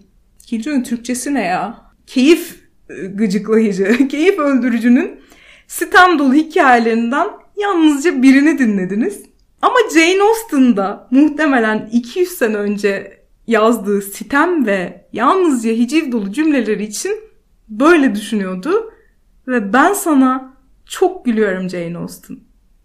Killjoy'un 0.45 0.83
Türkçesi 0.83 1.33
ne 1.33 1.43
ya? 1.43 1.81
Keyif 2.07 2.55
e, 2.89 2.93
gıcıklayıcı, 2.93 4.07
keyif 4.09 4.39
öldürücünün 4.39 5.19
sitem 5.67 6.19
dolu 6.19 6.33
hikayelerinden 6.33 7.27
yalnızca 7.57 8.21
birini 8.21 8.59
dinlediniz. 8.59 9.23
Ama 9.61 9.75
Jane 9.93 10.23
Austen'da 10.23 11.07
muhtemelen 11.11 11.89
200 11.91 12.29
sene 12.29 12.57
önce 12.57 13.21
yazdığı 13.47 14.01
sitem 14.01 14.65
ve 14.65 15.05
yalnızca 15.13 15.71
hiciv 15.71 16.11
dolu 16.11 16.31
cümleleri 16.31 16.83
için 16.83 17.11
böyle 17.69 18.15
düşünüyordu. 18.15 18.91
Ve 19.47 19.73
ben 19.73 19.93
sana 19.93 20.57
çok 20.85 21.25
gülüyorum 21.25 21.69
Jane 21.69 21.97
Austen. 21.97 22.37